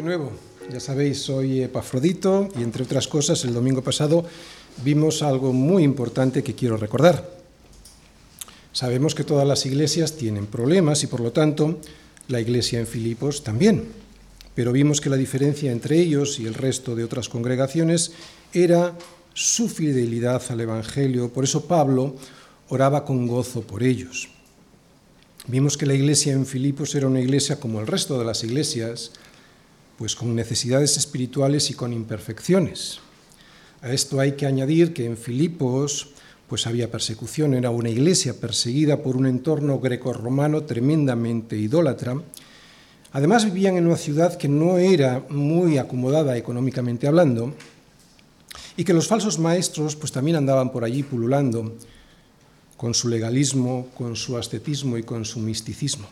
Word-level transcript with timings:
de 0.00 0.06
nuevo. 0.06 0.32
Ya 0.72 0.80
sabéis, 0.80 1.20
soy 1.20 1.60
Epafrodito 1.60 2.48
y 2.58 2.62
entre 2.62 2.84
otras 2.84 3.06
cosas 3.06 3.44
el 3.44 3.52
domingo 3.52 3.82
pasado 3.82 4.24
vimos 4.82 5.22
algo 5.22 5.52
muy 5.52 5.82
importante 5.82 6.42
que 6.42 6.54
quiero 6.54 6.78
recordar. 6.78 7.28
Sabemos 8.72 9.14
que 9.14 9.24
todas 9.24 9.46
las 9.46 9.66
iglesias 9.66 10.16
tienen 10.16 10.46
problemas 10.46 11.02
y 11.02 11.06
por 11.06 11.20
lo 11.20 11.32
tanto 11.32 11.78
la 12.28 12.40
iglesia 12.40 12.80
en 12.80 12.86
Filipos 12.86 13.44
también. 13.44 13.88
Pero 14.54 14.72
vimos 14.72 15.02
que 15.02 15.10
la 15.10 15.16
diferencia 15.16 15.70
entre 15.70 16.00
ellos 16.00 16.40
y 16.40 16.46
el 16.46 16.54
resto 16.54 16.94
de 16.94 17.04
otras 17.04 17.28
congregaciones 17.28 18.12
era 18.54 18.96
su 19.34 19.68
fidelidad 19.68 20.42
al 20.48 20.62
Evangelio. 20.62 21.30
Por 21.30 21.44
eso 21.44 21.66
Pablo 21.66 22.16
oraba 22.70 23.04
con 23.04 23.26
gozo 23.26 23.60
por 23.60 23.82
ellos. 23.82 24.30
Vimos 25.46 25.76
que 25.76 25.84
la 25.84 25.94
iglesia 25.94 26.32
en 26.32 26.46
Filipos 26.46 26.94
era 26.94 27.06
una 27.06 27.20
iglesia 27.20 27.60
como 27.60 27.80
el 27.80 27.86
resto 27.86 28.18
de 28.18 28.24
las 28.24 28.44
iglesias, 28.44 29.12
pues 30.00 30.16
con 30.16 30.34
necesidades 30.34 30.96
espirituales 30.96 31.68
y 31.68 31.74
con 31.74 31.92
imperfecciones. 31.92 33.00
A 33.82 33.92
esto 33.92 34.18
hay 34.18 34.32
que 34.32 34.46
añadir 34.46 34.94
que 34.94 35.04
en 35.04 35.18
Filipos 35.18 36.12
pues 36.48 36.66
había 36.66 36.90
persecución, 36.90 37.52
era 37.52 37.68
una 37.68 37.90
iglesia 37.90 38.32
perseguida 38.40 39.02
por 39.02 39.14
un 39.18 39.26
entorno 39.26 39.78
greco-romano 39.78 40.62
tremendamente 40.62 41.58
idólatra. 41.58 42.18
Además 43.12 43.44
vivían 43.44 43.76
en 43.76 43.88
una 43.88 43.98
ciudad 43.98 44.38
que 44.38 44.48
no 44.48 44.78
era 44.78 45.22
muy 45.28 45.76
acomodada 45.76 46.34
económicamente 46.38 47.06
hablando 47.06 47.52
y 48.78 48.84
que 48.84 48.94
los 48.94 49.06
falsos 49.06 49.38
maestros 49.38 49.96
pues 49.96 50.12
también 50.12 50.38
andaban 50.38 50.72
por 50.72 50.82
allí 50.82 51.02
pululando 51.02 51.76
con 52.78 52.94
su 52.94 53.10
legalismo, 53.10 53.88
con 53.98 54.16
su 54.16 54.38
ascetismo 54.38 54.96
y 54.96 55.02
con 55.02 55.26
su 55.26 55.40
misticismo. 55.40 56.08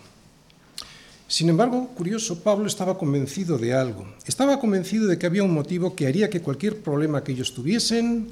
Sin 1.29 1.51
embargo, 1.51 1.89
curioso, 1.89 2.43
Pablo 2.43 2.67
estaba 2.67 2.97
convencido 2.97 3.59
de 3.59 3.75
algo. 3.75 4.07
Estaba 4.25 4.59
convencido 4.59 5.07
de 5.07 5.19
que 5.19 5.27
había 5.27 5.43
un 5.43 5.53
motivo 5.53 5.95
que 5.95 6.07
haría 6.07 6.31
que 6.31 6.41
cualquier 6.41 6.81
problema 6.81 7.23
que 7.23 7.33
ellos 7.33 7.53
tuviesen 7.53 8.29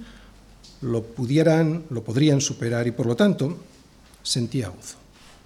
lo 0.80 1.02
pudieran, 1.02 1.84
lo 1.90 2.02
podrían 2.02 2.40
superar 2.40 2.86
y 2.86 2.92
por 2.92 3.04
lo 3.04 3.14
tanto 3.14 3.58
sentía 4.22 4.68
gozo. 4.68 4.96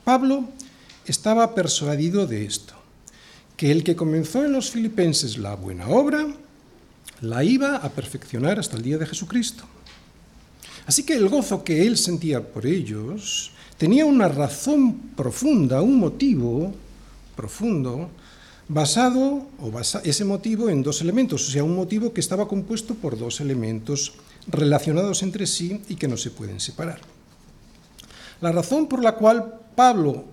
Pablo 0.04 0.48
estaba 1.06 1.52
persuadido 1.52 2.24
de 2.28 2.44
esto, 2.46 2.74
que 3.56 3.72
el 3.72 3.82
que 3.82 3.96
comenzó 3.96 4.44
en 4.44 4.52
los 4.52 4.70
filipenses 4.70 5.36
la 5.36 5.56
buena 5.56 5.88
obra 5.88 6.28
la 7.20 7.42
iba 7.42 7.76
a 7.76 7.88
perfeccionar 7.90 8.60
hasta 8.60 8.76
el 8.76 8.82
día 8.82 8.96
de 8.96 9.06
Jesucristo. 9.06 9.64
Así 10.86 11.02
que 11.02 11.14
el 11.14 11.28
gozo 11.28 11.64
que 11.64 11.84
él 11.84 11.98
sentía 11.98 12.40
por 12.40 12.64
ellos 12.64 13.50
tenía 13.76 14.06
una 14.06 14.28
razón 14.28 14.94
profunda, 15.16 15.82
un 15.82 15.98
motivo 15.98 16.72
profundo, 17.36 18.10
basado, 18.68 19.48
o 19.58 19.70
basa, 19.70 20.00
ese 20.04 20.24
motivo 20.24 20.70
en 20.70 20.82
dos 20.82 21.00
elementos, 21.00 21.48
o 21.48 21.50
sea, 21.50 21.64
un 21.64 21.74
motivo 21.74 22.12
que 22.12 22.20
estaba 22.20 22.46
compuesto 22.46 22.94
por 22.94 23.18
dos 23.18 23.40
elementos 23.40 24.14
relacionados 24.46 25.22
entre 25.22 25.46
sí 25.46 25.82
y 25.88 25.96
que 25.96 26.08
no 26.08 26.16
se 26.16 26.30
pueden 26.30 26.60
separar. 26.60 27.00
La 28.40 28.52
razón 28.52 28.86
por 28.86 29.02
la 29.02 29.16
cual 29.16 29.60
Pablo 29.74 30.24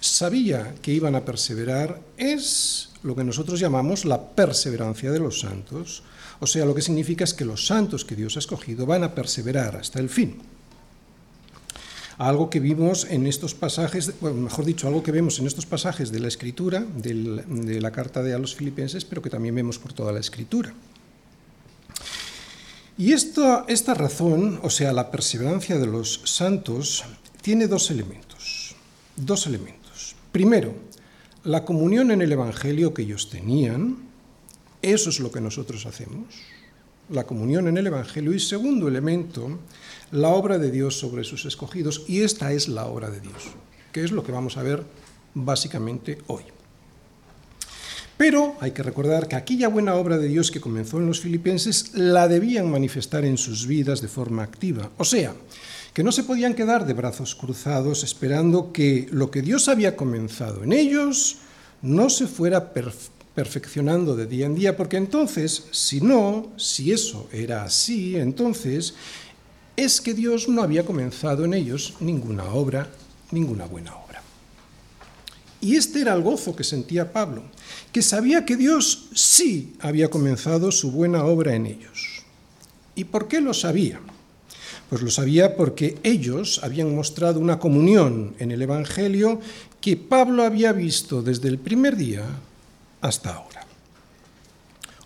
sabía 0.00 0.74
que 0.82 0.92
iban 0.92 1.14
a 1.14 1.24
perseverar 1.24 2.00
es 2.16 2.90
lo 3.02 3.14
que 3.14 3.24
nosotros 3.24 3.60
llamamos 3.60 4.04
la 4.04 4.20
perseverancia 4.20 5.10
de 5.10 5.20
los 5.20 5.40
santos, 5.40 6.02
o 6.40 6.46
sea, 6.46 6.64
lo 6.64 6.74
que 6.74 6.82
significa 6.82 7.24
es 7.24 7.34
que 7.34 7.44
los 7.44 7.66
santos 7.66 8.04
que 8.04 8.16
Dios 8.16 8.36
ha 8.36 8.40
escogido 8.40 8.86
van 8.86 9.04
a 9.04 9.14
perseverar 9.14 9.76
hasta 9.76 10.00
el 10.00 10.08
fin 10.08 10.57
algo 12.18 12.50
que 12.50 12.58
vimos 12.58 13.06
en 13.08 13.26
estos 13.26 13.54
pasajes, 13.54 14.20
mejor 14.20 14.64
dicho, 14.64 14.88
algo 14.88 15.02
que 15.02 15.12
vemos 15.12 15.38
en 15.38 15.46
estos 15.46 15.66
pasajes 15.66 16.10
de 16.10 16.18
la 16.18 16.28
escritura, 16.28 16.80
de 16.80 17.80
la 17.80 17.90
carta 17.92 18.22
de 18.22 18.34
a 18.34 18.38
los 18.38 18.56
filipenses, 18.56 19.04
pero 19.04 19.22
que 19.22 19.30
también 19.30 19.54
vemos 19.54 19.78
por 19.78 19.92
toda 19.92 20.12
la 20.12 20.18
escritura. 20.18 20.74
Y 22.98 23.12
esta, 23.12 23.64
esta 23.68 23.94
razón, 23.94 24.58
o 24.64 24.70
sea, 24.70 24.92
la 24.92 25.12
perseverancia 25.12 25.78
de 25.78 25.86
los 25.86 26.20
santos, 26.24 27.04
tiene 27.40 27.68
dos 27.68 27.92
elementos. 27.92 28.74
Dos 29.14 29.46
elementos. 29.46 30.16
Primero, 30.32 30.74
la 31.44 31.64
comunión 31.64 32.10
en 32.10 32.20
el 32.20 32.32
Evangelio 32.32 32.92
que 32.92 33.02
ellos 33.02 33.30
tenían, 33.30 33.98
eso 34.82 35.10
es 35.10 35.20
lo 35.20 35.30
que 35.30 35.40
nosotros 35.40 35.86
hacemos, 35.86 36.34
la 37.08 37.24
comunión 37.24 37.68
en 37.68 37.78
el 37.78 37.86
Evangelio. 37.86 38.34
Y 38.34 38.40
segundo 38.40 38.88
elemento, 38.88 39.60
la 40.10 40.28
obra 40.28 40.58
de 40.58 40.70
Dios 40.70 40.98
sobre 40.98 41.24
sus 41.24 41.44
escogidos, 41.44 42.04
y 42.08 42.22
esta 42.22 42.52
es 42.52 42.68
la 42.68 42.86
obra 42.86 43.10
de 43.10 43.20
Dios, 43.20 43.44
que 43.92 44.04
es 44.04 44.12
lo 44.12 44.24
que 44.24 44.32
vamos 44.32 44.56
a 44.56 44.62
ver 44.62 44.84
básicamente 45.34 46.18
hoy. 46.26 46.44
Pero 48.16 48.56
hay 48.60 48.72
que 48.72 48.82
recordar 48.82 49.28
que 49.28 49.36
aquella 49.36 49.68
buena 49.68 49.94
obra 49.94 50.18
de 50.18 50.26
Dios 50.26 50.50
que 50.50 50.60
comenzó 50.60 50.98
en 50.98 51.06
los 51.06 51.20
filipenses 51.20 51.92
la 51.94 52.26
debían 52.26 52.68
manifestar 52.68 53.24
en 53.24 53.38
sus 53.38 53.66
vidas 53.66 54.00
de 54.00 54.08
forma 54.08 54.42
activa. 54.42 54.90
O 54.98 55.04
sea, 55.04 55.34
que 55.94 56.02
no 56.02 56.10
se 56.10 56.24
podían 56.24 56.54
quedar 56.54 56.84
de 56.84 56.94
brazos 56.94 57.36
cruzados 57.36 58.02
esperando 58.02 58.72
que 58.72 59.06
lo 59.12 59.30
que 59.30 59.42
Dios 59.42 59.68
había 59.68 59.94
comenzado 59.94 60.64
en 60.64 60.72
ellos 60.72 61.38
no 61.80 62.10
se 62.10 62.26
fuera 62.26 62.72
perfeccionando 62.72 64.16
de 64.16 64.26
día 64.26 64.46
en 64.46 64.56
día, 64.56 64.76
porque 64.76 64.96
entonces, 64.96 65.66
si 65.70 66.00
no, 66.00 66.52
si 66.56 66.90
eso 66.90 67.28
era 67.32 67.62
así, 67.62 68.16
entonces 68.16 68.94
es 69.78 70.00
que 70.00 70.12
Dios 70.12 70.48
no 70.48 70.64
había 70.64 70.84
comenzado 70.84 71.44
en 71.44 71.54
ellos 71.54 71.94
ninguna 72.00 72.44
obra, 72.46 72.90
ninguna 73.30 73.64
buena 73.64 73.94
obra. 73.94 74.20
Y 75.60 75.76
este 75.76 76.00
era 76.00 76.14
el 76.14 76.22
gozo 76.22 76.56
que 76.56 76.64
sentía 76.64 77.12
Pablo, 77.12 77.44
que 77.92 78.02
sabía 78.02 78.44
que 78.44 78.56
Dios 78.56 79.06
sí 79.14 79.74
había 79.78 80.10
comenzado 80.10 80.72
su 80.72 80.90
buena 80.90 81.24
obra 81.24 81.54
en 81.54 81.66
ellos. 81.66 82.24
¿Y 82.96 83.04
por 83.04 83.28
qué 83.28 83.40
lo 83.40 83.54
sabía? 83.54 84.00
Pues 84.90 85.00
lo 85.00 85.12
sabía 85.12 85.54
porque 85.54 85.98
ellos 86.02 86.60
habían 86.64 86.92
mostrado 86.92 87.38
una 87.38 87.60
comunión 87.60 88.34
en 88.40 88.50
el 88.50 88.62
Evangelio 88.62 89.40
que 89.80 89.96
Pablo 89.96 90.42
había 90.42 90.72
visto 90.72 91.22
desde 91.22 91.46
el 91.46 91.58
primer 91.58 91.96
día 91.96 92.24
hasta 93.00 93.34
ahora. 93.34 93.67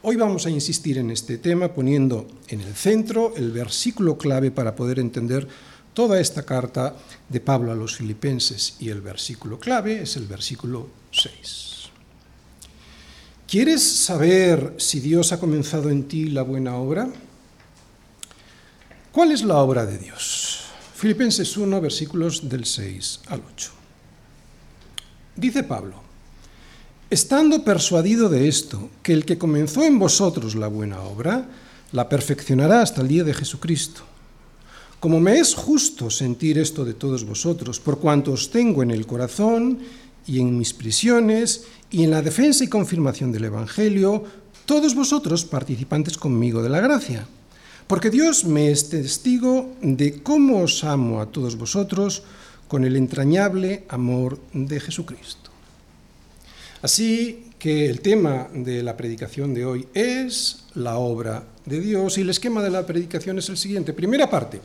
Hoy 0.05 0.17
vamos 0.17 0.47
a 0.47 0.51
insistir 0.51 0.99
en 0.99 1.13
este 1.13 1.39
tema 1.39 1.73
poniendo 1.73 2.27
en 2.49 2.61
el 2.61 2.75
centro 2.75 3.37
el 3.37 3.53
versículo 3.53 4.19
clave 4.19 4.51
para 4.51 4.75
poder 4.75 4.99
entender 4.99 5.47
toda 5.95 6.19
esta 6.21 6.43
carta 6.43 6.97
de 7.29 7.39
Pablo 7.39 7.71
a 7.71 7.77
los 7.77 7.95
filipenses 7.95 8.75
y 8.81 8.89
el 8.89 9.01
versículo 9.01 9.61
clave 9.61 10.03
es 10.03 10.17
el 10.17 10.27
versículo 10.27 10.89
6. 11.13 11.91
¿Quieres 13.47 13.81
saber 13.85 14.75
si 14.77 14.99
Dios 14.99 15.31
ha 15.31 15.39
comenzado 15.39 15.89
en 15.89 16.09
ti 16.09 16.31
la 16.31 16.43
buena 16.43 16.75
obra? 16.75 17.09
¿Cuál 19.13 19.31
es 19.31 19.45
la 19.45 19.59
obra 19.59 19.87
de 19.87 19.99
Dios? 19.99 20.65
Filipenses 20.97 21.57
1, 21.57 21.81
versículos 21.81 22.49
del 22.49 22.65
6 22.65 23.21
al 23.29 23.41
8. 23.55 23.71
Dice 25.37 25.63
Pablo, 25.63 26.03
estando 27.13 27.63
persuadido 27.63 28.31
de 28.31 28.49
esto, 28.49 28.89
que 29.03 29.13
el 29.13 29.27
que 29.27 29.37
comenzó 29.37 29.85
en 29.85 29.99
vosotros 29.99 30.55
la 30.55 30.69
buena 30.69 31.03
obra, 31.03 31.47
la 31.93 32.09
perfeccionará 32.09 32.81
hasta 32.81 33.03
el 33.03 33.09
día 33.09 33.23
de 33.23 33.35
Jesucristo. 33.35 34.01
Como 34.99 35.21
me 35.21 35.39
es 35.39 35.55
justo 35.55 36.09
sentir 36.09 36.57
esto 36.57 36.87
de 36.87 36.95
todos 36.95 37.27
vosotros, 37.27 37.81
por 37.81 37.99
cuanto 37.99 38.33
os 38.33 38.51
tengo 38.51 38.83
en 38.83 38.91
el 38.91 39.05
corazón 39.05 39.81
y 40.27 40.41
en 40.41 40.57
mis 40.57 40.73
prisiones 40.73 41.67
y 41.91 42.03
en 42.03 42.13
la 42.13 42.23
defensa 42.23 42.65
y 42.65 42.69
confirmación 42.69 43.31
del 43.31 43.45
Evangelio, 43.45 44.25
todos 44.65 44.95
vosotros 44.95 45.45
participantes 45.45 46.17
conmigo 46.17 46.63
de 46.63 46.71
la 46.71 46.81
gracia. 46.81 47.27
Porque 47.89 48.09
Dios 48.09 48.47
me 48.47 48.71
es 48.71 48.89
testigo 48.89 49.75
de 49.83 50.23
cómo 50.23 50.63
os 50.63 50.83
amo 50.83 51.21
a 51.21 51.27
todos 51.27 51.57
vosotros 51.59 52.23
con 52.69 52.85
el 52.85 52.97
entrañable 52.97 53.85
amor 53.91 54.41
de 54.55 54.81
Jesucristo. 54.81 55.42
Así 56.83 57.53
que 57.61 57.87
el 57.87 58.01
tema 58.01 58.49
de 58.53 58.83
la 58.83 58.97
predicación 58.97 59.55
de 59.55 59.65
hoy 59.65 59.89
es 59.95 60.65
la 60.75 60.97
obra 60.97 61.45
de 61.65 61.81
Dios 61.81 62.19
y 62.19 62.23
el 62.23 62.31
esquema 62.31 62.61
de 62.61 62.71
la 62.71 62.85
predicación 62.85 63.39
es 63.39 63.49
el 63.49 63.57
siguiente. 63.57 63.93
Primera 63.93 64.29
parte. 64.29 64.61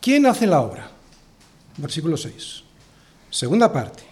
¿Quién 0.00 0.24
hace 0.24 0.46
la 0.46 0.62
obra? 0.62 0.90
Versículo 1.76 2.16
6. 2.16 2.62
Segunda 3.30 3.70
parte. 3.70 4.02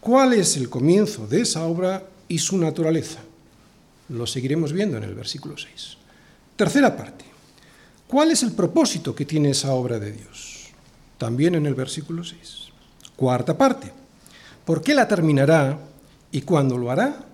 ¿Cuál 0.00 0.32
es 0.32 0.56
el 0.56 0.68
comienzo 0.68 1.28
de 1.28 1.42
esa 1.42 1.64
obra 1.64 2.02
y 2.26 2.38
su 2.38 2.58
naturaleza? 2.58 3.20
Lo 4.08 4.26
seguiremos 4.26 4.72
viendo 4.72 4.96
en 4.96 5.04
el 5.04 5.14
versículo 5.14 5.56
6. 5.56 5.98
Tercera 6.56 6.96
parte. 6.96 7.26
¿Cuál 8.08 8.32
es 8.32 8.42
el 8.42 8.52
propósito 8.52 9.14
que 9.14 9.24
tiene 9.24 9.50
esa 9.50 9.72
obra 9.72 10.00
de 10.00 10.10
Dios? 10.10 10.70
También 11.16 11.54
en 11.54 11.66
el 11.66 11.76
versículo 11.76 12.24
6. 12.24 12.70
Cuarta 13.14 13.56
parte. 13.56 13.99
¿Por 14.64 14.82
qué 14.82 14.94
la 14.94 15.08
terminará 15.08 15.78
y 16.30 16.42
cuándo 16.42 16.78
lo 16.78 16.90
hará? 16.90 17.24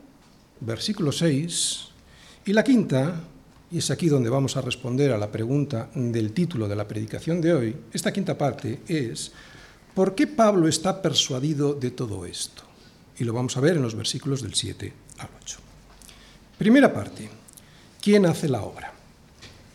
Versículo 0.60 1.12
6. 1.12 1.88
Y 2.46 2.52
la 2.52 2.64
quinta, 2.64 3.22
y 3.70 3.78
es 3.78 3.90
aquí 3.90 4.08
donde 4.08 4.30
vamos 4.30 4.56
a 4.56 4.62
responder 4.62 5.12
a 5.12 5.18
la 5.18 5.30
pregunta 5.30 5.90
del 5.94 6.32
título 6.32 6.68
de 6.68 6.76
la 6.76 6.86
predicación 6.86 7.40
de 7.40 7.52
hoy, 7.52 7.76
esta 7.92 8.12
quinta 8.12 8.38
parte 8.38 8.80
es, 8.88 9.32
¿por 9.94 10.14
qué 10.14 10.26
Pablo 10.26 10.68
está 10.68 11.02
persuadido 11.02 11.74
de 11.74 11.90
todo 11.90 12.24
esto? 12.24 12.66
y 13.18 13.24
lo 13.24 13.32
vamos 13.32 13.56
a 13.56 13.60
ver 13.60 13.76
en 13.76 13.82
los 13.82 13.94
versículos 13.94 14.42
del 14.42 14.54
7 14.54 14.92
al 15.18 15.28
8. 15.42 15.58
Primera 16.58 16.92
parte. 16.92 17.28
¿Quién 18.00 18.26
hace 18.26 18.48
la 18.48 18.62
obra? 18.62 18.92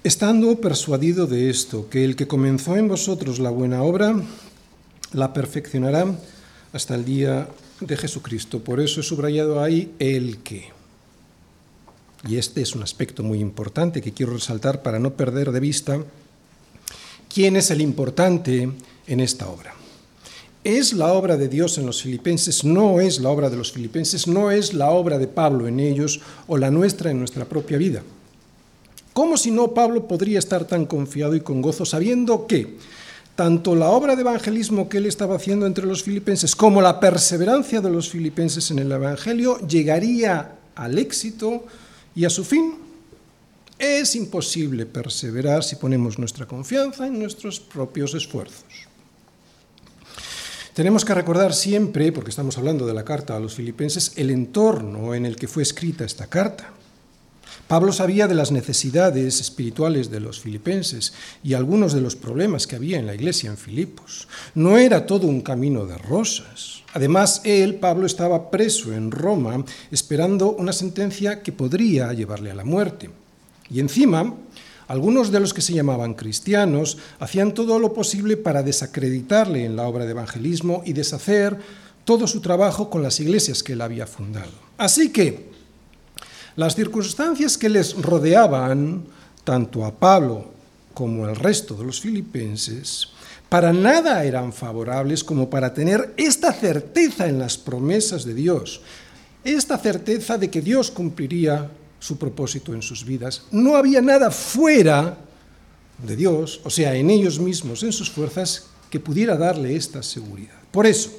Estando 0.04 0.60
persuadido 0.60 1.28
de 1.28 1.50
esto, 1.50 1.90
que 1.90 2.06
el 2.06 2.16
que 2.16 2.28
comenzó 2.28 2.78
en 2.78 2.88
vosotros 2.88 3.40
la 3.40 3.50
buena 3.50 3.84
obra, 3.84 4.16
la 5.14 5.34
perfeccionará 5.34 6.06
hasta 6.74 6.96
el 6.96 7.06
día 7.06 7.48
de 7.80 7.98
Jesucristo. 7.98 8.60
Por 8.60 8.80
eso 8.80 9.02
he 9.02 9.04
subrayado 9.04 9.62
ahí 9.62 9.94
el 10.00 10.40
que. 10.40 10.70
Y 12.28 12.38
este 12.38 12.62
es 12.62 12.76
un 12.76 12.84
aspecto 12.84 13.24
muy 13.24 13.40
importante 13.40 14.02
que 14.02 14.14
quiero 14.14 14.34
resaltar 14.34 14.84
para 14.84 15.00
no 15.00 15.14
perder 15.14 15.52
de 15.52 15.60
vista 15.60 16.04
quién 17.34 17.56
es 17.56 17.72
el 17.72 17.82
importante 17.82 18.70
en 19.08 19.20
esta 19.20 19.48
obra. 19.48 19.74
Es 20.64 20.94
la 20.94 21.14
obra 21.14 21.38
de 21.38 21.48
Dios 21.48 21.80
en 21.80 21.88
los 21.88 22.04
filipenses, 22.04 22.64
no 22.64 23.02
es 23.02 23.20
la 23.20 23.30
obra 23.30 23.50
de 23.50 23.58
los 23.58 23.72
filipenses, 23.72 24.28
no 24.28 24.52
es 24.52 24.76
la 24.76 24.92
obra 24.92 25.18
de 25.18 25.28
Pablo 25.28 25.68
en 25.68 25.80
ellos 25.80 26.22
o 26.48 26.58
la 26.58 26.70
nuestra 26.70 27.10
en 27.10 27.18
nuestra 27.18 27.46
propia 27.46 27.80
vida. 27.80 28.04
¿Cómo 29.14 29.38
si 29.38 29.50
no 29.50 29.74
Pablo 29.74 30.08
podría 30.08 30.38
estar 30.38 30.66
tan 30.66 30.86
confiado 30.86 31.36
y 31.36 31.42
con 31.42 31.64
gozo 31.64 31.84
sabiendo 31.84 32.46
que 32.46 32.78
tanto 33.42 33.76
la 33.76 33.90
obra 33.90 34.16
de 34.16 34.22
evangelismo 34.22 34.88
que 34.88 35.00
él 35.00 35.08
estaba 35.08 35.36
haciendo 35.36 35.66
entre 35.66 35.88
los 35.88 36.04
filipenses 36.04 36.56
como 36.56 36.80
la 36.80 37.00
perseverancia 37.00 37.82
de 37.82 37.90
los 37.90 38.08
filipenses 38.08 38.70
en 38.70 38.78
el 38.78 38.92
Evangelio 38.92 39.58
llegaría 39.68 40.60
al 40.76 41.00
éxito 41.00 41.66
y 42.14 42.26
a 42.26 42.30
su 42.30 42.46
fin? 42.46 42.76
Es 43.80 44.16
imposible 44.16 44.86
perseverar 44.86 45.64
si 45.64 45.76
ponemos 45.76 46.20
nuestra 46.20 46.46
confianza 46.46 47.08
en 47.08 47.18
nuestros 47.18 47.60
propios 47.60 48.14
esfuerzos. 48.14 48.88
Tenemos 50.76 51.04
que 51.04 51.16
recordar 51.16 51.56
siempre, 51.56 52.12
porque 52.12 52.30
estamos 52.30 52.60
hablando 52.60 52.86
de 52.86 52.94
la 52.94 53.04
carta 53.04 53.36
a 53.36 53.40
los 53.40 53.56
filipenses, 53.56 54.12
el 54.18 54.30
entorno 54.30 55.16
en 55.16 55.26
el 55.26 55.36
que 55.36 55.48
fue 55.48 55.64
escrita 55.64 56.06
esta 56.06 56.28
carta. 56.28 56.72
Pablo 57.68 57.94
sabía 57.94 58.28
de 58.28 58.36
las 58.36 58.52
necesidades 58.52 59.40
espirituales 59.40 60.12
de 60.12 60.20
los 60.20 60.40
filipenses 60.40 61.14
y 61.44 61.54
algunos 61.54 61.94
de 61.94 62.02
los 62.02 62.16
problemas 62.16 62.68
que 62.68 62.76
había 62.76 63.00
en 63.00 63.08
la 63.08 63.16
iglesia 63.16 63.50
en 63.50 63.58
Filipos. 63.58 64.28
No 64.56 64.78
era 64.78 65.06
todo 65.06 65.28
un 65.28 65.42
camino 65.42 65.86
de 65.86 65.98
rosas. 65.98 66.84
Además, 66.94 67.42
él, 67.46 67.76
Pablo, 67.76 68.06
estaba 68.06 68.52
preso 68.52 68.94
en 68.94 69.12
Roma 69.12 69.64
esperando 69.92 70.52
una 70.52 70.74
sentencia 70.74 71.42
que 71.42 71.54
podría 71.54 72.12
llevarle 72.14 72.52
a 72.52 72.56
la 72.56 72.66
muerte. 72.66 73.10
Y 73.70 73.80
encima, 73.80 74.36
algunos 74.88 75.32
de 75.32 75.40
los 75.40 75.54
que 75.54 75.62
se 75.62 75.74
llamaban 75.74 76.16
cristianos 76.16 76.98
hacían 77.20 77.54
todo 77.54 77.80
lo 77.80 77.94
posible 77.94 78.36
para 78.36 78.64
desacreditarle 78.64 79.64
en 79.64 79.78
la 79.78 79.88
obra 79.88 80.04
de 80.04 80.12
evangelismo 80.12 80.84
y 80.86 80.92
deshacer 80.92 81.58
todo 82.04 82.28
su 82.28 82.42
trabajo 82.42 82.90
con 82.90 83.02
las 83.02 83.20
iglesias 83.22 83.64
que 83.64 83.74
él 83.74 83.82
había 83.82 84.08
fundado. 84.08 84.52
Así 84.78 85.10
que, 85.10 85.51
las 86.56 86.76
circunstancias 86.76 87.58
que 87.58 87.70
les 87.70 87.96
rodeaban, 87.96 89.06
tanto 89.44 89.86
a 89.86 89.92
Pablo 89.92 90.52
como 90.94 91.26
al 91.26 91.36
resto 91.36 91.76
de 91.76 91.86
los 91.86 92.02
filipenses, 92.02 93.08
para 93.50 93.74
nada 93.74 94.24
eran 94.24 94.54
favorables 94.54 95.24
como 95.24 95.50
para 95.50 95.74
tener 95.74 96.14
esta 96.18 96.54
certeza 96.54 97.28
en 97.28 97.40
las 97.40 97.58
promesas 97.58 98.24
de 98.24 98.34
Dios, 98.34 98.82
esta 99.44 99.78
certeza 99.78 100.38
de 100.38 100.50
que 100.50 100.62
Dios 100.62 100.92
cumpliría 100.92 101.70
su 102.00 102.18
propósito 102.18 102.74
en 102.74 102.82
sus 102.82 103.06
vidas. 103.06 103.44
No 103.52 103.76
había 103.76 104.02
nada 104.02 104.32
fuera 104.32 105.18
de 106.06 106.16
Dios, 106.16 106.62
o 106.64 106.70
sea, 106.70 106.96
en 106.96 107.10
ellos 107.10 107.40
mismos, 107.40 107.84
en 107.84 107.92
sus 107.92 108.10
fuerzas, 108.10 108.68
que 108.90 109.00
pudiera 109.00 109.38
darle 109.38 109.76
esta 109.76 110.04
seguridad. 110.04 110.60
Por 110.72 110.86
eso, 110.86 111.12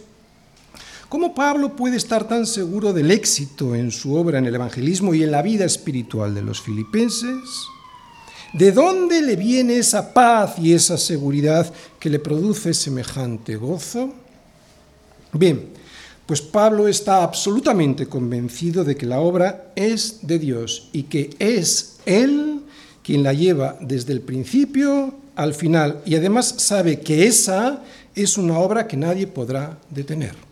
¿Cómo 1.12 1.35
Pablo 1.35 1.76
puede 1.76 1.99
estar 1.99 2.26
tan 2.26 2.47
seguro 2.47 2.94
del 2.94 3.11
éxito 3.11 3.75
en 3.75 3.91
su 3.91 4.14
obra 4.14 4.38
en 4.38 4.47
el 4.47 4.55
evangelismo 4.55 5.12
y 5.12 5.23
en 5.23 5.31
la 5.31 5.43
vida 5.43 5.67
espiritual 5.67 6.35
de 6.35 6.41
los 6.41 6.62
filipenses? 6.62 7.67
¿De 8.55 8.73
dónde 8.73 9.20
le 9.20 9.37
viene 9.37 9.76
esa 9.76 10.14
paz 10.14 10.59
y 10.59 10.73
esa 10.73 10.97
seguridad 10.97 11.70
que 12.00 12.09
le 12.09 12.19
produce 12.19 12.73
semejante 12.73 13.56
gozo? 13.56 14.14
Bien, 15.35 15.69
pues 16.25 16.41
Pablo 16.41 16.88
está 16.88 17.23
absolutamente 17.23 18.06
convencido 18.06 18.82
de 18.82 18.97
que 18.97 19.05
la 19.05 19.20
obra 19.20 19.70
es 19.76 20.26
de 20.26 20.38
Dios 20.38 20.88
y 20.94 21.03
que 21.03 21.29
es 21.38 21.99
Él 22.06 22.62
quien 23.03 23.23
la 23.23 23.35
lleva 23.35 23.76
desde 23.82 24.15
el 24.15 24.23
principio 24.23 25.15
al 25.37 25.53
final 25.53 26.00
y 26.06 26.15
además 26.15 26.55
sabe 26.56 27.00
que 27.00 27.26
esa 27.26 27.82
es 28.15 28.38
una 28.38 28.58
obra 28.58 28.88
que 28.88 28.97
nadie 28.97 29.26
podrá 29.26 29.76
detener. 29.91 30.52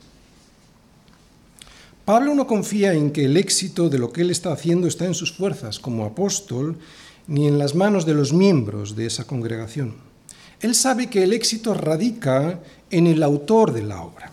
Pablo 2.10 2.34
no 2.34 2.48
confía 2.48 2.92
en 2.92 3.12
que 3.12 3.26
el 3.26 3.36
éxito 3.36 3.88
de 3.88 3.96
lo 3.96 4.12
que 4.12 4.22
él 4.22 4.32
está 4.32 4.50
haciendo 4.50 4.88
está 4.88 5.06
en 5.06 5.14
sus 5.14 5.32
fuerzas 5.32 5.78
como 5.78 6.04
apóstol, 6.04 6.76
ni 7.28 7.46
en 7.46 7.56
las 7.56 7.76
manos 7.76 8.04
de 8.04 8.14
los 8.14 8.32
miembros 8.32 8.96
de 8.96 9.06
esa 9.06 9.28
congregación. 9.28 9.94
Él 10.60 10.74
sabe 10.74 11.06
que 11.06 11.22
el 11.22 11.32
éxito 11.32 11.72
radica 11.72 12.58
en 12.90 13.06
el 13.06 13.22
autor 13.22 13.72
de 13.72 13.84
la 13.84 14.02
obra. 14.02 14.32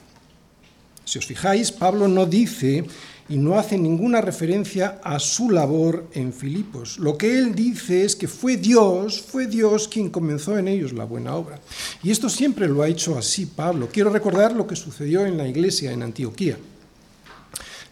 Si 1.06 1.20
os 1.20 1.28
fijáis, 1.28 1.72
Pablo 1.72 2.08
no 2.08 2.26
dice 2.26 2.84
y 3.30 3.38
no 3.38 3.60
hace 3.60 3.78
ninguna 3.78 4.22
referencia 4.22 5.00
a 5.04 5.20
su 5.20 5.52
labor 5.52 6.08
en 6.16 6.34
Filipos. 6.34 6.98
Lo 6.98 7.16
que 7.16 7.38
él 7.38 7.54
dice 7.54 8.06
es 8.06 8.16
que 8.16 8.28
fue 8.28 8.58
Dios, 8.58 9.22
fue 9.22 9.46
Dios 9.46 9.88
quien 9.88 10.10
comenzó 10.10 10.58
en 10.58 10.68
ellos 10.68 10.94
la 10.94 11.04
buena 11.04 11.36
obra. 11.36 11.60
Y 12.02 12.10
esto 12.10 12.28
siempre 12.28 12.68
lo 12.68 12.82
ha 12.82 12.88
hecho 12.88 13.20
así 13.20 13.46
Pablo. 13.46 13.88
Quiero 13.92 14.10
recordar 14.10 14.54
lo 14.54 14.66
que 14.66 14.76
sucedió 14.76 15.28
en 15.28 15.38
la 15.38 15.48
iglesia 15.48 15.92
en 15.92 16.02
Antioquía. 16.02 16.58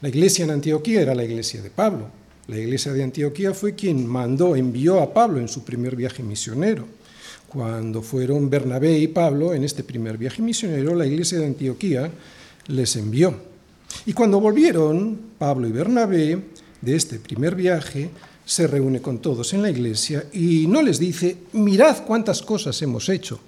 La 0.05 0.09
iglesia 0.09 0.45
en 0.45 0.51
Antioquía 0.51 1.01
era 1.01 1.15
la 1.15 1.23
iglesia 1.23 1.63
de 1.63 1.71
Pablo. 1.71 2.07
La 2.45 2.59
iglesia 2.59 2.93
de 2.93 3.01
Antioquía 3.01 3.55
fue 3.55 3.73
quien 3.73 4.05
mandó, 4.05 4.55
envió 4.55 5.01
a 5.01 5.11
Pablo 5.11 5.39
en 5.39 5.47
su 5.47 5.63
primer 5.63 5.95
viaje 5.95 6.21
misionero. 6.21 6.85
Cuando 7.47 8.03
fueron 8.03 8.47
Bernabé 8.47 8.99
y 8.99 9.07
Pablo 9.07 9.55
en 9.55 9.63
este 9.63 9.83
primer 9.83 10.19
viaje 10.19 10.43
misionero, 10.43 10.93
la 10.93 11.07
iglesia 11.07 11.39
de 11.39 11.47
Antioquía 11.47 12.11
les 12.67 12.95
envió. 12.97 13.33
Y 14.05 14.13
cuando 14.13 14.39
volvieron, 14.39 15.19
Pablo 15.39 15.67
y 15.67 15.71
Bernabé, 15.71 16.39
de 16.81 16.95
este 16.95 17.17
primer 17.17 17.55
viaje, 17.55 18.11
se 18.45 18.67
reúne 18.67 19.01
con 19.01 19.17
todos 19.17 19.55
en 19.55 19.63
la 19.63 19.71
iglesia 19.71 20.27
y 20.31 20.67
no 20.67 20.83
les 20.83 20.99
dice, 20.99 21.35
mirad 21.53 22.05
cuántas 22.05 22.43
cosas 22.43 22.79
hemos 22.83 23.09
hecho. 23.09 23.39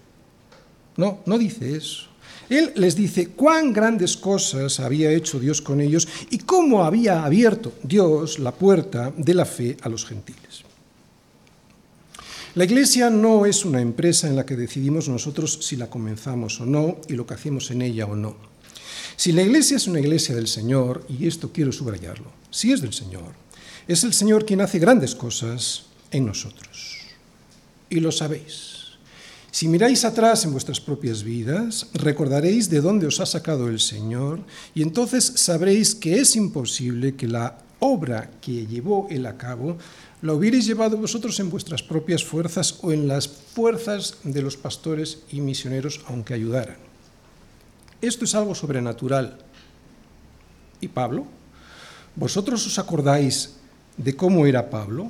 No, 0.95 1.19
no 1.27 1.37
dice 1.37 1.77
eso. 1.77 2.07
Él 2.49 2.71
les 2.75 2.95
dice 2.95 3.29
cuán 3.29 3.73
grandes 3.73 4.15
cosas 4.15 4.79
había 4.79 5.11
hecho 5.11 5.39
Dios 5.39 5.61
con 5.61 5.81
ellos 5.81 6.07
y 6.29 6.39
cómo 6.39 6.83
había 6.83 7.25
abierto 7.25 7.73
Dios 7.83 8.39
la 8.39 8.53
puerta 8.53 9.11
de 9.15 9.33
la 9.33 9.45
fe 9.45 9.77
a 9.81 9.89
los 9.89 10.05
gentiles. 10.05 10.63
La 12.55 12.63
iglesia 12.63 13.09
no 13.09 13.45
es 13.45 13.65
una 13.65 13.81
empresa 13.81 14.27
en 14.27 14.35
la 14.35 14.45
que 14.45 14.55
decidimos 14.55 15.07
nosotros 15.09 15.59
si 15.61 15.75
la 15.75 15.89
comenzamos 15.89 16.59
o 16.59 16.65
no 16.65 17.01
y 17.07 17.13
lo 17.13 17.27
que 17.27 17.35
hacemos 17.35 17.69
en 17.69 17.83
ella 17.83 18.05
o 18.05 18.15
no. 18.15 18.35
Si 19.15 19.31
la 19.31 19.43
iglesia 19.43 19.77
es 19.77 19.87
una 19.87 19.99
iglesia 19.99 20.33
del 20.35 20.47
Señor, 20.47 21.05
y 21.07 21.27
esto 21.27 21.51
quiero 21.51 21.71
subrayarlo, 21.71 22.31
si 22.49 22.71
es 22.71 22.81
del 22.81 22.93
Señor, 22.93 23.33
es 23.87 24.03
el 24.03 24.13
Señor 24.13 24.45
quien 24.45 24.61
hace 24.61 24.79
grandes 24.79 25.15
cosas 25.15 25.85
en 26.11 26.25
nosotros. 26.25 26.97
Y 27.89 27.99
lo 27.99 28.11
sabéis. 28.11 28.66
Si 29.57 29.67
miráis 29.67 30.05
atrás 30.05 30.45
en 30.45 30.51
vuestras 30.51 30.79
propias 30.79 31.23
vidas, 31.23 31.87
recordaréis 31.95 32.69
de 32.69 32.79
dónde 32.79 33.07
os 33.07 33.19
ha 33.19 33.25
sacado 33.25 33.69
el 33.69 33.79
Señor 33.79 34.41
y 34.75 34.83
entonces 34.83 35.33
sabréis 35.33 35.95
que 35.95 36.19
es 36.19 36.35
imposible 36.35 37.15
que 37.15 37.25
la 37.25 37.57
obra 37.79 38.29
que 38.39 38.67
llevó 38.67 39.07
él 39.09 39.25
a 39.25 39.35
cabo 39.35 39.79
la 40.21 40.35
hubierais 40.35 40.67
llevado 40.67 40.95
vosotros 40.95 41.39
en 41.39 41.49
vuestras 41.49 41.81
propias 41.81 42.23
fuerzas 42.23 42.77
o 42.83 42.91
en 42.91 43.07
las 43.07 43.27
fuerzas 43.27 44.17
de 44.21 44.43
los 44.43 44.57
pastores 44.57 45.23
y 45.31 45.41
misioneros, 45.41 46.01
aunque 46.05 46.35
ayudaran. 46.35 46.77
Esto 47.99 48.25
es 48.25 48.35
algo 48.35 48.53
sobrenatural. 48.53 49.39
¿Y 50.81 50.87
Pablo? 50.87 51.25
¿Vosotros 52.15 52.63
os 52.67 52.77
acordáis 52.77 53.55
de 53.97 54.15
cómo 54.15 54.45
era 54.45 54.69
Pablo? 54.69 55.09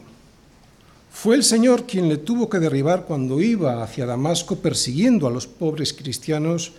Fue 1.19 1.35
el 1.35 1.43
Señor 1.43 1.87
quien 1.87 2.09
le 2.09 2.17
tuvo 2.17 2.47
que 2.47 2.59
derribar 2.59 3.05
cuando 3.05 3.41
iba 3.41 3.81
hacia 3.81 4.05
Damasco 4.05 4.57
persiguiendo 4.57 5.25
a 5.25 5.31
los 5.31 5.47
pobres 5.47 5.91
cristianos 5.91 6.73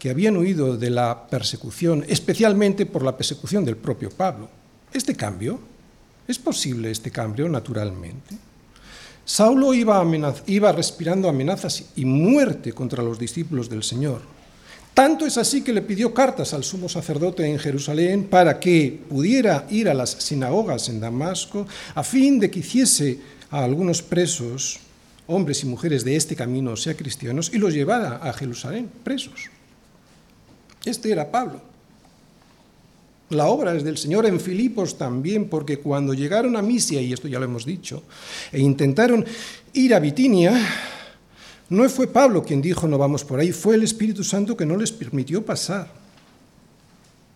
que 0.00 0.10
habían 0.10 0.36
huido 0.36 0.76
de 0.76 0.90
la 0.90 1.28
persecución, 1.28 2.04
especialmente 2.08 2.86
por 2.86 3.04
la 3.04 3.16
persecución 3.16 3.64
del 3.64 3.76
propio 3.76 4.10
Pablo. 4.10 4.48
Este 4.92 5.14
cambio, 5.14 5.60
¿es 6.26 6.40
posible 6.40 6.90
este 6.90 7.12
cambio 7.12 7.48
naturalmente? 7.48 8.36
Saulo 9.24 9.72
iba, 9.72 10.04
iba 10.48 10.72
respirando 10.72 11.28
amenazas 11.28 11.84
y 11.94 12.04
muerte 12.04 12.72
contra 12.72 13.00
los 13.00 13.16
discípulos 13.16 13.68
del 13.68 13.84
Señor. 13.84 14.22
Tanto 14.94 15.26
es 15.26 15.36
así 15.38 15.62
que 15.62 15.72
le 15.72 15.82
pidió 15.82 16.14
cartas 16.14 16.54
al 16.54 16.62
sumo 16.62 16.88
sacerdote 16.88 17.44
en 17.44 17.58
Jerusalén 17.58 18.28
para 18.30 18.60
que 18.60 19.00
pudiera 19.08 19.66
ir 19.68 19.88
a 19.88 19.94
las 19.94 20.10
sinagogas 20.10 20.88
en 20.88 21.00
Damasco 21.00 21.66
a 21.96 22.04
fin 22.04 22.38
de 22.38 22.48
que 22.48 22.60
hiciese 22.60 23.18
a 23.50 23.64
algunos 23.64 24.02
presos, 24.02 24.78
hombres 25.26 25.64
y 25.64 25.66
mujeres 25.66 26.04
de 26.04 26.14
este 26.14 26.36
camino, 26.36 26.76
sea 26.76 26.96
cristianos, 26.96 27.50
y 27.52 27.58
los 27.58 27.74
llevara 27.74 28.20
a 28.22 28.32
Jerusalén 28.32 28.88
presos. 29.02 29.50
Este 30.84 31.10
era 31.10 31.28
Pablo. 31.28 31.60
La 33.30 33.46
obra 33.46 33.74
es 33.74 33.82
del 33.82 33.98
Señor 33.98 34.26
en 34.26 34.38
Filipos 34.38 34.96
también, 34.96 35.48
porque 35.48 35.78
cuando 35.78 36.14
llegaron 36.14 36.56
a 36.56 36.62
Misia, 36.62 37.00
y 37.00 37.12
esto 37.12 37.26
ya 37.26 37.40
lo 37.40 37.46
hemos 37.46 37.64
dicho, 37.64 38.04
e 38.52 38.60
intentaron 38.60 39.24
ir 39.72 39.94
a 39.94 39.98
Bitinia, 39.98 40.54
no 41.74 41.88
fue 41.88 42.06
Pablo 42.06 42.42
quien 42.42 42.62
dijo 42.62 42.88
no 42.88 42.96
vamos 42.98 43.24
por 43.24 43.40
ahí, 43.40 43.52
fue 43.52 43.74
el 43.74 43.82
Espíritu 43.82 44.24
Santo 44.24 44.56
que 44.56 44.66
no 44.66 44.76
les 44.76 44.92
permitió 44.92 45.44
pasar. 45.44 45.90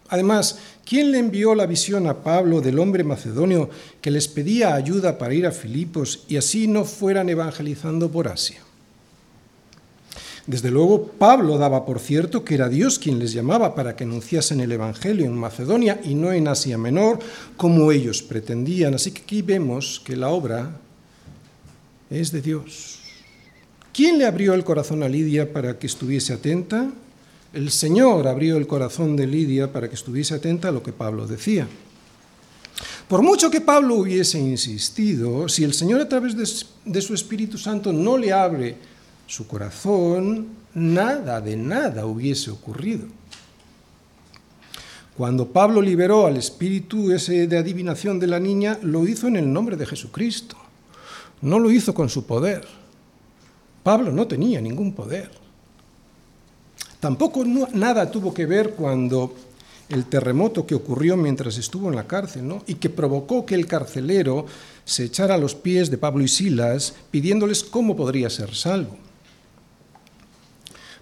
Además, 0.08 0.58
¿quién 0.86 1.12
le 1.12 1.18
envió 1.18 1.54
la 1.54 1.66
visión 1.66 2.06
a 2.06 2.22
Pablo 2.22 2.62
del 2.62 2.78
hombre 2.78 3.04
macedonio 3.04 3.68
que 4.00 4.10
les 4.10 4.26
pedía 4.26 4.74
ayuda 4.74 5.18
para 5.18 5.34
ir 5.34 5.46
a 5.46 5.52
Filipos 5.52 6.24
y 6.28 6.38
así 6.38 6.66
no 6.66 6.84
fueran 6.84 7.28
evangelizando 7.28 8.10
por 8.10 8.28
Asia? 8.28 8.62
Desde 10.46 10.70
luego, 10.70 11.08
Pablo 11.08 11.58
daba 11.58 11.84
por 11.84 12.00
cierto 12.00 12.42
que 12.42 12.54
era 12.54 12.70
Dios 12.70 12.98
quien 12.98 13.18
les 13.18 13.34
llamaba 13.34 13.74
para 13.74 13.96
que 13.96 14.04
anunciasen 14.04 14.60
el 14.60 14.72
Evangelio 14.72 15.26
en 15.26 15.34
Macedonia 15.34 16.00
y 16.02 16.14
no 16.14 16.32
en 16.32 16.48
Asia 16.48 16.78
Menor, 16.78 17.18
como 17.58 17.92
ellos 17.92 18.22
pretendían. 18.22 18.94
Así 18.94 19.10
que 19.12 19.20
aquí 19.20 19.42
vemos 19.42 20.00
que 20.02 20.16
la 20.16 20.30
obra 20.30 20.70
es 22.08 22.32
de 22.32 22.40
Dios. 22.40 22.97
¿Quién 23.98 24.16
le 24.16 24.26
abrió 24.26 24.54
el 24.54 24.62
corazón 24.62 25.02
a 25.02 25.08
Lidia 25.08 25.52
para 25.52 25.76
que 25.76 25.88
estuviese 25.88 26.32
atenta? 26.32 26.88
El 27.52 27.72
Señor 27.72 28.28
abrió 28.28 28.56
el 28.56 28.68
corazón 28.68 29.16
de 29.16 29.26
Lidia 29.26 29.72
para 29.72 29.88
que 29.88 29.96
estuviese 29.96 30.36
atenta 30.36 30.68
a 30.68 30.70
lo 30.70 30.84
que 30.84 30.92
Pablo 30.92 31.26
decía. 31.26 31.66
Por 33.08 33.22
mucho 33.22 33.50
que 33.50 33.60
Pablo 33.60 33.96
hubiese 33.96 34.38
insistido, 34.38 35.48
si 35.48 35.64
el 35.64 35.74
Señor 35.74 36.00
a 36.00 36.08
través 36.08 36.36
de, 36.36 37.00
su 37.02 37.12
Espíritu 37.12 37.58
Santo 37.58 37.92
no 37.92 38.16
le 38.16 38.32
abre 38.32 38.76
su 39.26 39.48
corazón, 39.48 40.46
nada 40.74 41.40
de 41.40 41.56
nada 41.56 42.06
hubiese 42.06 42.52
ocurrido. 42.52 43.04
Cuando 45.16 45.48
Pablo 45.48 45.82
liberó 45.82 46.28
al 46.28 46.36
espíritu 46.36 47.10
ese 47.10 47.48
de 47.48 47.58
adivinación 47.58 48.20
de 48.20 48.28
la 48.28 48.38
niña, 48.38 48.78
lo 48.80 49.08
hizo 49.08 49.26
en 49.26 49.34
el 49.34 49.52
nombre 49.52 49.76
de 49.76 49.86
Jesucristo. 49.86 50.56
No 51.42 51.58
lo 51.58 51.72
hizo 51.72 51.92
con 51.92 52.08
su 52.08 52.26
poder. 52.26 52.77
Pablo 53.88 54.12
no 54.12 54.26
tenía 54.26 54.60
ningún 54.60 54.92
poder. 54.92 55.30
Tampoco 57.00 57.42
nada 57.72 58.10
tuvo 58.10 58.34
que 58.34 58.44
ver 58.44 58.74
cuando 58.74 59.34
el 59.88 60.04
terremoto 60.04 60.66
que 60.66 60.74
ocurrió 60.74 61.16
mientras 61.16 61.56
estuvo 61.56 61.88
en 61.88 61.96
la 61.96 62.06
cárcel, 62.06 62.46
¿no? 62.46 62.62
y 62.66 62.74
que 62.74 62.90
provocó 62.90 63.46
que 63.46 63.54
el 63.54 63.66
carcelero 63.66 64.44
se 64.84 65.04
echara 65.04 65.36
a 65.36 65.38
los 65.38 65.54
pies 65.54 65.90
de 65.90 65.96
Pablo 65.96 66.22
y 66.22 66.28
Silas 66.28 66.96
pidiéndoles 67.10 67.64
cómo 67.64 67.96
podría 67.96 68.28
ser 68.28 68.54
salvo. 68.54 68.94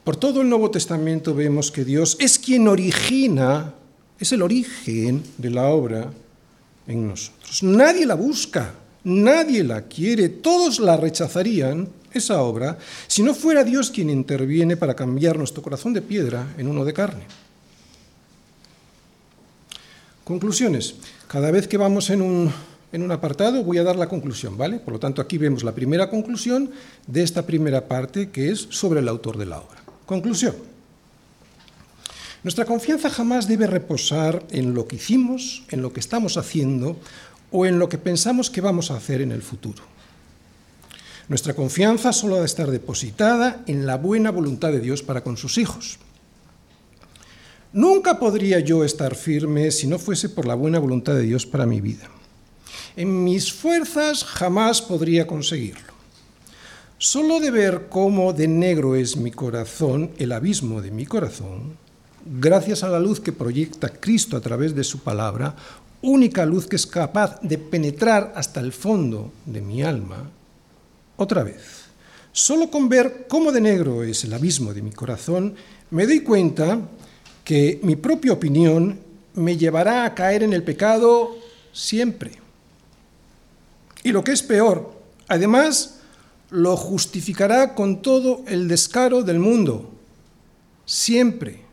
Por 0.05 0.15
todo 0.15 0.41
el 0.41 0.49
Nuevo 0.49 0.71
Testamento 0.71 1.35
vemos 1.35 1.73
que 1.73 1.85
Dios 1.85 2.17
es 2.21 2.39
quien 2.39 2.69
origina, 2.69 3.75
es 4.21 4.31
el 4.31 4.43
origen 4.43 5.25
de 5.39 5.51
la 5.51 5.65
obra 5.71 6.13
en 6.87 7.09
nosotros. 7.09 7.65
Nadie 7.65 8.07
la 8.07 8.15
busca, 8.15 8.75
nadie 9.07 9.63
la 9.63 9.83
quiere, 9.83 10.29
todos 10.29 10.81
la 10.81 10.97
rechazarían, 10.97 11.89
esa 12.13 12.43
obra, 12.43 12.77
si 13.07 13.23
no 13.23 13.35
fuera 13.35 13.63
Dios 13.63 13.91
quien 13.91 14.11
interviene 14.11 14.77
para 14.77 14.97
cambiar 14.97 15.39
nuestro 15.39 15.63
corazón 15.63 15.93
de 15.93 16.03
piedra 16.03 16.55
en 16.59 16.67
uno 16.67 16.85
de 16.85 16.93
carne. 16.93 17.23
Conclusiones. 20.25 20.97
Cada 21.29 21.53
vez 21.53 21.69
que 21.69 21.77
vamos 21.77 22.11
en 22.11 22.21
un, 22.21 22.53
en 22.91 23.03
un 23.03 23.13
apartado 23.13 23.63
voy 23.63 23.79
a 23.79 23.85
dar 23.85 23.95
la 23.95 24.09
conclusión, 24.09 24.57
¿vale? 24.57 24.81
Por 24.81 24.95
lo 24.95 24.99
tanto, 24.99 25.23
aquí 25.23 25.39
vemos 25.39 25.63
la 25.63 25.75
primera 25.75 26.11
conclusión 26.11 26.73
de 27.07 27.23
esta 27.23 27.47
primera 27.47 27.87
parte 27.87 28.31
que 28.31 28.51
es 28.51 28.67
sobre 28.71 29.01
el 29.01 29.09
autor 29.09 29.39
de 29.39 29.47
la 29.47 29.61
obra. 29.61 29.83
Conclusión. 30.05 30.57
Nuestra 32.43 32.65
confianza 32.65 33.11
jamás 33.11 33.47
debe 33.47 33.67
reposar 33.67 34.45
en 34.51 34.75
lo 34.75 34.89
que 34.89 34.97
hicimos, 34.97 35.65
en 35.71 35.83
lo 35.83 35.93
que 35.93 36.01
estamos 36.01 36.37
haciendo 36.37 36.97
o 37.57 37.65
en 37.65 37.79
lo 37.79 37.89
que 37.89 37.97
pensamos 37.97 38.51
que 38.51 38.61
vamos 38.61 38.91
a 38.91 38.97
hacer 38.97 39.23
en 39.23 39.33
el 39.33 39.41
futuro. 39.41 39.83
Nuestra 41.29 41.55
confianza 41.55 42.13
solo 42.13 42.37
ha 42.37 42.41
de 42.41 42.45
estar 42.45 42.71
depositada 42.71 43.65
en 43.67 43.87
la 43.87 43.97
buena 43.97 44.31
voluntad 44.31 44.73
de 44.73 44.81
Dios 44.81 45.03
para 45.03 45.25
con 45.25 45.39
sus 45.39 45.57
hijos. 45.57 45.99
Nunca 47.73 48.19
podría 48.19 48.61
yo 48.61 48.85
estar 48.85 49.15
firme 49.15 49.71
si 49.71 49.87
no 49.87 49.99
fuese 49.99 50.29
por 50.29 50.47
la 50.47 50.55
buena 50.55 50.79
voluntad 50.79 51.15
de 51.15 51.23
Dios 51.23 51.47
para 51.47 51.65
mi 51.65 51.81
vida. 51.81 52.11
En 52.95 53.25
mis 53.25 53.51
fuerzas 53.51 54.23
jamás 54.23 54.83
podría 54.83 55.27
conseguirlo. 55.27 55.95
Solo 56.99 57.41
de 57.41 57.51
ver 57.51 57.87
cómo 57.89 58.35
de 58.35 58.49
negro 58.49 58.97
es 58.97 59.17
mi 59.17 59.31
corazón, 59.31 60.11
el 60.19 60.33
abismo 60.33 60.83
de 60.83 60.91
mi 60.91 61.07
corazón, 61.07 61.79
gracias 62.27 62.83
a 62.83 62.91
la 62.91 63.01
luz 63.01 63.21
que 63.21 63.33
proyecta 63.33 63.89
Cristo 63.89 64.37
a 64.37 64.41
través 64.41 64.75
de 64.75 64.85
su 64.85 65.01
palabra, 65.01 65.57
única 66.03 66.45
luz 66.47 66.67
que 66.67 66.77
es 66.77 66.87
capaz 66.87 67.41
de 67.41 67.59
penetrar 67.59 68.33
hasta 68.37 68.61
el 68.61 68.73
fondo 68.73 69.33
de 69.45 69.61
mi 69.61 69.83
alma, 69.83 70.31
otra 71.17 71.43
vez, 71.43 71.87
solo 72.33 72.71
con 72.71 72.89
ver 72.89 73.27
cómo 73.29 73.53
de 73.53 73.61
negro 73.61 74.03
es 74.03 74.25
el 74.25 74.35
abismo 74.35 74.75
de 74.75 74.83
mi 74.83 74.91
corazón, 74.91 75.55
me 75.91 76.07
doy 76.07 76.21
cuenta 76.21 76.81
que 77.45 77.81
mi 77.83 77.97
propia 77.97 78.33
opinión 78.33 78.99
me 79.35 79.57
llevará 79.57 80.05
a 80.05 80.15
caer 80.15 80.43
en 80.43 80.53
el 80.53 80.63
pecado 80.63 81.37
siempre. 81.73 82.33
Y 84.03 84.13
lo 84.13 84.25
que 84.25 84.33
es 84.33 84.43
peor, 84.43 84.93
además, 85.29 86.01
lo 86.51 86.77
justificará 86.77 87.75
con 87.75 88.03
todo 88.03 88.43
el 88.47 88.69
descaro 88.69 89.23
del 89.23 89.39
mundo, 89.39 89.91
siempre. 90.85 91.66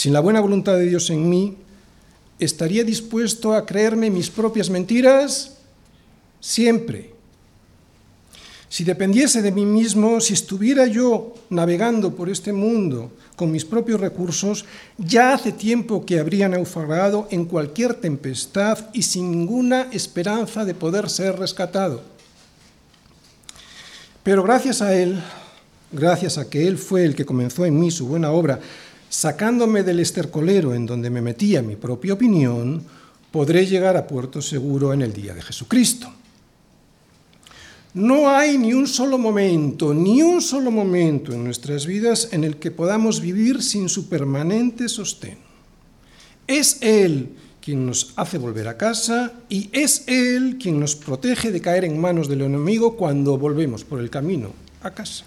Sin 0.00 0.14
la 0.14 0.20
buena 0.20 0.40
voluntad 0.40 0.78
de 0.78 0.88
Dios 0.88 1.10
en 1.10 1.28
mí, 1.28 1.58
¿estaría 2.38 2.84
dispuesto 2.84 3.52
a 3.52 3.66
creerme 3.66 4.08
mis 4.08 4.30
propias 4.30 4.70
mentiras? 4.70 5.58
Siempre. 6.40 7.12
Si 8.70 8.82
dependiese 8.82 9.42
de 9.42 9.52
mí 9.52 9.66
mismo, 9.66 10.18
si 10.22 10.32
estuviera 10.32 10.86
yo 10.86 11.34
navegando 11.50 12.14
por 12.14 12.30
este 12.30 12.50
mundo 12.50 13.12
con 13.36 13.52
mis 13.52 13.66
propios 13.66 14.00
recursos, 14.00 14.64
ya 14.96 15.34
hace 15.34 15.52
tiempo 15.52 16.06
que 16.06 16.18
habría 16.18 16.48
naufragado 16.48 17.28
en 17.30 17.44
cualquier 17.44 17.92
tempestad 17.92 18.78
y 18.94 19.02
sin 19.02 19.30
ninguna 19.30 19.88
esperanza 19.92 20.64
de 20.64 20.72
poder 20.72 21.10
ser 21.10 21.38
rescatado. 21.38 22.00
Pero 24.22 24.42
gracias 24.44 24.80
a 24.80 24.94
Él, 24.94 25.22
gracias 25.92 26.38
a 26.38 26.48
que 26.48 26.66
Él 26.66 26.78
fue 26.78 27.04
el 27.04 27.14
que 27.14 27.26
comenzó 27.26 27.66
en 27.66 27.78
mí 27.78 27.90
su 27.90 28.06
buena 28.06 28.30
obra, 28.30 28.60
sacándome 29.10 29.82
del 29.82 30.00
estercolero 30.00 30.72
en 30.72 30.86
donde 30.86 31.10
me 31.10 31.20
metía 31.20 31.60
mi 31.60 31.74
propia 31.74 32.14
opinión, 32.14 32.82
podré 33.30 33.66
llegar 33.66 33.96
a 33.96 34.06
puerto 34.06 34.40
seguro 34.40 34.94
en 34.94 35.02
el 35.02 35.12
día 35.12 35.34
de 35.34 35.42
Jesucristo. 35.42 36.10
No 37.92 38.30
hay 38.30 38.56
ni 38.56 38.72
un 38.72 38.86
solo 38.86 39.18
momento, 39.18 39.92
ni 39.92 40.22
un 40.22 40.40
solo 40.40 40.70
momento 40.70 41.32
en 41.32 41.42
nuestras 41.42 41.86
vidas 41.86 42.28
en 42.30 42.44
el 42.44 42.56
que 42.56 42.70
podamos 42.70 43.20
vivir 43.20 43.62
sin 43.64 43.88
su 43.88 44.08
permanente 44.08 44.88
sostén. 44.88 45.38
Es 46.46 46.78
Él 46.80 47.30
quien 47.60 47.84
nos 47.84 48.12
hace 48.14 48.38
volver 48.38 48.68
a 48.68 48.78
casa 48.78 49.32
y 49.48 49.70
es 49.72 50.04
Él 50.06 50.56
quien 50.62 50.78
nos 50.78 50.94
protege 50.94 51.50
de 51.50 51.60
caer 51.60 51.84
en 51.84 52.00
manos 52.00 52.28
del 52.28 52.42
enemigo 52.42 52.96
cuando 52.96 53.36
volvemos 53.36 53.82
por 53.82 53.98
el 53.98 54.08
camino 54.08 54.52
a 54.82 54.92
casa. 54.92 55.24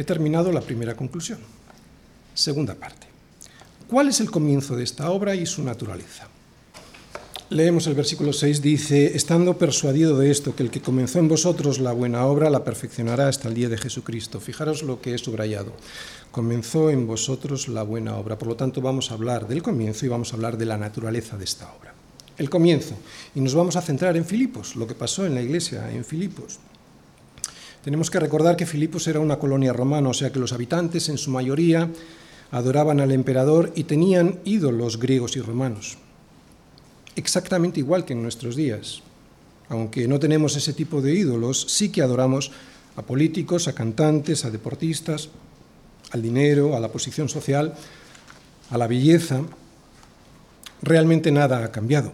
He 0.00 0.04
terminado 0.04 0.50
la 0.50 0.62
primera 0.62 0.96
conclusión. 0.96 1.40
Segunda 2.32 2.74
parte. 2.74 3.06
¿Cuál 3.86 4.08
es 4.08 4.20
el 4.20 4.30
comienzo 4.30 4.74
de 4.74 4.82
esta 4.82 5.10
obra 5.10 5.34
y 5.34 5.44
su 5.44 5.62
naturaleza? 5.62 6.26
Leemos 7.50 7.86
el 7.86 7.92
versículo 7.92 8.32
6, 8.32 8.62
dice, 8.62 9.14
estando 9.14 9.58
persuadido 9.58 10.16
de 10.16 10.30
esto, 10.30 10.56
que 10.56 10.62
el 10.62 10.70
que 10.70 10.80
comenzó 10.80 11.18
en 11.18 11.28
vosotros 11.28 11.80
la 11.80 11.92
buena 11.92 12.24
obra 12.24 12.48
la 12.48 12.64
perfeccionará 12.64 13.28
hasta 13.28 13.48
el 13.48 13.54
día 13.54 13.68
de 13.68 13.76
Jesucristo. 13.76 14.40
Fijaros 14.40 14.82
lo 14.82 15.02
que 15.02 15.12
he 15.12 15.18
subrayado. 15.18 15.74
Comenzó 16.30 16.88
en 16.88 17.06
vosotros 17.06 17.68
la 17.68 17.82
buena 17.82 18.16
obra. 18.16 18.38
Por 18.38 18.48
lo 18.48 18.56
tanto, 18.56 18.80
vamos 18.80 19.10
a 19.10 19.14
hablar 19.14 19.48
del 19.48 19.62
comienzo 19.62 20.06
y 20.06 20.08
vamos 20.08 20.32
a 20.32 20.36
hablar 20.36 20.56
de 20.56 20.64
la 20.64 20.78
naturaleza 20.78 21.36
de 21.36 21.44
esta 21.44 21.70
obra. 21.74 21.92
El 22.38 22.48
comienzo. 22.48 22.94
Y 23.34 23.42
nos 23.42 23.54
vamos 23.54 23.76
a 23.76 23.82
centrar 23.82 24.16
en 24.16 24.24
Filipos, 24.24 24.76
lo 24.76 24.86
que 24.86 24.94
pasó 24.94 25.26
en 25.26 25.34
la 25.34 25.42
iglesia 25.42 25.92
en 25.92 26.06
Filipos. 26.06 26.58
Tenemos 27.84 28.10
que 28.10 28.20
recordar 28.20 28.56
que 28.56 28.66
Filipos 28.66 29.06
era 29.08 29.20
una 29.20 29.38
colonia 29.38 29.72
romana, 29.72 30.08
o 30.08 30.14
sea 30.14 30.30
que 30.30 30.38
los 30.38 30.52
habitantes 30.52 31.08
en 31.08 31.18
su 31.18 31.30
mayoría 31.30 31.90
adoraban 32.50 33.00
al 33.00 33.12
emperador 33.12 33.72
y 33.74 33.84
tenían 33.84 34.40
ídolos 34.44 34.98
griegos 34.98 35.36
y 35.36 35.40
romanos 35.40 35.98
exactamente 37.16 37.80
igual 37.80 38.04
que 38.04 38.12
en 38.12 38.22
nuestros 38.22 38.56
días. 38.56 39.02
Aunque 39.68 40.08
no 40.08 40.18
tenemos 40.18 40.56
ese 40.56 40.72
tipo 40.72 41.00
de 41.00 41.14
ídolos, 41.14 41.66
sí 41.68 41.90
que 41.90 42.02
adoramos 42.02 42.50
a 42.96 43.02
políticos, 43.02 43.68
a 43.68 43.74
cantantes, 43.74 44.44
a 44.44 44.50
deportistas, 44.50 45.28
al 46.10 46.22
dinero, 46.22 46.74
a 46.74 46.80
la 46.80 46.88
posición 46.88 47.28
social, 47.28 47.74
a 48.70 48.78
la 48.78 48.88
belleza. 48.88 49.42
Realmente 50.82 51.30
nada 51.30 51.64
ha 51.64 51.70
cambiado. 51.70 52.12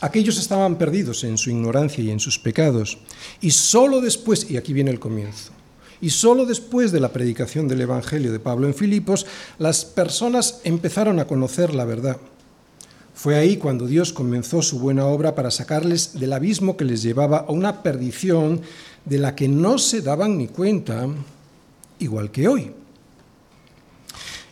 Aquellos 0.00 0.38
estaban 0.38 0.76
perdidos 0.76 1.24
en 1.24 1.38
su 1.38 1.50
ignorancia 1.50 2.04
y 2.04 2.10
en 2.10 2.20
sus 2.20 2.38
pecados, 2.38 2.98
y 3.40 3.50
solo 3.50 4.00
después, 4.00 4.50
y 4.50 4.56
aquí 4.56 4.72
viene 4.72 4.90
el 4.90 5.00
comienzo, 5.00 5.52
Y 5.98 6.10
solo 6.10 6.44
después 6.44 6.92
de 6.92 7.00
la 7.00 7.10
predicación 7.10 7.68
del 7.68 7.80
Evangelio 7.80 8.30
de 8.30 8.38
Pablo 8.38 8.66
en 8.66 8.74
Filipos, 8.74 9.24
las 9.58 9.86
personas 9.86 10.60
empezaron 10.62 11.18
a 11.20 11.26
conocer 11.26 11.74
la 11.74 11.86
verdad. 11.86 12.18
Fue 13.14 13.36
ahí 13.36 13.56
cuando 13.56 13.86
Dios 13.86 14.12
comenzó 14.12 14.60
su 14.60 14.78
buena 14.78 15.06
obra 15.06 15.34
para 15.34 15.50
sacarles 15.50 16.20
del 16.20 16.34
abismo 16.34 16.76
que 16.76 16.84
les 16.84 17.02
llevaba 17.02 17.46
a 17.48 17.50
una 17.50 17.82
perdición 17.82 18.60
de 19.06 19.16
la 19.16 19.34
que 19.34 19.48
no 19.48 19.78
se 19.78 20.02
daban 20.02 20.36
ni 20.36 20.48
cuenta, 20.48 21.08
igual 21.98 22.30
que 22.30 22.46
hoy. 22.46 22.72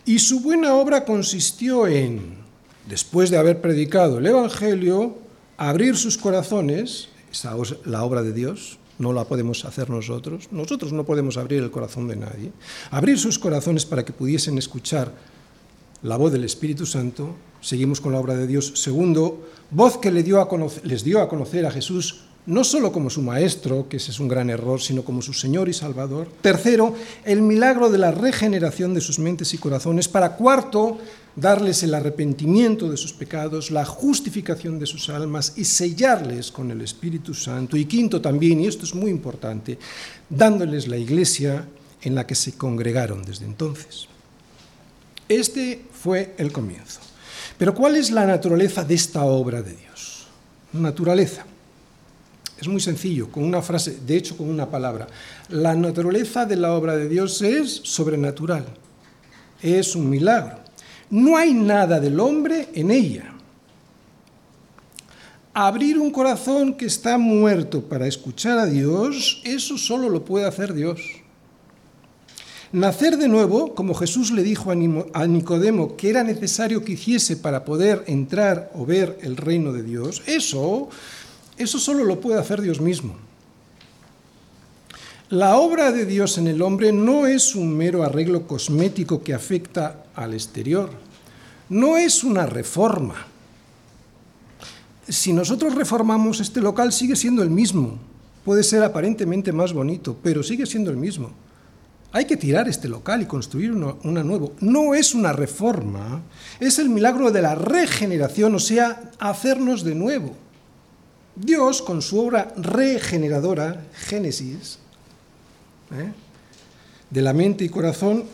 Y 0.07 0.19
su 0.19 0.41
buena 0.41 0.75
obra 0.77 1.05
consistió 1.05 1.87
en, 1.87 2.37
después 2.89 3.29
de 3.29 3.37
haber 3.37 3.61
predicado 3.61 4.19
el 4.19 4.27
Evangelio, 4.27 5.24
abrir 5.57 5.97
sus 5.97 6.19
corazones, 6.19 7.09
esa 7.33 7.57
es 7.61 7.77
la 7.85 8.05
obra 8.05 8.23
de 8.23 8.33
Dios, 8.33 8.79
no 8.99 9.13
la 9.13 9.25
podemos 9.25 9.65
hacer 9.65 9.91
nosotros, 9.91 10.49
nosotros 10.51 10.93
no 10.93 11.05
podemos 11.05 11.37
abrir 11.37 11.63
el 11.63 11.71
corazón 11.71 12.09
de 12.09 12.17
nadie, 12.17 12.53
abrir 12.91 13.19
sus 13.19 13.39
corazones 13.39 13.87
para 13.87 14.05
que 14.05 14.13
pudiesen 14.13 14.59
escuchar 14.59 15.13
la 16.03 16.17
voz 16.17 16.33
del 16.33 16.45
Espíritu 16.45 16.87
Santo, 16.87 17.35
seguimos 17.61 18.01
con 18.01 18.13
la 18.13 18.21
obra 18.21 18.37
de 18.37 18.47
Dios. 18.47 18.73
Segundo, 18.77 19.49
voz 19.71 19.99
que 19.99 20.13
les 20.13 20.25
dio 20.25 20.41
a 20.41 21.29
conocer 21.29 21.67
a 21.67 21.71
Jesús 21.71 22.25
no 22.47 22.63
solo 22.63 22.93
como 22.93 23.09
su 23.09 23.23
maestro, 23.23 23.89
que 23.89 23.97
ese 23.97 24.11
es 24.11 24.21
un 24.21 24.29
gran 24.29 24.51
error, 24.51 24.81
sino 24.81 25.03
como 25.03 25.23
su 25.23 25.33
Señor 25.33 25.69
y 25.69 25.73
Salvador. 25.73 26.29
Tercero, 26.43 26.95
el 27.25 27.41
milagro 27.41 27.89
de 27.89 27.99
la 27.99 28.11
regeneración 28.11 28.93
de 28.93 29.01
sus 29.01 29.19
mentes 29.19 29.55
y 29.55 29.59
corazones. 29.59 30.09
Para 30.09 30.37
cuarto, 30.37 30.99
darles 31.37 31.83
el 31.83 31.95
arrepentimiento 31.95 32.88
de 32.91 32.97
sus 32.97 33.12
pecados, 33.12 33.71
la 33.71 33.85
justificación 33.85 34.79
de 34.79 34.87
sus 34.87 35.09
almas 35.09 35.55
y 35.57 35.64
sellarles 35.64 36.50
con 36.50 36.71
el 36.71 36.81
Espíritu 36.81 37.35
Santo. 37.35 37.76
Y 37.76 37.87
quinto 37.87 38.21
también, 38.21 38.61
y 38.61 38.67
esto 38.67 38.85
es 38.85 38.95
muy 38.95 39.11
importante, 39.11 39.79
dándoles 40.29 40.88
la 40.88 40.97
iglesia 40.97 41.67
en 42.03 42.14
la 42.14 42.26
que 42.26 42.35
se 42.35 42.53
congregaron 42.53 43.25
desde 43.25 43.47
entonces. 43.47 44.09
Este 45.29 45.85
fue 45.93 46.35
el 46.38 46.53
comienzo. 46.53 47.00
Pero 47.57 47.75
¿cuál 47.75 47.97
es 47.97 48.11
la 48.11 48.26
naturaleza 48.26 48.85
de 48.85 48.95
esta 48.95 49.25
obra 49.25 49.62
de 49.62 49.75
Dios? 49.75 50.26
Naturaleza. 50.73 51.47
Es 52.59 52.69
muy 52.69 52.81
sencillo, 52.81 53.31
con 53.31 53.43
una 53.43 53.62
frase, 53.62 53.99
de 54.07 54.17
hecho 54.17 54.37
con 54.37 54.49
una 54.49 54.71
palabra. 54.71 55.07
La 55.49 55.75
naturaleza 55.75 56.47
de 56.47 56.57
la 56.57 56.73
obra 56.73 56.97
de 56.97 57.09
Dios 57.09 57.43
es 57.43 57.81
sobrenatural, 57.85 58.64
es 59.61 59.97
un 59.97 60.09
milagro. 60.09 60.63
No 61.11 61.37
hay 61.37 61.55
nada 61.55 62.01
del 62.01 62.19
hombre 62.21 62.69
en 62.75 62.91
ella. 62.91 63.33
Abrir 65.53 65.99
un 65.99 66.11
corazón 66.11 66.75
que 66.75 66.87
está 66.87 67.17
muerto 67.17 67.83
para 67.83 68.07
escuchar 68.07 68.59
a 68.59 68.67
Dios, 68.67 69.41
eso 69.45 69.79
solo 69.79 70.09
lo 70.09 70.25
puede 70.25 70.47
hacer 70.47 70.75
Dios. 70.75 71.01
Nacer 72.73 73.19
de 73.19 73.29
nuevo, 73.29 73.73
como 73.77 73.95
Jesús 73.95 74.33
le 74.33 74.43
dijo 74.43 74.73
a 74.73 75.27
Nicodemo 75.29 75.97
que 75.97 76.11
era 76.11 76.25
necesario 76.25 76.85
que 76.85 76.95
hiciese 76.95 77.37
para 77.37 77.65
poder 77.65 78.03
entrar 78.09 78.73
o 78.75 78.85
ver 78.85 79.17
el 79.23 79.37
reino 79.37 79.73
de 79.73 79.85
Dios, 79.85 80.23
eso, 80.27 80.89
eso 81.57 81.79
solo 81.79 82.03
lo 82.03 82.21
puede 82.21 82.41
hacer 82.41 82.61
Dios 82.61 82.81
mismo. 82.81 83.15
La 85.35 85.57
obra 85.57 85.91
de 85.91 86.07
Dios 86.07 86.38
en 86.38 86.47
el 86.47 86.62
hombre 86.62 86.93
no 86.93 87.26
es 87.26 87.57
un 87.57 87.76
mero 87.76 88.05
arreglo 88.05 88.47
cosmético 88.47 89.25
que 89.25 89.35
afecta 89.35 90.05
al 90.14 90.33
exterior, 90.33 90.91
no 91.69 91.97
es 91.97 92.23
una 92.23 92.47
reforma. 92.47 93.17
Si 95.09 95.33
nosotros 95.33 95.75
reformamos 95.75 96.38
este 96.38 96.61
local 96.61 96.92
sigue 96.92 97.16
siendo 97.16 97.42
el 97.42 97.51
mismo, 97.51 97.99
puede 98.44 98.62
ser 98.62 98.85
aparentemente 98.85 99.51
más 99.51 99.73
bonito, 99.73 100.16
pero 100.23 100.44
sigue 100.44 100.66
siendo 100.66 100.92
el 100.92 100.99
mismo. 100.99 101.33
Hay 102.12 102.27
que 102.27 102.37
tirar 102.37 102.68
este 102.68 102.87
local 102.87 103.23
y 103.23 103.27
construir 103.27 103.73
uno, 103.73 103.99
nuevo. 104.05 104.53
No 104.61 104.94
es 104.94 105.16
una 105.16 105.33
reforma, 105.33 106.23
es 106.61 106.79
el 106.79 106.90
milagro 106.90 107.33
de 107.33 107.42
la 107.42 107.57
regeneración, 107.57 108.55
o 108.55 108.61
sea, 108.61 109.11
hacernos 109.18 109.83
de 109.83 109.97
nuevo. 109.97 110.37
Dios, 111.35 111.83
con 111.83 112.03
su 112.03 112.20
obra 112.20 112.55
regeneradora, 112.57 113.85
Génesis, 113.94 114.79
¿eh? 115.92 116.12
de 117.11 117.23
la 117.23 117.33
mente 117.33 117.64
y 117.64 117.68
corazón, 117.68 118.25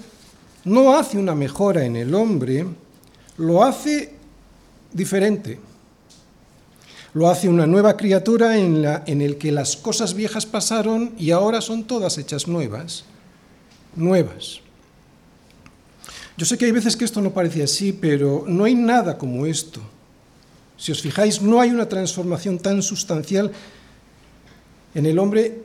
no 0.64 0.96
hace 0.96 1.18
una 1.18 1.34
mejora 1.34 1.84
en 1.84 1.96
el 1.96 2.14
hombre, 2.14 2.66
lo 3.36 3.62
hace 3.62 4.14
diferente. 4.92 5.58
Lo 7.12 7.28
hace 7.28 7.48
una 7.48 7.66
nueva 7.66 7.96
criatura 7.96 8.56
en, 8.56 8.82
la, 8.82 9.02
en 9.06 9.20
el 9.20 9.36
que 9.36 9.50
las 9.50 9.76
cosas 9.76 10.14
viejas 10.14 10.46
pasaron 10.46 11.12
y 11.18 11.32
ahora 11.32 11.60
son 11.60 11.84
todas 11.84 12.18
hechas 12.18 12.46
nuevas, 12.46 13.04
nuevas. 13.96 14.60
Yo 16.36 16.46
sé 16.46 16.56
que 16.56 16.66
hay 16.66 16.72
veces 16.72 16.96
que 16.96 17.04
esto 17.04 17.20
no 17.20 17.32
parece 17.32 17.64
así, 17.64 17.92
pero 17.92 18.44
no 18.46 18.64
hay 18.64 18.74
nada 18.74 19.18
como 19.18 19.44
esto. 19.44 19.80
Si 20.76 20.92
os 20.92 21.02
fijáis, 21.02 21.42
no 21.42 21.60
hay 21.60 21.70
una 21.70 21.88
transformación 21.88 22.58
tan 22.58 22.80
sustancial 22.80 23.50
en 24.94 25.04
el 25.04 25.18
hombre 25.18 25.64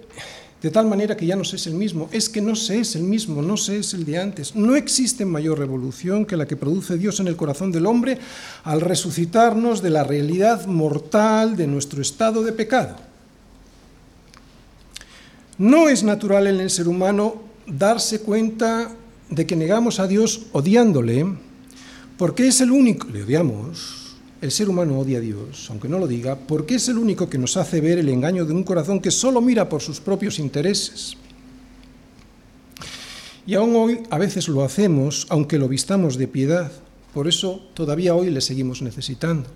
de 0.66 0.72
tal 0.72 0.88
manera 0.88 1.16
que 1.16 1.28
ya 1.28 1.36
no 1.36 1.44
se 1.44 1.58
es 1.58 1.68
el 1.68 1.76
mismo. 1.76 2.10
Es 2.12 2.28
que 2.28 2.42
no 2.42 2.56
se 2.56 2.80
es 2.80 2.96
el 2.96 3.04
mismo, 3.04 3.44
no 3.44 3.56
se 3.56 3.78
es 3.78 3.94
el 3.94 4.04
de 4.04 4.18
antes. 4.18 4.56
No 4.56 4.76
existe 4.76 5.24
mayor 5.24 5.60
revolución 5.60 6.26
que 6.26 6.36
la 6.36 6.48
que 6.48 6.56
produce 6.56 6.98
Dios 6.98 7.20
en 7.20 7.28
el 7.28 7.36
corazón 7.36 7.72
del 7.72 7.86
hombre 7.86 8.18
al 8.64 8.82
resucitarnos 8.82 9.84
de 9.84 9.92
la 9.92 10.04
realidad 10.04 10.66
mortal 10.66 11.56
de 11.56 11.68
nuestro 11.68 12.02
estado 12.02 12.42
de 12.42 12.52
pecado. 12.52 12.96
No 15.60 15.88
es 15.88 16.02
natural 16.02 16.48
en 16.48 16.60
el 16.60 16.72
ser 16.72 16.88
humano 16.88 17.44
darse 17.68 18.22
cuenta 18.22 18.90
de 19.30 19.46
que 19.46 19.56
negamos 19.56 20.00
a 20.00 20.08
Dios 20.08 20.48
odiándole, 20.52 21.28
porque 22.18 22.48
es 22.48 22.60
el 22.60 22.72
único, 22.72 23.08
le 23.10 23.22
odiamos, 23.22 24.05
el 24.46 24.52
ser 24.52 24.70
humano 24.70 25.00
odia 25.00 25.18
a 25.18 25.22
Dios, 25.22 25.68
aunque 25.70 25.90
no 25.90 26.00
lo 26.00 26.08
diga, 26.08 26.36
porque 26.36 26.76
es 26.76 26.88
el 26.88 26.98
único 26.98 27.30
que 27.30 27.38
nos 27.38 27.58
hace 27.58 27.82
ver 27.82 27.98
el 27.98 28.10
engaño 28.10 28.46
de 28.46 28.54
un 28.54 28.64
corazón 28.64 29.00
que 29.00 29.12
solo 29.12 29.42
mira 29.42 29.68
por 29.68 29.82
sus 29.82 30.00
propios 30.00 30.40
intereses. 30.40 31.18
Y 33.48 33.56
aún 33.56 33.76
hoy 33.76 34.04
a 34.10 34.18
veces 34.18 34.48
lo 34.48 34.64
hacemos, 34.64 35.28
aunque 35.30 35.60
lo 35.60 35.68
vistamos 35.68 36.18
de 36.18 36.28
piedad. 36.28 36.72
Por 37.14 37.28
eso 37.28 37.62
todavía 37.74 38.16
hoy 38.16 38.30
le 38.30 38.42
seguimos 38.42 38.82
necesitando. 38.82 39.50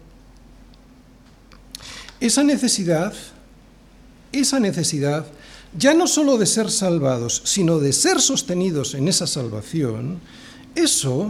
Esa 2.20 2.44
necesidad, 2.44 3.14
esa 4.32 4.60
necesidad, 4.60 5.26
ya 5.78 5.94
no 5.94 6.08
solo 6.08 6.38
de 6.38 6.46
ser 6.46 6.70
salvados, 6.72 7.42
sino 7.46 7.80
de 7.80 7.94
ser 7.94 8.20
sostenidos 8.22 8.94
en 8.94 9.08
esa 9.08 9.28
salvación, 9.28 10.20
eso 10.76 11.30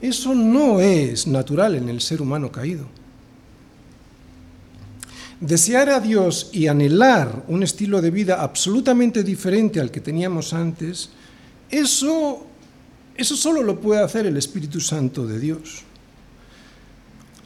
eso 0.00 0.34
no 0.34 0.80
es 0.80 1.26
natural 1.26 1.74
en 1.74 1.88
el 1.88 2.00
ser 2.00 2.20
humano 2.20 2.52
caído. 2.52 2.86
Desear 5.40 5.90
a 5.90 6.00
Dios 6.00 6.50
y 6.52 6.66
anhelar 6.66 7.44
un 7.48 7.62
estilo 7.62 8.00
de 8.00 8.10
vida 8.10 8.42
absolutamente 8.42 9.22
diferente 9.22 9.80
al 9.80 9.90
que 9.90 10.00
teníamos 10.00 10.54
antes, 10.54 11.10
eso, 11.70 12.46
eso 13.16 13.36
solo 13.36 13.62
lo 13.62 13.80
puede 13.80 14.02
hacer 14.02 14.26
el 14.26 14.36
Espíritu 14.36 14.80
Santo 14.80 15.26
de 15.26 15.38
Dios. 15.38 15.82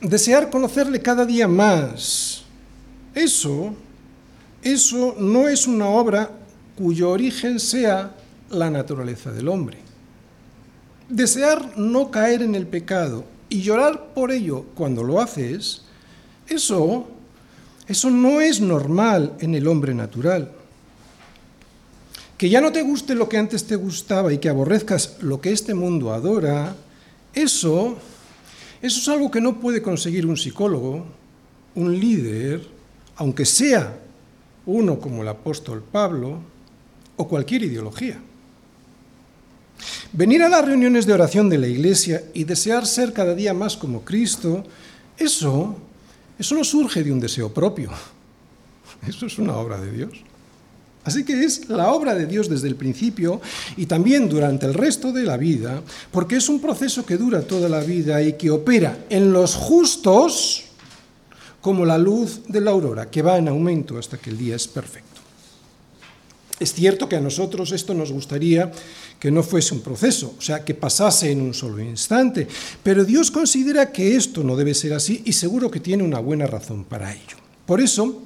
Desear 0.00 0.50
conocerle 0.50 1.02
cada 1.02 1.26
día 1.26 1.48
más, 1.48 2.44
eso, 3.14 3.74
eso 4.62 5.16
no 5.18 5.48
es 5.48 5.66
una 5.66 5.88
obra 5.88 6.30
cuyo 6.76 7.10
origen 7.10 7.58
sea 7.58 8.14
la 8.50 8.70
naturaleza 8.70 9.32
del 9.32 9.48
hombre. 9.48 9.89
Desear 11.10 11.76
no 11.76 12.12
caer 12.12 12.40
en 12.40 12.54
el 12.54 12.68
pecado 12.68 13.24
y 13.48 13.62
llorar 13.62 14.14
por 14.14 14.30
ello 14.30 14.64
cuando 14.76 15.02
lo 15.02 15.20
haces, 15.20 15.82
eso, 16.46 17.08
eso 17.88 18.10
no 18.10 18.40
es 18.40 18.60
normal 18.60 19.34
en 19.40 19.56
el 19.56 19.66
hombre 19.66 19.92
natural. 19.92 20.52
Que 22.38 22.48
ya 22.48 22.60
no 22.60 22.70
te 22.70 22.82
guste 22.82 23.16
lo 23.16 23.28
que 23.28 23.38
antes 23.38 23.66
te 23.66 23.74
gustaba 23.74 24.32
y 24.32 24.38
que 24.38 24.48
aborrezcas 24.48 25.16
lo 25.20 25.40
que 25.40 25.50
este 25.50 25.74
mundo 25.74 26.12
adora, 26.12 26.76
eso, 27.34 27.96
eso 28.80 29.00
es 29.00 29.08
algo 29.08 29.32
que 29.32 29.40
no 29.40 29.58
puede 29.58 29.82
conseguir 29.82 30.26
un 30.26 30.36
psicólogo, 30.36 31.04
un 31.74 31.98
líder, 31.98 32.64
aunque 33.16 33.44
sea 33.44 33.98
uno 34.64 35.00
como 35.00 35.22
el 35.22 35.28
apóstol 35.28 35.82
Pablo, 35.82 36.38
o 37.16 37.26
cualquier 37.26 37.64
ideología. 37.64 38.20
Venir 40.12 40.42
a 40.42 40.48
las 40.48 40.64
reuniones 40.64 41.06
de 41.06 41.12
oración 41.12 41.48
de 41.48 41.58
la 41.58 41.68
iglesia 41.68 42.24
y 42.34 42.42
desear 42.42 42.84
ser 42.84 43.12
cada 43.12 43.34
día 43.34 43.54
más 43.54 43.76
como 43.76 44.04
Cristo, 44.04 44.64
eso, 45.16 45.76
eso 46.36 46.54
no 46.54 46.64
surge 46.64 47.04
de 47.04 47.12
un 47.12 47.20
deseo 47.20 47.54
propio. 47.54 47.90
Eso 49.06 49.26
es 49.26 49.38
una 49.38 49.56
obra 49.56 49.80
de 49.80 49.92
Dios. 49.92 50.10
Así 51.04 51.24
que 51.24 51.44
es 51.44 51.68
la 51.68 51.92
obra 51.92 52.14
de 52.14 52.26
Dios 52.26 52.48
desde 52.48 52.68
el 52.68 52.76
principio 52.76 53.40
y 53.76 53.86
también 53.86 54.28
durante 54.28 54.66
el 54.66 54.74
resto 54.74 55.12
de 55.12 55.22
la 55.22 55.36
vida, 55.36 55.80
porque 56.10 56.36
es 56.36 56.48
un 56.48 56.60
proceso 56.60 57.06
que 57.06 57.16
dura 57.16 57.42
toda 57.42 57.68
la 57.68 57.80
vida 57.80 58.20
y 58.20 58.34
que 58.34 58.50
opera 58.50 59.06
en 59.08 59.32
los 59.32 59.54
justos 59.54 60.64
como 61.60 61.86
la 61.86 61.98
luz 61.98 62.42
de 62.48 62.60
la 62.60 62.72
aurora, 62.72 63.10
que 63.10 63.22
va 63.22 63.38
en 63.38 63.48
aumento 63.48 63.98
hasta 63.98 64.18
que 64.18 64.30
el 64.30 64.38
día 64.38 64.56
es 64.56 64.66
perfecto. 64.66 65.09
Es 66.60 66.74
cierto 66.74 67.08
que 67.08 67.16
a 67.16 67.20
nosotros 67.20 67.72
esto 67.72 67.94
nos 67.94 68.12
gustaría 68.12 68.70
que 69.18 69.30
no 69.30 69.42
fuese 69.42 69.72
un 69.72 69.80
proceso, 69.80 70.34
o 70.38 70.42
sea, 70.42 70.62
que 70.62 70.74
pasase 70.74 71.32
en 71.32 71.40
un 71.40 71.54
solo 71.54 71.80
instante, 71.82 72.46
pero 72.82 73.02
Dios 73.02 73.30
considera 73.30 73.90
que 73.90 74.14
esto 74.14 74.44
no 74.44 74.56
debe 74.56 74.74
ser 74.74 74.92
así 74.92 75.22
y 75.24 75.32
seguro 75.32 75.70
que 75.70 75.80
tiene 75.80 76.02
una 76.04 76.18
buena 76.20 76.46
razón 76.46 76.84
para 76.84 77.14
ello. 77.14 77.38
Por 77.64 77.80
eso, 77.80 78.22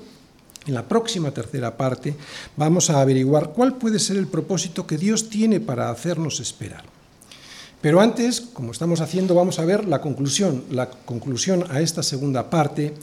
en 0.66 0.74
la 0.74 0.88
próxima 0.88 1.30
tercera 1.30 1.76
parte 1.76 2.16
vamos 2.56 2.90
a 2.90 3.00
averiguar 3.00 3.52
cuál 3.52 3.76
puede 3.76 4.00
ser 4.00 4.16
el 4.16 4.26
propósito 4.26 4.84
que 4.84 4.98
Dios 4.98 5.28
tiene 5.30 5.60
para 5.60 5.90
hacernos 5.90 6.40
esperar. 6.40 6.84
Pero 7.80 8.00
antes, 8.00 8.40
como 8.40 8.72
estamos 8.72 9.00
haciendo, 9.00 9.36
vamos 9.36 9.60
a 9.60 9.64
ver 9.64 9.86
la 9.86 10.00
conclusión, 10.00 10.64
la 10.70 10.90
conclusión 10.90 11.66
a 11.70 11.80
esta 11.80 12.02
segunda 12.02 12.50
parte, 12.50 12.94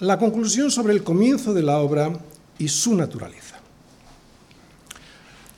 la 0.00 0.18
conclusión 0.18 0.72
sobre 0.72 0.92
el 0.92 1.04
comienzo 1.04 1.54
de 1.54 1.62
la 1.62 1.78
obra 1.78 2.12
y 2.58 2.66
su 2.66 2.96
naturaleza. 2.96 3.51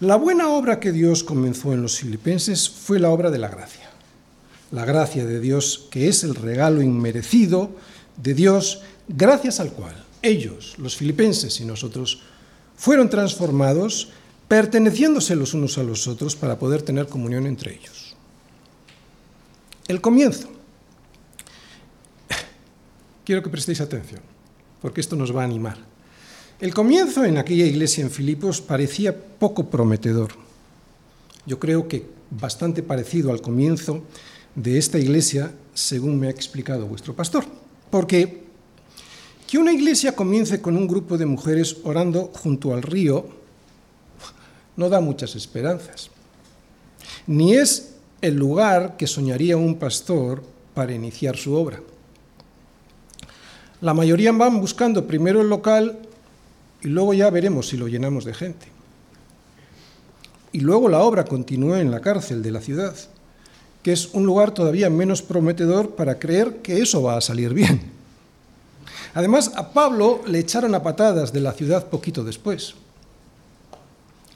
La 0.00 0.16
buena 0.16 0.48
obra 0.48 0.80
que 0.80 0.90
Dios 0.90 1.22
comenzó 1.22 1.72
en 1.72 1.82
los 1.82 1.98
filipenses 1.98 2.68
fue 2.68 2.98
la 2.98 3.10
obra 3.10 3.30
de 3.30 3.38
la 3.38 3.48
gracia. 3.48 3.90
La 4.72 4.84
gracia 4.84 5.24
de 5.24 5.38
Dios, 5.38 5.86
que 5.90 6.08
es 6.08 6.24
el 6.24 6.34
regalo 6.34 6.82
inmerecido 6.82 7.70
de 8.16 8.34
Dios, 8.34 8.82
gracias 9.06 9.60
al 9.60 9.70
cual 9.72 9.94
ellos, 10.20 10.74
los 10.78 10.96
filipenses 10.96 11.60
y 11.60 11.64
nosotros, 11.64 12.22
fueron 12.76 13.08
transformados, 13.08 14.08
perteneciéndose 14.48 15.36
los 15.36 15.54
unos 15.54 15.78
a 15.78 15.84
los 15.84 16.08
otros 16.08 16.34
para 16.34 16.58
poder 16.58 16.82
tener 16.82 17.06
comunión 17.06 17.46
entre 17.46 17.74
ellos. 17.74 18.16
El 19.86 20.00
comienzo. 20.00 20.48
Quiero 23.24 23.42
que 23.42 23.50
prestéis 23.50 23.80
atención, 23.80 24.22
porque 24.82 25.00
esto 25.00 25.14
nos 25.14 25.34
va 25.34 25.42
a 25.42 25.44
animar. 25.44 25.93
El 26.60 26.72
comienzo 26.72 27.24
en 27.24 27.36
aquella 27.36 27.66
iglesia 27.66 28.02
en 28.02 28.12
Filipos 28.12 28.60
parecía 28.60 29.12
poco 29.16 29.70
prometedor. 29.70 30.30
Yo 31.46 31.58
creo 31.58 31.88
que 31.88 32.06
bastante 32.30 32.82
parecido 32.82 33.32
al 33.32 33.40
comienzo 33.40 34.04
de 34.54 34.78
esta 34.78 34.98
iglesia, 34.98 35.52
según 35.74 36.20
me 36.20 36.28
ha 36.28 36.30
explicado 36.30 36.86
vuestro 36.86 37.12
pastor. 37.12 37.44
Porque 37.90 38.44
que 39.48 39.58
una 39.58 39.72
iglesia 39.72 40.14
comience 40.14 40.62
con 40.62 40.76
un 40.76 40.86
grupo 40.86 41.18
de 41.18 41.26
mujeres 41.26 41.78
orando 41.82 42.30
junto 42.32 42.72
al 42.72 42.82
río 42.82 43.26
no 44.76 44.88
da 44.88 45.00
muchas 45.00 45.34
esperanzas. 45.34 46.08
Ni 47.26 47.54
es 47.54 47.94
el 48.20 48.36
lugar 48.36 48.96
que 48.96 49.08
soñaría 49.08 49.56
un 49.56 49.74
pastor 49.74 50.44
para 50.72 50.94
iniciar 50.94 51.36
su 51.36 51.54
obra. 51.54 51.80
La 53.80 53.92
mayoría 53.92 54.30
van 54.30 54.60
buscando 54.60 55.06
primero 55.06 55.40
el 55.40 55.48
local 55.48 55.98
y 56.84 56.88
luego 56.88 57.14
ya 57.14 57.30
veremos 57.30 57.68
si 57.68 57.78
lo 57.78 57.88
llenamos 57.88 58.26
de 58.26 58.34
gente. 58.34 58.66
Y 60.52 60.60
luego 60.60 60.88
la 60.88 61.00
obra 61.00 61.24
continúa 61.24 61.80
en 61.80 61.90
la 61.90 62.00
cárcel 62.00 62.42
de 62.42 62.50
la 62.52 62.60
ciudad, 62.60 62.94
que 63.82 63.92
es 63.92 64.10
un 64.12 64.24
lugar 64.26 64.52
todavía 64.52 64.90
menos 64.90 65.22
prometedor 65.22 65.96
para 65.96 66.18
creer 66.18 66.58
que 66.58 66.80
eso 66.80 67.02
va 67.02 67.16
a 67.16 67.22
salir 67.22 67.54
bien. 67.54 67.90
Además, 69.14 69.52
a 69.56 69.72
Pablo 69.72 70.22
le 70.26 70.38
echaron 70.38 70.74
a 70.74 70.82
patadas 70.82 71.32
de 71.32 71.40
la 71.40 71.52
ciudad 71.52 71.88
poquito 71.88 72.22
después. 72.22 72.74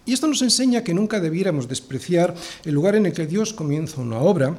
Y 0.06 0.14
esto 0.14 0.26
nos 0.26 0.40
enseña 0.40 0.82
que 0.82 0.94
nunca 0.94 1.20
debiéramos 1.20 1.68
despreciar 1.68 2.34
el 2.64 2.74
lugar 2.74 2.96
en 2.96 3.04
el 3.04 3.12
que 3.12 3.26
Dios 3.26 3.52
comienza 3.52 4.00
una 4.00 4.18
obra, 4.18 4.56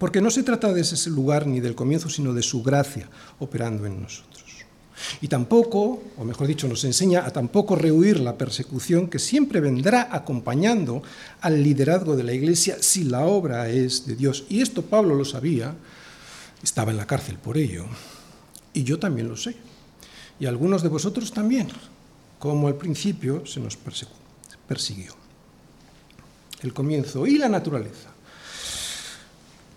porque 0.00 0.20
no 0.20 0.30
se 0.30 0.42
trata 0.42 0.72
de 0.72 0.80
ese 0.80 1.10
lugar 1.10 1.46
ni 1.46 1.60
del 1.60 1.76
comienzo, 1.76 2.08
sino 2.08 2.34
de 2.34 2.42
su 2.42 2.62
gracia 2.62 3.08
operando 3.38 3.86
en 3.86 4.02
nosotros. 4.02 4.33
Y 5.20 5.28
tampoco, 5.28 6.02
o 6.16 6.24
mejor 6.24 6.46
dicho, 6.46 6.68
nos 6.68 6.84
enseña 6.84 7.26
a 7.26 7.30
tampoco 7.30 7.76
rehuir 7.76 8.20
la 8.20 8.38
persecución 8.38 9.08
que 9.08 9.18
siempre 9.18 9.60
vendrá 9.60 10.08
acompañando 10.10 11.02
al 11.40 11.62
liderazgo 11.62 12.16
de 12.16 12.22
la 12.22 12.32
Iglesia 12.32 12.76
si 12.80 13.04
la 13.04 13.26
obra 13.26 13.68
es 13.68 14.06
de 14.06 14.16
Dios. 14.16 14.44
Y 14.48 14.60
esto 14.62 14.82
Pablo 14.82 15.14
lo 15.14 15.24
sabía, 15.24 15.74
estaba 16.62 16.92
en 16.92 16.96
la 16.96 17.06
cárcel 17.06 17.38
por 17.38 17.58
ello, 17.58 17.86
y 18.72 18.84
yo 18.84 18.98
también 18.98 19.28
lo 19.28 19.36
sé. 19.36 19.56
Y 20.38 20.46
algunos 20.46 20.82
de 20.82 20.88
vosotros 20.88 21.32
también, 21.32 21.68
como 22.38 22.68
al 22.68 22.76
principio 22.76 23.46
se 23.46 23.60
nos 23.60 23.76
persiguió. 24.66 25.12
El 26.60 26.72
comienzo 26.72 27.26
y 27.26 27.38
la 27.38 27.48
naturaleza. 27.48 28.13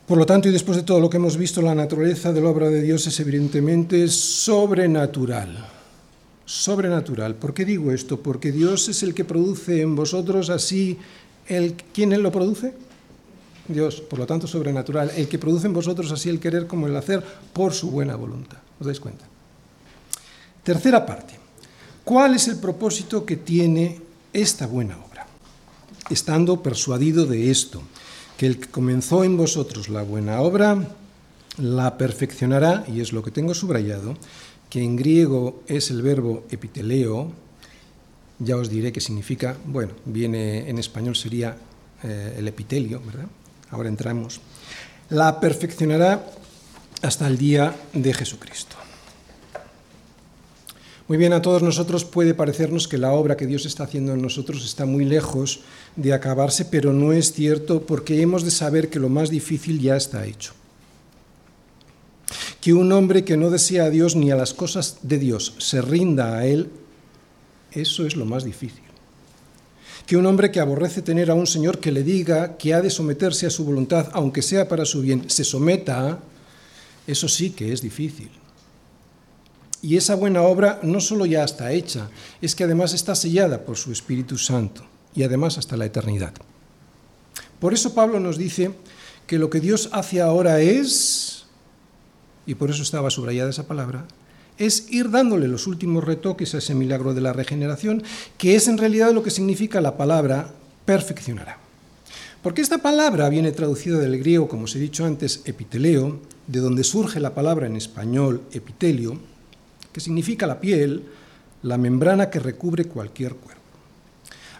Por 0.07 0.17
lo 0.17 0.25
tanto, 0.25 0.47
y 0.47 0.53
después 0.53 0.77
de 0.77 0.83
todo 0.83 1.01
lo 1.01 1.09
que 1.09 1.17
hemos 1.17 1.35
visto, 1.35 1.61
la 1.61 1.75
naturaleza 1.75 2.31
de 2.31 2.39
la 2.39 2.49
obra 2.49 2.69
de 2.69 2.81
Dios 2.81 3.05
es 3.07 3.19
evidentemente 3.19 4.07
sobrenatural. 4.07 5.67
Sobrenatural. 6.45 7.35
¿Por 7.35 7.53
qué 7.53 7.65
digo 7.65 7.91
esto? 7.91 8.21
Porque 8.21 8.53
Dios 8.53 8.87
es 8.87 9.03
el 9.03 9.13
que 9.13 9.25
produce 9.25 9.81
en 9.81 9.97
vosotros 9.97 10.49
así 10.49 10.97
el 11.47 11.73
¿quién 11.93 12.13
él 12.13 12.21
lo 12.21 12.31
produce? 12.31 12.73
Dios, 13.67 13.99
por 13.99 14.19
lo 14.19 14.25
tanto 14.25 14.47
sobrenatural, 14.47 15.11
el 15.13 15.27
que 15.27 15.39
produce 15.39 15.67
en 15.67 15.73
vosotros 15.73 16.09
así 16.13 16.29
el 16.29 16.39
querer 16.39 16.67
como 16.67 16.87
el 16.87 16.95
hacer 16.95 17.21
por 17.51 17.73
su 17.73 17.91
buena 17.91 18.15
voluntad. 18.15 18.59
¿Os 18.79 18.87
dais 18.87 19.01
cuenta? 19.01 19.25
Tercera 20.63 21.05
parte. 21.05 21.33
¿Cuál 22.05 22.35
es 22.35 22.47
el 22.47 22.59
propósito 22.59 23.25
que 23.25 23.35
tiene 23.35 23.99
esta 24.31 24.67
buena 24.67 24.97
obra? 24.97 25.27
Estando 26.09 26.63
persuadido 26.63 27.25
de 27.25 27.51
esto, 27.51 27.81
que 28.38 28.45
el 28.45 28.60
que 28.60 28.69
comenzó 28.69 29.23
en 29.23 29.36
vosotros 29.36 29.89
la 29.89 30.04
buena 30.04 30.41
obra, 30.41 30.78
la 31.58 31.97
perfeccionará, 31.97 32.86
y 32.88 33.02
es 33.02 33.12
lo 33.12 33.23
que 33.23 33.32
tengo 33.32 33.54
subrayado, 33.54 34.15
que 34.69 34.84
en 34.84 34.95
griego 34.95 35.63
es 35.67 35.89
el 35.89 36.02
verbo 36.02 36.45
epiteleo, 36.52 37.32
ya 38.39 38.56
os 38.56 38.69
diré 38.69 38.91
qué 38.91 39.02
significa, 39.02 39.58
bueno, 39.65 39.93
viene 40.06 40.69
en 40.69 40.78
español 40.78 41.15
sería 41.15 41.58
eh, 42.04 42.36
el 42.38 42.47
epitelio, 42.47 43.02
¿verdad? 43.04 43.28
Ahora 43.71 43.89
entramos. 43.89 44.39
La 45.10 45.39
perfeccionará 45.39 46.23
hasta 47.02 47.28
el 47.28 47.38
día 47.38 47.76
de 47.93 48.13
Jesucristo. 48.13 48.76
Muy 51.07 51.17
bien, 51.17 51.31
a 51.31 51.41
todos 51.41 51.63
nosotros 51.63 52.03
puede 52.03 52.33
parecernos 52.33 52.89
que 52.89 52.97
la 52.97 53.13
obra 53.13 53.37
que 53.37 53.47
Dios 53.47 53.65
está 53.65 53.85
haciendo 53.85 54.13
en 54.13 54.21
nosotros 54.21 54.65
está 54.65 54.85
muy 54.85 55.05
lejos 55.05 55.61
de 55.95 56.11
acabarse, 56.11 56.65
pero 56.65 56.91
no 56.91 57.13
es 57.13 57.31
cierto 57.31 57.83
porque 57.83 58.21
hemos 58.21 58.43
de 58.43 58.51
saber 58.51 58.89
que 58.89 58.99
lo 58.99 59.07
más 59.07 59.29
difícil 59.29 59.79
ya 59.79 59.95
está 59.95 60.25
hecho. 60.25 60.51
Que 62.59 62.73
un 62.73 62.91
hombre 62.91 63.23
que 63.23 63.37
no 63.37 63.49
desea 63.49 63.85
a 63.85 63.89
Dios 63.89 64.17
ni 64.17 64.31
a 64.31 64.35
las 64.35 64.53
cosas 64.53 64.97
de 65.01 65.17
Dios 65.17 65.53
se 65.59 65.81
rinda 65.81 66.37
a 66.37 66.45
Él, 66.45 66.69
eso 67.71 68.05
es 68.05 68.17
lo 68.17 68.25
más 68.25 68.43
difícil. 68.43 68.83
Que 70.05 70.17
un 70.17 70.25
hombre 70.25 70.51
que 70.51 70.59
aborrece 70.59 71.01
tener 71.01 71.31
a 71.31 71.35
un 71.35 71.47
Señor 71.47 71.79
que 71.79 71.93
le 71.93 72.03
diga 72.03 72.57
que 72.57 72.73
ha 72.73 72.81
de 72.81 72.89
someterse 72.89 73.45
a 73.45 73.49
su 73.49 73.63
voluntad, 73.63 74.09
aunque 74.11 74.41
sea 74.41 74.67
para 74.67 74.83
su 74.83 75.01
bien, 75.01 75.29
se 75.29 75.45
someta, 75.45 76.19
eso 77.05 77.29
sí 77.29 77.51
que 77.51 77.71
es 77.71 77.81
difícil. 77.81 78.29
Y 79.88 79.95
esa 79.95 80.15
buena 80.15 80.41
obra 80.41 80.82
no 80.84 81.00
solo 81.00 81.26
ya 81.26 81.45
está 81.45 81.71
hecha, 81.71 82.10
es 82.41 82.56
que 82.56 82.65
además 82.65 82.93
está 82.93 83.15
sellada 83.15 83.63
por 83.63 83.78
su 83.78 83.93
Espíritu 83.93 84.38
Santo 84.38 84.86
y 85.15 85.23
además 85.23 85.58
hasta 85.58 85.78
la 85.78 85.86
eternidad. 85.86 86.34
Por 87.62 87.73
eso 87.73 87.93
Pablo 87.93 88.19
nos 88.19 88.38
dice 88.38 88.71
que 89.28 89.39
lo 89.39 89.50
que 89.50 89.62
Dios 89.62 89.88
hace 89.93 90.19
ahora 90.19 90.60
es, 90.60 91.45
y 92.45 92.56
por 92.56 92.69
eso 92.69 92.84
estaba 92.84 93.10
subrayada 93.10 93.50
esa 93.50 93.65
palabra, 93.65 94.06
es 94.58 94.91
ir 94.91 95.10
dándole 95.10 95.47
los 95.47 95.67
últimos 95.67 96.04
retoques 96.04 96.54
a 96.54 96.58
ese 96.58 96.76
milagro 96.76 97.13
de 97.13 97.21
la 97.21 97.32
regeneración, 97.32 98.04
que 98.38 98.58
es 98.58 98.67
en 98.67 98.80
realidad 98.80 99.13
lo 99.13 99.23
que 99.23 99.32
significa 99.32 99.80
la 99.80 99.95
palabra 99.95 100.54
perfeccionará. 100.84 101.60
Porque 102.43 102.62
esta 102.62 102.80
palabra 102.80 103.30
viene 103.30 103.54
traducida 103.54 104.00
del 104.00 104.19
griego, 104.19 104.50
como 104.50 104.65
os 104.65 104.76
he 104.76 104.80
dicho 104.80 105.06
antes, 105.06 105.43
epiteleo, 105.45 106.19
de 106.47 106.60
donde 106.60 106.84
surge 106.84 107.21
la 107.21 107.34
palabra 107.34 107.67
en 107.67 107.78
español 107.78 108.41
epitelio, 108.52 109.17
que 109.97 110.01
significa 110.01 110.45
la 110.45 110.62
piel, 110.62 111.01
la 111.63 111.75
membrana 111.75 112.29
que 112.29 112.38
recubre 112.38 112.86
cualquier 112.86 113.33
cuerpo. 113.33 113.63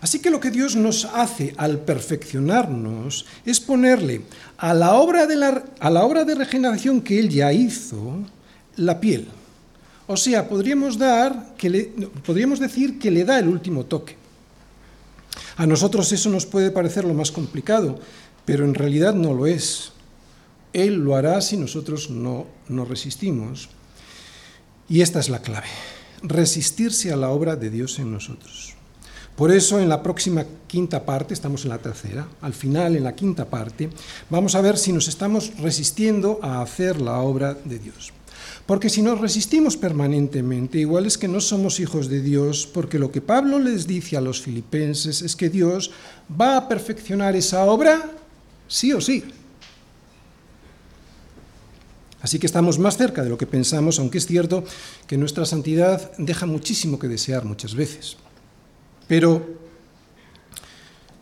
Así 0.02 0.18
que 0.18 0.32
lo 0.32 0.40
que 0.40 0.50
Dios 0.50 0.76
nos 0.76 1.06
hace 1.06 1.54
al 1.58 1.78
perfeccionarnos 1.78 3.28
es 3.46 3.60
ponerle 3.60 4.24
a 4.58 4.74
la 4.74 4.96
obra 4.96 5.28
de, 5.28 5.36
la, 5.36 5.64
a 5.80 5.92
la 5.92 6.24
de 6.26 6.34
regeneración 6.34 7.02
que 7.02 7.20
Él 7.20 7.30
ya 7.30 7.54
hizo 7.54 8.18
la 8.78 9.00
piel. 9.00 9.28
O 10.08 10.18
sea, 10.18 10.50
podríamos, 10.50 10.98
dar 10.98 11.54
que 11.56 11.94
podríamos 12.26 12.60
decir 12.60 12.98
que 12.98 13.12
le 13.12 13.24
da 13.24 13.38
el 13.38 13.48
último 13.48 13.86
toque. 13.86 14.16
A 15.56 15.68
nosotros 15.68 16.12
eso 16.14 16.32
nos 16.32 16.48
puede 16.48 16.72
parecer 16.72 17.06
lo 17.06 17.14
más 17.14 17.32
complicado, 17.32 18.00
pero 18.44 18.66
en 18.66 18.74
realidad 18.74 19.14
no 19.14 19.36
lo 19.36 19.46
es. 19.46 19.92
Él 20.74 20.96
lo 20.96 21.16
hará 21.16 21.40
si 21.42 21.58
nosotros 21.58 22.10
no 22.10 22.48
resistimos. 22.90 23.70
Y 24.90 25.02
esta 25.02 25.20
es 25.20 25.30
la 25.30 25.40
clave, 25.40 25.68
resistirse 26.22 27.12
a 27.12 27.18
la 27.18 27.30
obra 27.30 27.56
de 27.56 27.70
Dios 27.70 28.00
en 28.00 28.12
nosotros. 28.12 28.74
Por 29.36 29.52
eso 29.52 29.80
en 29.80 29.88
la 29.88 30.02
próxima 30.02 30.46
quinta 30.66 31.06
parte, 31.06 31.34
estamos 31.34 31.64
en 31.64 31.70
la 31.70 31.78
tercera, 31.78 32.28
al 32.42 32.54
final 32.54 32.96
en 32.96 33.04
la 33.04 33.14
quinta 33.14 33.46
parte, 33.46 33.90
vamos 34.30 34.56
a 34.56 34.62
ver 34.62 34.78
si 34.78 34.92
nos 34.92 35.08
estamos 35.08 35.52
resistiendo 35.60 36.40
a 36.42 36.62
hacer 36.62 37.00
la 37.00 37.20
obra 37.20 37.54
de 37.54 37.78
Dios. 37.78 38.14
Porque 38.66 38.90
si 38.90 39.02
nos 39.02 39.22
resistimos 39.22 39.78
permanentemente, 39.78 40.80
igual 40.80 41.06
es 41.06 41.18
que 41.18 41.28
no 41.28 41.40
somos 41.40 41.80
hijos 41.80 42.10
de 42.10 42.22
Dios, 42.22 42.68
porque 42.74 43.00
lo 43.00 43.12
que 43.12 43.22
Pablo 43.22 43.60
les 43.60 43.88
dice 43.88 44.18
a 44.18 44.22
los 44.22 44.42
filipenses 44.42 45.22
es 45.22 45.36
que 45.36 45.50
Dios 45.50 45.92
va 46.30 46.58
a 46.58 46.68
perfeccionar 46.68 47.36
esa 47.36 47.64
obra 47.66 48.12
sí 48.68 48.92
o 48.92 49.02
sí. 49.02 49.24
Así 52.22 52.40
que 52.40 52.48
estamos 52.48 52.80
más 52.80 52.98
cerca 52.98 53.24
de 53.24 53.30
lo 53.30 53.38
que 53.38 53.46
pensamos, 53.46 54.00
aunque 54.00 54.18
es 54.18 54.26
cierto 54.26 54.64
que 55.06 55.18
nuestra 55.18 55.46
santidad 55.46 56.12
deja 56.18 56.46
muchísimo 56.46 56.98
que 56.98 57.08
desear 57.08 57.46
muchas 57.46 57.76
veces. 57.76 58.18
Pero, 59.08 59.46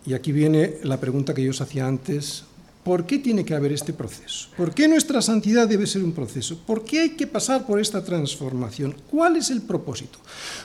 y 0.06 0.14
aquí 0.14 0.32
viene 0.32 0.78
la 0.84 1.00
pregunta 1.00 1.34
que 1.34 1.44
yo 1.44 1.52
os 1.52 1.62
hacía 1.62 1.88
antes, 1.88 2.46
¿Por 2.86 3.08
qué 3.08 3.18
tiene 3.18 3.44
que 3.44 3.56
haber 3.56 3.72
este 3.72 3.94
proceso? 3.94 4.50
¿Por 4.56 4.72
qué 4.76 4.88
nuestra 4.88 5.20
santidad 5.20 5.68
debe 5.68 5.88
ser 5.88 6.04
un 6.04 6.12
proceso? 6.12 6.56
¿Por 6.68 6.84
qué 6.84 7.00
hay 7.00 7.10
que 7.16 7.26
pasar 7.26 7.66
por 7.66 7.82
esta 7.82 8.04
transformación? 8.04 8.96
¿Cuál 9.10 9.38
es 9.38 9.50
el 9.50 9.64
propósito? 9.64 10.20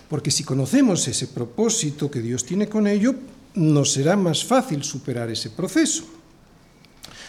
Porque 0.07 0.31
si 0.31 0.45
conocemos 0.45 1.09
ese 1.09 1.29
propósito 1.29 2.11
que 2.11 2.21
Dios 2.21 2.45
tiene 2.45 2.69
con 2.69 2.87
ello, 2.87 3.15
nos 3.55 3.93
será 3.93 4.17
más 4.17 4.45
fácil 4.45 4.85
superar 4.85 5.31
ese 5.31 5.49
proceso. 5.49 6.05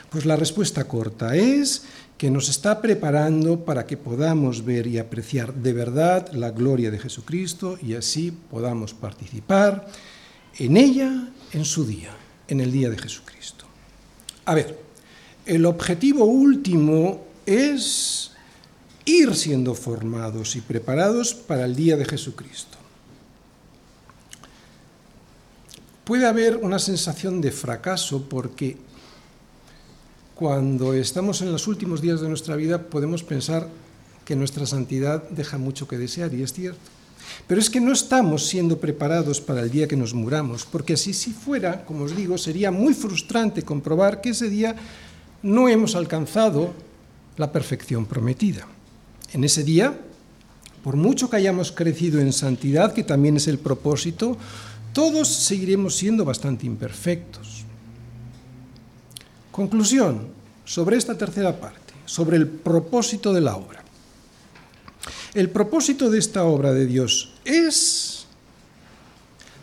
Pues 0.10 0.26
la 0.26 0.36
respuesta 0.36 0.84
corta 0.84 1.38
es 1.38 1.84
que 2.22 2.30
nos 2.30 2.50
está 2.50 2.84
preparando 2.84 3.66
para 3.66 3.88
que 3.88 3.98
podamos 3.98 4.64
ver 4.64 4.86
y 4.86 5.00
apreciar 5.00 5.56
de 5.56 5.74
verdad 5.74 6.32
la 6.34 6.52
gloria 6.52 6.92
de 6.92 7.00
Jesucristo 7.00 7.80
y 7.82 7.96
así 7.96 8.30
podamos 8.30 8.94
participar 8.94 9.88
en 10.60 10.78
ella 10.78 11.30
en 11.52 11.66
su 11.66 11.84
día, 11.84 12.12
en 12.48 12.60
el 12.60 12.72
día 12.72 12.92
de 12.92 13.00
Jesucristo. 13.00 13.66
A 14.46 14.54
ver, 14.54 14.80
el 15.48 15.66
objetivo 15.66 16.26
último 16.26 17.26
es 17.48 18.34
ir 19.06 19.34
siendo 19.34 19.74
formados 19.74 20.56
y 20.56 20.62
preparados 20.62 21.34
para 21.34 21.66
el 21.66 21.76
día 21.76 21.98
de 21.98 22.06
Jesucristo. 22.06 22.78
Puede 26.04 26.28
haber 26.28 26.58
una 26.58 26.78
sensación 26.78 27.42
de 27.42 27.52
fracaso 27.52 28.30
porque 28.30 28.78
cuando 30.42 30.96
estamos 30.96 31.44
en 31.44 31.52
los 31.52 31.68
últimos 31.68 32.02
días 32.02 32.20
de 32.20 32.28
nuestra 32.28 32.56
vida 32.56 32.82
podemos 32.82 33.22
pensar 33.22 33.68
que 34.26 34.36
nuestra 34.36 34.66
santidad 34.66 35.22
deja 35.30 35.60
mucho 35.60 35.88
que 35.88 36.00
desear 36.00 36.34
y 36.34 36.42
es 36.42 36.52
cierto. 36.52 36.82
Pero 37.46 37.62
es 37.62 37.70
que 37.70 37.80
no 37.80 37.92
estamos 37.92 38.48
siendo 38.48 38.80
preparados 38.80 39.40
para 39.40 39.62
el 39.62 39.70
día 39.70 39.88
que 39.88 39.96
nos 39.96 40.16
muramos, 40.16 40.66
porque 40.66 40.98
si, 40.98 41.14
si 41.14 41.32
fuera, 41.32 41.86
como 41.86 42.06
os 42.06 42.18
digo, 42.18 42.40
sería 42.40 42.72
muy 42.72 42.96
frustrante 42.96 43.62
comprobar 43.62 44.20
que 44.20 44.32
ese 44.32 44.50
día 44.50 44.76
no 45.44 45.70
hemos 45.70 45.94
alcanzado 45.94 46.74
la 47.38 47.52
perfección 47.52 48.08
prometida. 48.08 48.66
En 49.34 49.44
ese 49.44 49.64
día, 49.64 49.94
por 50.84 50.96
mucho 50.96 51.30
que 51.30 51.38
hayamos 51.38 51.72
crecido 51.72 52.20
en 52.20 52.34
santidad, 52.34 52.94
que 52.96 53.04
también 53.04 53.38
es 53.38 53.48
el 53.48 53.60
propósito, 53.60 54.40
todos 54.92 55.28
seguiremos 55.28 55.96
siendo 55.98 56.26
bastante 56.26 56.66
imperfectos. 56.66 57.51
Conclusión 59.52 60.28
sobre 60.66 60.98
esta 60.98 61.18
tercera 61.18 61.60
parte, 61.60 61.94
sobre 62.06 62.38
el 62.38 62.48
propósito 62.48 63.34
de 63.34 63.42
la 63.42 63.56
obra. 63.56 63.84
El 65.34 65.50
propósito 65.50 66.10
de 66.10 66.20
esta 66.20 66.44
obra 66.44 66.74
de 66.74 66.86
Dios 66.86 67.34
es 67.46 68.26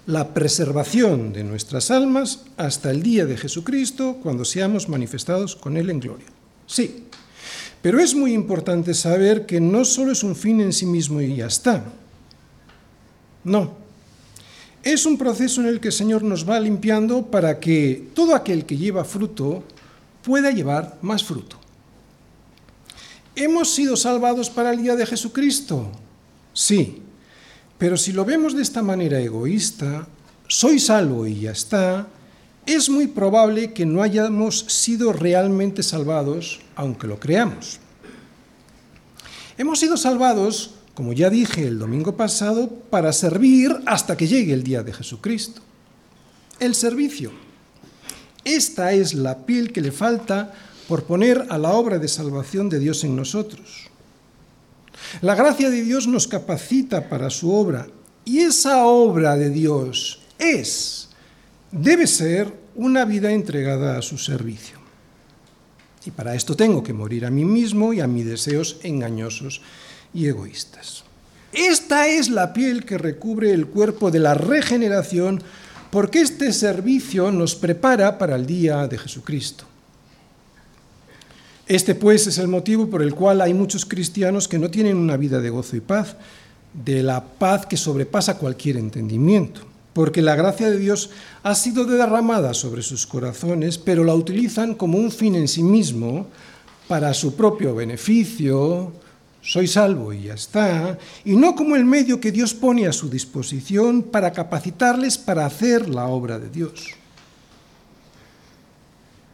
la 0.06 0.32
preservación 0.32 1.32
de 1.32 1.44
nuestras 1.44 1.90
almas 1.90 2.44
hasta 2.56 2.90
el 2.90 3.02
día 3.02 3.26
de 3.26 3.36
Jesucristo, 3.36 4.18
cuando 4.22 4.44
seamos 4.44 4.88
manifestados 4.88 5.54
con 5.54 5.76
Él 5.76 5.90
en 5.90 6.00
gloria. 6.00 6.26
Sí, 6.66 7.04
pero 7.82 8.00
es 8.00 8.14
muy 8.14 8.32
importante 8.32 8.94
saber 8.94 9.46
que 9.46 9.60
no 9.60 9.84
solo 9.84 10.12
es 10.12 10.22
un 10.22 10.34
fin 10.34 10.60
en 10.60 10.72
sí 10.72 10.86
mismo 10.86 11.20
y 11.20 11.36
ya 11.36 11.46
está. 11.46 11.84
No. 13.44 13.72
Es 14.82 15.04
un 15.06 15.18
proceso 15.18 15.60
en 15.60 15.66
el 15.66 15.80
que 15.80 15.88
el 15.88 15.94
Señor 15.94 16.22
nos 16.22 16.48
va 16.48 16.58
limpiando 16.58 17.26
para 17.26 17.60
que 17.60 18.08
todo 18.14 18.34
aquel 18.34 18.64
que 18.64 18.76
lleva 18.76 19.04
fruto 19.04 19.62
pueda 20.28 20.50
llevar 20.50 20.98
más 21.00 21.24
fruto. 21.24 21.56
¿Hemos 23.34 23.70
sido 23.70 23.96
salvados 23.96 24.50
para 24.50 24.72
el 24.72 24.82
día 24.82 24.94
de 24.94 25.06
Jesucristo? 25.06 25.90
Sí, 26.52 27.00
pero 27.78 27.96
si 27.96 28.12
lo 28.12 28.26
vemos 28.26 28.54
de 28.54 28.60
esta 28.60 28.82
manera 28.82 29.18
egoísta, 29.20 30.06
soy 30.46 30.80
salvo 30.80 31.26
y 31.26 31.40
ya 31.40 31.52
está, 31.52 32.08
es 32.66 32.90
muy 32.90 33.06
probable 33.06 33.72
que 33.72 33.86
no 33.86 34.02
hayamos 34.02 34.66
sido 34.68 35.14
realmente 35.14 35.82
salvados, 35.82 36.60
aunque 36.76 37.06
lo 37.06 37.18
creamos. 37.18 37.80
Hemos 39.56 39.80
sido 39.80 39.96
salvados, 39.96 40.74
como 40.92 41.14
ya 41.14 41.30
dije 41.30 41.66
el 41.66 41.78
domingo 41.78 42.18
pasado, 42.18 42.68
para 42.68 43.14
servir 43.14 43.74
hasta 43.86 44.14
que 44.14 44.28
llegue 44.28 44.52
el 44.52 44.62
día 44.62 44.82
de 44.82 44.92
Jesucristo. 44.92 45.62
El 46.60 46.74
servicio. 46.74 47.47
Esta 48.48 48.92
es 48.92 49.12
la 49.12 49.44
piel 49.44 49.72
que 49.74 49.82
le 49.82 49.92
falta 49.92 50.54
por 50.88 51.04
poner 51.04 51.44
a 51.50 51.58
la 51.58 51.72
obra 51.72 51.98
de 51.98 52.08
salvación 52.08 52.70
de 52.70 52.78
Dios 52.78 53.04
en 53.04 53.14
nosotros. 53.14 53.90
La 55.20 55.34
gracia 55.34 55.68
de 55.68 55.82
Dios 55.82 56.06
nos 56.06 56.26
capacita 56.26 57.10
para 57.10 57.28
su 57.28 57.52
obra 57.52 57.88
y 58.24 58.38
esa 58.38 58.86
obra 58.86 59.36
de 59.36 59.50
Dios 59.50 60.22
es, 60.38 61.10
debe 61.70 62.06
ser, 62.06 62.50
una 62.74 63.04
vida 63.04 63.32
entregada 63.32 63.98
a 63.98 64.02
su 64.02 64.16
servicio. 64.16 64.78
Y 66.06 66.10
para 66.10 66.34
esto 66.34 66.56
tengo 66.56 66.82
que 66.82 66.94
morir 66.94 67.26
a 67.26 67.30
mí 67.30 67.44
mismo 67.44 67.92
y 67.92 68.00
a 68.00 68.06
mis 68.06 68.24
deseos 68.24 68.78
engañosos 68.82 69.60
y 70.14 70.26
egoístas. 70.26 71.04
Esta 71.52 72.06
es 72.06 72.30
la 72.30 72.54
piel 72.54 72.86
que 72.86 72.96
recubre 72.96 73.52
el 73.52 73.66
cuerpo 73.66 74.10
de 74.10 74.20
la 74.20 74.32
regeneración 74.32 75.42
porque 75.90 76.20
este 76.20 76.52
servicio 76.52 77.30
nos 77.30 77.54
prepara 77.54 78.18
para 78.18 78.36
el 78.36 78.46
día 78.46 78.86
de 78.86 78.98
Jesucristo. 78.98 79.64
Este 81.66 81.94
pues 81.94 82.26
es 82.26 82.38
el 82.38 82.48
motivo 82.48 82.88
por 82.88 83.02
el 83.02 83.14
cual 83.14 83.40
hay 83.40 83.52
muchos 83.52 83.84
cristianos 83.84 84.48
que 84.48 84.58
no 84.58 84.70
tienen 84.70 84.96
una 84.96 85.16
vida 85.16 85.40
de 85.40 85.50
gozo 85.50 85.76
y 85.76 85.80
paz, 85.80 86.16
de 86.72 87.02
la 87.02 87.22
paz 87.22 87.66
que 87.66 87.76
sobrepasa 87.76 88.38
cualquier 88.38 88.76
entendimiento, 88.76 89.60
porque 89.92 90.22
la 90.22 90.34
gracia 90.34 90.70
de 90.70 90.78
Dios 90.78 91.10
ha 91.42 91.54
sido 91.54 91.84
derramada 91.84 92.54
sobre 92.54 92.82
sus 92.82 93.06
corazones, 93.06 93.78
pero 93.78 94.04
la 94.04 94.14
utilizan 94.14 94.74
como 94.74 94.98
un 94.98 95.10
fin 95.10 95.34
en 95.34 95.48
sí 95.48 95.62
mismo, 95.62 96.26
para 96.88 97.12
su 97.12 97.36
propio 97.36 97.74
beneficio, 97.74 98.92
soy 99.40 99.66
salvo 99.66 100.12
y 100.12 100.24
ya 100.24 100.34
está, 100.34 100.98
y 101.24 101.36
no 101.36 101.54
como 101.54 101.76
el 101.76 101.84
medio 101.84 102.20
que 102.20 102.32
Dios 102.32 102.54
pone 102.54 102.86
a 102.86 102.92
su 102.92 103.08
disposición 103.08 104.02
para 104.02 104.32
capacitarles 104.32 105.18
para 105.18 105.46
hacer 105.46 105.88
la 105.88 106.06
obra 106.06 106.38
de 106.38 106.50
Dios. 106.50 106.94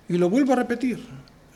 Y 0.09 0.19
lo 0.19 0.29
vuelvo 0.29 0.53
a 0.53 0.57
repetir, 0.57 1.05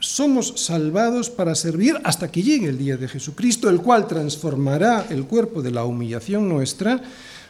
somos 0.00 0.54
salvados 0.56 1.28
para 1.28 1.54
servir 1.54 2.00
hasta 2.04 2.30
que 2.30 2.42
llegue 2.42 2.68
el 2.68 2.78
día 2.78 2.96
de 2.96 3.08
Jesucristo, 3.08 3.68
el 3.68 3.80
cual 3.80 4.06
transformará 4.06 5.06
el 5.10 5.24
cuerpo 5.24 5.60
de 5.62 5.70
la 5.70 5.84
humillación 5.84 6.48
nuestra 6.48 7.00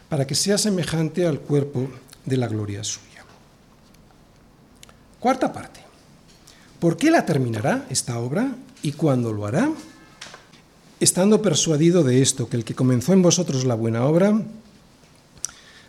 para 0.09 0.27
que 0.27 0.35
sea 0.35 0.59
semejante 0.59 1.27
al 1.27 1.41
cuerpo 1.41 1.89
de 2.25 2.37
la 2.37 2.49
gloria 2.49 2.83
suya. 2.83 3.25
Cuarta 5.21 5.53
parte. 5.53 5.81
¿Por 6.81 6.97
qué 6.97 7.11
la 7.11 7.27
terminará 7.27 7.87
esta 7.91 8.19
obra 8.19 8.55
y 8.83 8.93
cuándo 8.93 9.33
lo 9.33 9.47
hará? 9.47 9.69
Estando 11.01 11.41
persuadido 11.43 12.03
de 12.03 12.23
esto, 12.23 12.49
que 12.49 12.57
el 12.57 12.65
que 12.65 12.75
comenzó 12.75 13.13
en 13.13 13.23
vosotros 13.23 13.65
la 13.65 13.77
buena 13.77 14.05
obra, 14.05 14.43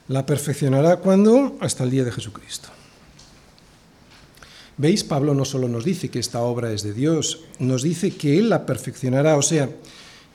la 0.08 0.26
perfeccionará 0.26 0.98
cuando? 0.98 1.58
Hasta 1.62 1.84
el 1.84 1.90
día 1.90 2.04
de 2.04 2.12
Jesucristo. 2.12 2.70
¿Veis? 4.78 5.04
Pablo 5.04 5.34
no 5.34 5.46
solo 5.46 5.68
nos 5.68 5.84
dice 5.84 6.10
que 6.10 6.20
esta 6.20 6.42
obra 6.42 6.72
es 6.72 6.84
de 6.84 6.94
Dios, 6.94 7.42
nos 7.58 7.82
dice 7.82 8.12
que 8.12 8.38
Él 8.38 8.50
la 8.50 8.66
perfeccionará, 8.66 9.36
o 9.36 9.42
sea, 9.42 9.70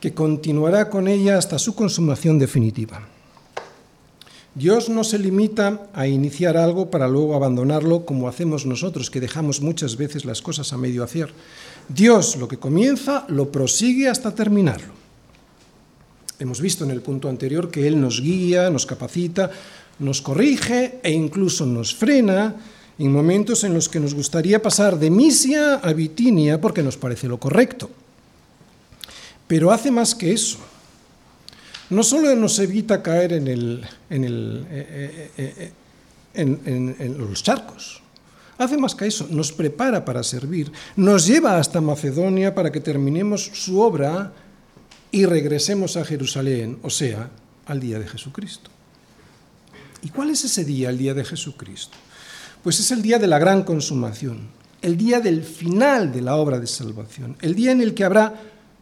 que 0.01 0.13
continuará 0.13 0.91
con 0.91 1.09
ella 1.09 1.39
hasta 1.39 1.59
su 1.59 1.75
consumación 1.75 2.39
definitiva. 2.39 3.09
Dios 4.55 4.89
no 4.89 5.03
se 5.03 5.19
limita 5.19 5.89
a 5.95 6.07
iniciar 6.07 6.57
algo 6.57 6.91
para 6.91 7.09
luego 7.09 7.35
abandonarlo 7.35 8.05
como 8.05 8.29
hacemos 8.29 8.67
nosotros, 8.67 9.11
que 9.11 9.21
dejamos 9.21 9.61
muchas 9.61 9.97
veces 9.97 10.25
las 10.25 10.43
cosas 10.43 10.73
a 10.73 10.79
medio 10.79 11.03
hacer. 11.03 11.33
Dios 11.89 12.37
lo 12.37 12.49
que 12.49 12.59
comienza 12.59 13.25
lo 13.29 13.51
prosigue 13.51 14.09
hasta 14.09 14.35
terminarlo. 14.35 14.93
Hemos 16.39 16.61
visto 16.61 16.85
en 16.85 16.91
el 16.91 17.01
punto 17.01 17.29
anterior 17.29 17.71
que 17.71 17.87
Él 17.87 18.01
nos 18.01 18.21
guía, 18.21 18.71
nos 18.71 18.87
capacita, 18.87 19.51
nos 19.99 20.21
corrige 20.21 20.99
e 21.03 21.11
incluso 21.11 21.67
nos 21.67 21.95
frena 21.95 22.57
en 22.99 23.13
momentos 23.13 23.65
en 23.65 23.75
los 23.75 23.89
que 23.89 24.01
nos 24.01 24.15
gustaría 24.15 24.63
pasar 24.63 24.99
de 24.99 25.11
Misia 25.11 25.77
a 25.77 25.93
Bitinia 25.93 26.61
porque 26.61 26.83
nos 26.83 26.97
parece 26.97 27.29
lo 27.29 27.39
correcto. 27.39 27.91
Pero 29.47 29.71
hace 29.73 29.91
más 29.91 30.15
que 30.15 30.33
eso. 30.33 30.59
No 31.91 32.03
solo 32.03 32.35
nos 32.35 32.59
evita 32.59 33.03
caer 33.03 33.35
en, 33.35 33.47
el, 33.47 33.87
eh, 34.11 35.31
eh, 35.37 35.73
eh, 36.35 37.15
los 37.19 37.43
charcos, 37.43 38.01
hace 38.59 38.79
más 38.79 38.95
que 38.95 39.07
eso, 39.07 39.27
nos 39.31 39.53
prepara 39.53 40.05
para 40.05 40.23
servir, 40.23 40.71
nos 40.97 41.27
lleva 41.27 41.59
hasta 41.59 41.81
Macedonia 41.81 42.55
para 42.55 42.71
que 42.71 42.81
terminemos 42.81 43.51
su 43.53 43.81
obra 43.81 44.33
y 45.11 45.27
regresemos 45.27 45.97
a 45.97 46.05
Jerusalén, 46.05 46.79
o 46.83 46.91
sea, 46.91 47.31
al 47.67 47.81
día 47.81 47.99
de 47.99 48.07
Jesucristo. 48.07 48.71
¿Y 50.03 50.09
cuál 50.09 50.31
es 50.31 50.45
ese 50.45 50.65
día, 50.65 50.91
el 50.91 50.99
día 50.99 51.15
de 51.15 51.25
Jesucristo? 51.25 51.97
Pues 52.63 52.81
es 52.81 52.91
el 52.91 53.03
día 53.03 53.19
de 53.19 53.27
la 53.27 53.39
gran 53.39 53.63
consumación, 53.63 54.49
el 54.83 54.97
día 54.97 55.21
del 55.21 55.43
final 55.43 56.13
de 56.13 56.21
la 56.21 56.37
obra 56.37 56.59
de 56.59 56.67
salvación, 56.67 57.37
el 57.41 57.55
día 57.55 57.73
en 57.73 57.81
el 57.81 57.95
que 57.95 58.05
habrá 58.05 58.35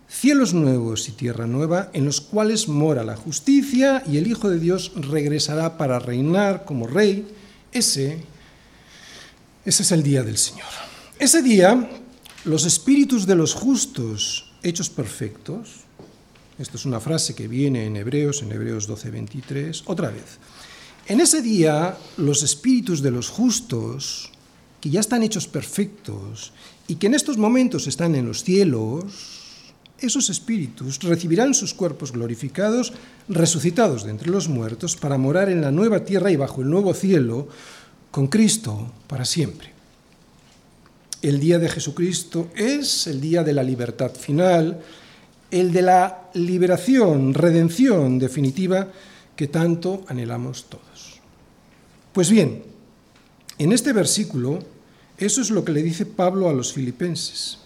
cielos 0.08 0.52
nuevos 0.52 1.08
y 1.08 1.12
tierra 1.12 1.46
nueva, 1.46 1.90
en 1.92 2.04
los 2.04 2.20
cuales 2.20 2.68
mora 2.68 3.04
la 3.04 3.16
justicia 3.16 4.02
y 4.06 4.18
el 4.18 4.26
Hijo 4.26 4.50
de 4.50 4.58
Dios 4.58 4.92
regresará 4.96 5.78
para 5.78 5.98
reinar 5.98 6.64
como 6.64 6.87
rey. 6.87 7.26
Ese, 7.72 8.18
ese 9.64 9.83
es 9.83 9.92
el 9.92 10.03
día 10.03 10.22
del 10.22 10.38
Señor. 10.38 10.68
Ese 11.18 11.42
día, 11.42 11.88
los 12.44 12.64
espíritus 12.64 13.27
de 13.27 13.37
los 13.37 13.55
justos 13.55 14.53
hechos 14.62 14.90
perfectos, 14.90 15.83
esto 16.59 16.77
es 16.77 16.85
una 16.85 17.01
frase 17.01 17.35
que 17.35 17.48
viene 17.48 17.87
en 17.87 17.96
Hebreos, 17.96 18.42
en 18.42 18.53
Hebreos 18.53 18.87
12, 18.87 19.11
23, 19.11 19.85
otra 19.87 20.11
vez. 20.11 20.38
En 21.07 21.20
ese 21.20 21.42
día, 21.42 21.96
los 22.16 22.42
espíritus 22.42 23.03
de 23.03 23.11
los 23.11 23.29
justos, 23.29 24.31
que 24.81 24.90
ya 24.90 25.01
están 25.01 25.22
hechos 25.22 25.46
perfectos 25.46 26.53
y 26.88 26.96
que 26.96 27.07
en 27.07 27.14
estos 27.14 27.38
momentos 27.38 27.87
están 27.87 28.14
en 28.14 28.27
los 28.27 28.44
cielos, 28.44 29.42
esos 29.98 30.31
espíritus 30.31 30.98
recibirán 31.01 31.55
sus 31.55 31.75
cuerpos 31.75 32.12
glorificados, 32.12 32.92
resucitados 33.29 34.05
de 34.05 34.11
entre 34.11 34.31
los 34.31 34.48
muertos, 34.48 34.96
para 34.96 35.18
morar 35.18 35.48
en 35.48 35.61
la 35.61 35.70
nueva 35.70 36.05
tierra 36.05 36.33
y 36.33 36.37
bajo 36.37 36.62
el 36.62 36.70
nuevo 36.70 36.92
cielo, 36.94 37.48
con 38.12 38.29
Cristo 38.29 38.92
para 39.09 39.25
siempre. 39.25 39.72
El 41.20 41.40
día 41.40 41.59
de 41.59 41.68
Jesucristo 41.68 42.51
es 42.55 43.09
el 43.09 43.20
día 43.20 43.42
de 43.42 43.53
la 43.53 43.64
libertad 43.64 44.12
final, 44.12 44.81
el 45.51 45.72
de 45.72 45.83
la 45.83 46.31
liberación, 46.35 47.35
redención 47.35 48.20
definitiva 48.20 48.88
que 49.35 49.48
tanto 49.48 50.05
anhelamos 50.07 50.66
todos. 50.66 51.20
Pues 52.12 52.31
bien, 52.31 52.62
en 53.59 53.72
este 53.72 53.92
versículo, 53.92 54.61
eso 55.18 55.40
es 55.40 55.51
lo 55.51 55.64
que 55.64 55.72
le 55.72 55.83
dice 55.83 56.07
Pablo 56.07 56.48
a 56.48 56.53
los 56.53 56.72
filipenses 56.72 57.59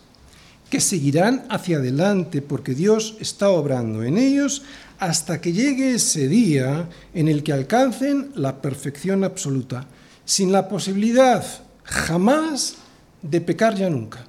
que 0.71 0.81
seguirán 0.81 1.45
hacia 1.49 1.79
adelante 1.79 2.43
porque 2.43 2.75
Dios 2.75 3.17
está 3.21 3.51
obrando 3.51 4.03
en 4.03 4.19
ellos 4.19 4.63
hasta 4.99 5.41
que 5.41 5.53
llegue 5.53 5.95
ese 5.95 6.29
día 6.29 6.89
en 7.15 7.29
el 7.29 7.43
que 7.43 7.53
alcancen 7.53 8.33
la 8.35 8.61
perfección 8.61 9.23
absoluta, 9.25 9.87
sin 10.27 10.53
la 10.53 10.69
posibilidad 10.69 11.43
jamás 11.85 12.75
de 13.23 13.41
pecar 13.41 13.75
ya 13.75 13.89
nunca. 13.89 14.27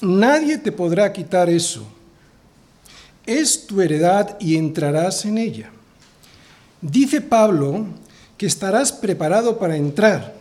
Nadie 0.00 0.58
te 0.58 0.70
podrá 0.70 1.12
quitar 1.12 1.50
eso. 1.50 1.84
Es 3.26 3.66
tu 3.66 3.80
heredad 3.80 4.36
y 4.38 4.56
entrarás 4.56 5.24
en 5.24 5.38
ella. 5.38 5.70
Dice 6.80 7.20
Pablo 7.20 7.86
que 8.36 8.46
estarás 8.46 8.92
preparado 8.92 9.58
para 9.58 9.76
entrar, 9.76 10.34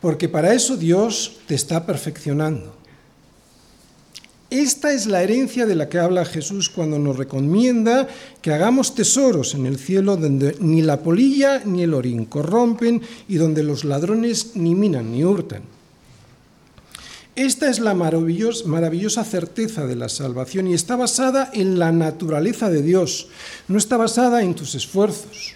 porque 0.00 0.28
para 0.28 0.52
eso 0.52 0.76
Dios 0.76 1.38
te 1.46 1.54
está 1.54 1.86
perfeccionando. 1.86 2.76
Esta 4.52 4.92
es 4.92 5.06
la 5.06 5.22
herencia 5.22 5.64
de 5.64 5.74
la 5.74 5.88
que 5.88 5.98
habla 5.98 6.26
Jesús 6.26 6.68
cuando 6.68 6.98
nos 6.98 7.16
recomienda 7.16 8.06
que 8.42 8.52
hagamos 8.52 8.94
tesoros 8.94 9.54
en 9.54 9.64
el 9.64 9.78
cielo 9.78 10.18
donde 10.18 10.56
ni 10.60 10.82
la 10.82 11.00
polilla 11.00 11.62
ni 11.64 11.84
el 11.84 11.94
orín 11.94 12.26
corrompen 12.26 13.00
y 13.28 13.36
donde 13.36 13.62
los 13.62 13.82
ladrones 13.82 14.54
ni 14.54 14.74
minan 14.74 15.10
ni 15.10 15.24
hurtan. 15.24 15.62
Esta 17.34 17.70
es 17.70 17.80
la 17.80 17.94
maravillosa 17.94 19.24
certeza 19.24 19.86
de 19.86 19.96
la 19.96 20.10
salvación 20.10 20.66
y 20.66 20.74
está 20.74 20.96
basada 20.96 21.50
en 21.54 21.78
la 21.78 21.90
naturaleza 21.90 22.68
de 22.68 22.82
Dios, 22.82 23.28
no 23.68 23.78
está 23.78 23.96
basada 23.96 24.42
en 24.42 24.54
tus 24.54 24.74
esfuerzos, 24.74 25.54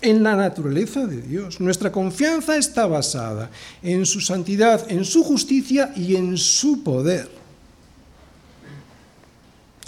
en 0.00 0.22
la 0.22 0.34
naturaleza 0.34 1.06
de 1.06 1.20
Dios. 1.20 1.60
Nuestra 1.60 1.92
confianza 1.92 2.56
está 2.56 2.86
basada 2.86 3.50
en 3.82 4.06
su 4.06 4.22
santidad, 4.22 4.90
en 4.90 5.04
su 5.04 5.24
justicia 5.24 5.92
y 5.94 6.16
en 6.16 6.38
su 6.38 6.82
poder. 6.82 7.39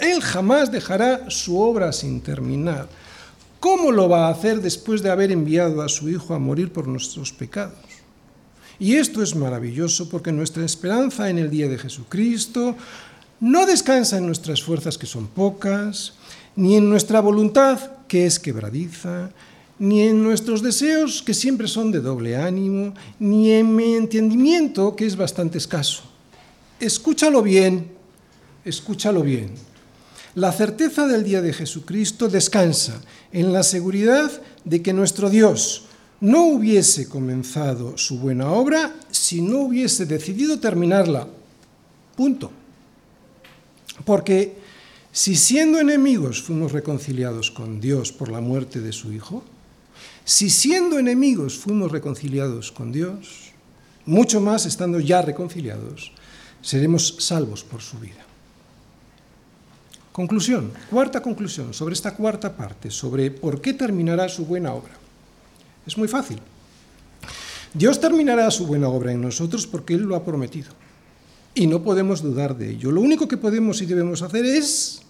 Él 0.03 0.21
jamás 0.21 0.71
dejará 0.71 1.29
su 1.29 1.59
obra 1.59 1.93
sin 1.93 2.21
terminar. 2.21 2.89
¿Cómo 3.59 3.91
lo 3.93 4.09
va 4.09 4.27
a 4.27 4.31
hacer 4.31 4.61
después 4.61 5.01
de 5.01 5.09
haber 5.09 5.31
enviado 5.31 5.81
a 5.81 5.87
su 5.87 6.09
Hijo 6.09 6.33
a 6.33 6.39
morir 6.39 6.73
por 6.73 6.87
nuestros 6.87 7.31
pecados? 7.31 7.77
Y 8.79 8.95
esto 8.95 9.23
es 9.23 9.33
maravilloso 9.33 10.09
porque 10.09 10.33
nuestra 10.33 10.65
esperanza 10.65 11.29
en 11.29 11.37
el 11.37 11.49
día 11.49 11.69
de 11.69 11.77
Jesucristo 11.77 12.75
no 13.39 13.65
descansa 13.65 14.17
en 14.17 14.25
nuestras 14.25 14.61
fuerzas 14.61 14.97
que 14.97 15.05
son 15.05 15.27
pocas, 15.27 16.15
ni 16.57 16.75
en 16.75 16.89
nuestra 16.89 17.21
voluntad 17.21 17.79
que 18.09 18.25
es 18.25 18.39
quebradiza, 18.39 19.29
ni 19.79 20.01
en 20.01 20.21
nuestros 20.21 20.61
deseos 20.61 21.23
que 21.23 21.33
siempre 21.33 21.67
son 21.69 21.91
de 21.91 22.01
doble 22.01 22.35
ánimo, 22.35 22.93
ni 23.19 23.51
en 23.51 23.73
mi 23.73 23.95
entendimiento 23.95 24.95
que 24.95 25.05
es 25.05 25.15
bastante 25.15 25.57
escaso. 25.57 26.03
Escúchalo 26.79 27.41
bien, 27.41 27.91
escúchalo 28.65 29.21
bien. 29.21 29.72
La 30.35 30.51
certeza 30.51 31.05
del 31.05 31.23
día 31.23 31.43
de 31.43 31.53
Jesucristo 31.53 32.27
descansa 32.27 32.99
en 33.31 33.53
la 33.53 33.61
seguridad 33.61 34.31
de 34.65 34.81
que 34.81 34.91
nuestro 34.91 35.29
Dios 35.29 35.83
no 36.21 36.45
hubiese 36.47 37.07
comenzado 37.07 37.99
su 37.99 38.17
buena 38.17 38.49
obra 38.49 38.95
si 39.11 39.43
no 39.43 39.59
hubiese 39.59 40.07
decidido 40.07 40.59
terminarla. 40.59 41.27
Punto. 42.15 42.51
Porque 44.05 44.55
si 45.11 45.35
siendo 45.35 45.79
enemigos 45.79 46.41
fuimos 46.41 46.71
reconciliados 46.71 47.51
con 47.51 47.79
Dios 47.79 48.11
por 48.11 48.31
la 48.31 48.41
muerte 48.41 48.81
de 48.81 48.91
su 48.91 49.13
Hijo, 49.13 49.43
si 50.25 50.49
siendo 50.49 50.97
enemigos 50.97 51.59
fuimos 51.59 51.91
reconciliados 51.91 52.71
con 52.71 52.91
Dios, 52.91 53.51
mucho 54.07 54.41
más 54.41 54.65
estando 54.65 54.99
ya 54.99 55.21
reconciliados, 55.21 56.11
seremos 56.63 57.17
salvos 57.19 57.63
por 57.63 57.81
su 57.81 57.99
vida. 57.99 58.25
Conclusión, 60.13 60.71
cuarta 60.91 61.21
conclusión 61.21 61.73
sobre 61.73 61.93
esta 61.93 62.13
cuarta 62.13 62.55
parte, 62.55 62.91
sobre 62.91 63.31
por 63.31 63.59
qué 63.59 63.73
terminará 63.73 64.29
su 64.29 64.45
buena 64.45 64.71
obra. 64.71 64.93
Es 65.87 65.97
muy 65.97 66.07
fácil. 66.07 66.37
Dios 67.73 67.99
terminará 67.99 68.51
su 68.51 68.67
buena 68.67 68.89
obra 68.89 69.11
en 69.11 69.21
nosotros 69.21 69.65
porque 69.65 69.95
Él 69.95 70.03
lo 70.03 70.15
ha 70.15 70.23
prometido. 70.23 70.69
Y 71.55 71.65
no 71.65 71.81
podemos 71.81 72.21
dudar 72.21 72.55
de 72.55 72.69
ello. 72.69 72.91
Lo 72.91 73.01
único 73.01 73.27
que 73.27 73.37
podemos 73.37 73.81
y 73.81 73.87
debemos 73.87 74.21
hacer 74.21 74.45
es 74.45 75.01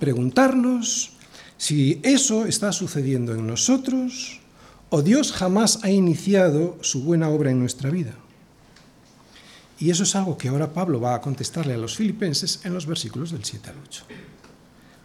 preguntarnos 0.00 1.12
si 1.58 2.00
eso 2.02 2.46
está 2.46 2.72
sucediendo 2.72 3.34
en 3.34 3.46
nosotros 3.46 4.40
o 4.88 5.02
Dios 5.02 5.30
jamás 5.30 5.80
ha 5.82 5.90
iniciado 5.90 6.78
su 6.80 7.02
buena 7.02 7.28
obra 7.28 7.50
en 7.50 7.58
nuestra 7.58 7.90
vida. 7.90 8.14
Y 9.78 9.90
eso 9.90 10.04
es 10.04 10.16
algo 10.16 10.38
que 10.38 10.48
ahora 10.48 10.72
Pablo 10.72 11.00
va 11.00 11.14
a 11.14 11.20
contestarle 11.20 11.74
a 11.74 11.78
los 11.78 11.96
filipenses 11.96 12.60
en 12.64 12.72
los 12.72 12.86
versículos 12.86 13.30
del 13.30 13.44
7 13.44 13.70
al 13.70 13.76
8. 13.86 14.04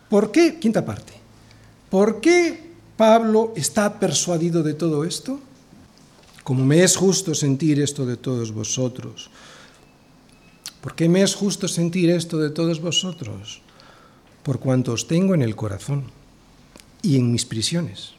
¿Por 0.09 0.31
qué? 0.31 0.59
Quinta 0.59 0.85
parte. 0.85 1.13
¿Por 1.89 2.21
qué 2.21 2.71
Pablo 2.95 3.53
está 3.55 3.99
persuadido 3.99 4.63
de 4.63 4.73
todo 4.73 5.03
esto? 5.03 5.39
Como 6.43 6.65
me 6.65 6.83
es 6.83 6.95
justo 6.95 7.35
sentir 7.35 7.81
esto 7.81 8.05
de 8.05 8.15
todos 8.15 8.53
vosotros. 8.53 9.29
¿Por 10.79 10.95
qué 10.95 11.09
me 11.09 11.21
es 11.21 11.35
justo 11.35 11.67
sentir 11.67 12.09
esto 12.09 12.37
de 12.37 12.49
todos 12.49 12.81
vosotros? 12.81 13.61
Por 14.41 14.59
cuanto 14.59 14.93
os 14.93 15.07
tengo 15.07 15.35
en 15.35 15.41
el 15.41 15.55
corazón 15.55 16.05
y 17.01 17.17
en 17.17 17.31
mis 17.31 17.45
prisiones 17.45 18.13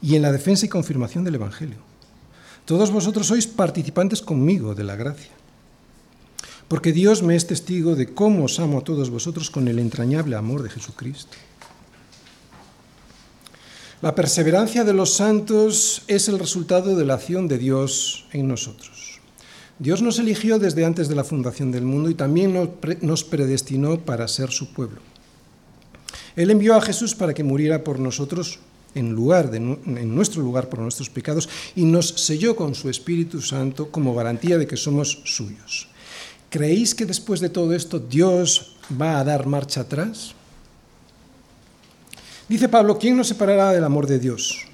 y 0.00 0.14
en 0.14 0.22
la 0.22 0.32
defensa 0.32 0.64
y 0.64 0.68
confirmación 0.68 1.24
del 1.24 1.34
Evangelio. 1.34 1.78
Todos 2.64 2.90
vosotros 2.90 3.26
sois 3.26 3.46
participantes 3.46 4.22
conmigo 4.22 4.74
de 4.74 4.84
la 4.84 4.96
gracia 4.96 5.39
porque 6.70 6.92
Dios 6.92 7.24
me 7.24 7.34
es 7.34 7.48
testigo 7.48 7.96
de 7.96 8.14
cómo 8.14 8.44
os 8.44 8.60
amo 8.60 8.78
a 8.78 8.84
todos 8.86 9.10
vosotros 9.10 9.50
con 9.50 9.66
el 9.66 9.80
entrañable 9.80 10.36
amor 10.36 10.62
de 10.62 10.70
Jesucristo. 10.70 11.36
La 14.00 14.14
perseverancia 14.14 14.84
de 14.84 14.92
los 14.92 15.14
santos 15.14 16.04
es 16.06 16.28
el 16.28 16.38
resultado 16.38 16.94
de 16.94 17.04
la 17.04 17.14
acción 17.14 17.48
de 17.48 17.58
Dios 17.58 18.24
en 18.30 18.46
nosotros. 18.46 19.18
Dios 19.80 20.00
nos 20.00 20.20
eligió 20.20 20.60
desde 20.60 20.84
antes 20.84 21.08
de 21.08 21.16
la 21.16 21.24
fundación 21.24 21.72
del 21.72 21.82
mundo 21.82 22.08
y 22.08 22.14
también 22.14 22.70
nos 23.02 23.24
predestinó 23.24 23.98
para 23.98 24.28
ser 24.28 24.52
su 24.52 24.72
pueblo. 24.72 25.00
Él 26.36 26.52
envió 26.52 26.76
a 26.76 26.82
Jesús 26.82 27.16
para 27.16 27.34
que 27.34 27.42
muriera 27.42 27.82
por 27.82 27.98
nosotros 27.98 28.60
en, 28.94 29.10
lugar 29.10 29.50
de, 29.50 29.56
en 29.56 30.14
nuestro 30.14 30.40
lugar 30.40 30.68
por 30.68 30.78
nuestros 30.78 31.10
pecados 31.10 31.48
y 31.74 31.84
nos 31.84 32.10
selló 32.10 32.54
con 32.54 32.76
su 32.76 32.88
Espíritu 32.88 33.42
Santo 33.42 33.90
como 33.90 34.14
garantía 34.14 34.56
de 34.56 34.68
que 34.68 34.76
somos 34.76 35.20
suyos. 35.24 35.89
¿Creéis 36.50 36.94
que 36.94 37.06
después 37.06 37.38
de 37.38 37.48
todo 37.48 37.72
esto 37.72 38.00
Dios 38.00 38.76
va 39.00 39.20
a 39.20 39.24
dar 39.24 39.46
marcha 39.46 39.82
atrás? 39.82 40.34
Dice 42.48 42.68
Pablo, 42.68 42.98
¿quién 42.98 43.16
nos 43.16 43.28
separará 43.28 43.70
del 43.70 43.84
amor 43.84 44.08
de 44.08 44.18
Dios? 44.18 44.66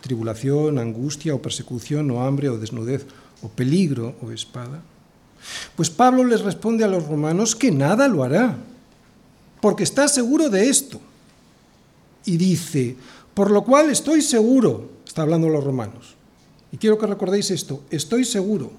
Tribulación, 0.00 0.78
angustia 0.78 1.34
o 1.34 1.42
persecución 1.42 2.08
o 2.12 2.22
hambre 2.22 2.48
o 2.48 2.58
desnudez 2.58 3.04
o 3.42 3.48
peligro 3.50 4.14
o 4.22 4.30
espada. 4.30 4.80
Pues 5.74 5.90
Pablo 5.90 6.22
les 6.22 6.42
responde 6.42 6.84
a 6.84 6.88
los 6.88 7.06
romanos 7.06 7.56
que 7.56 7.72
nada 7.72 8.06
lo 8.06 8.22
hará. 8.22 8.56
porque 9.60 9.82
está 9.82 10.06
seguro 10.06 10.48
de 10.48 10.68
esto. 10.68 11.00
Y 12.24 12.36
dice, 12.36 12.94
por 13.34 13.50
lo 13.50 13.64
cual 13.64 13.90
estoy 13.90 14.22
seguro, 14.22 14.90
está 15.04 15.22
hablando 15.22 15.48
los 15.48 15.64
romanos. 15.64 16.14
Y 16.70 16.76
quiero 16.76 16.98
que 16.98 17.06
recordéis 17.06 17.50
esto, 17.50 17.82
estoy 17.90 18.24
seguro, 18.24 18.70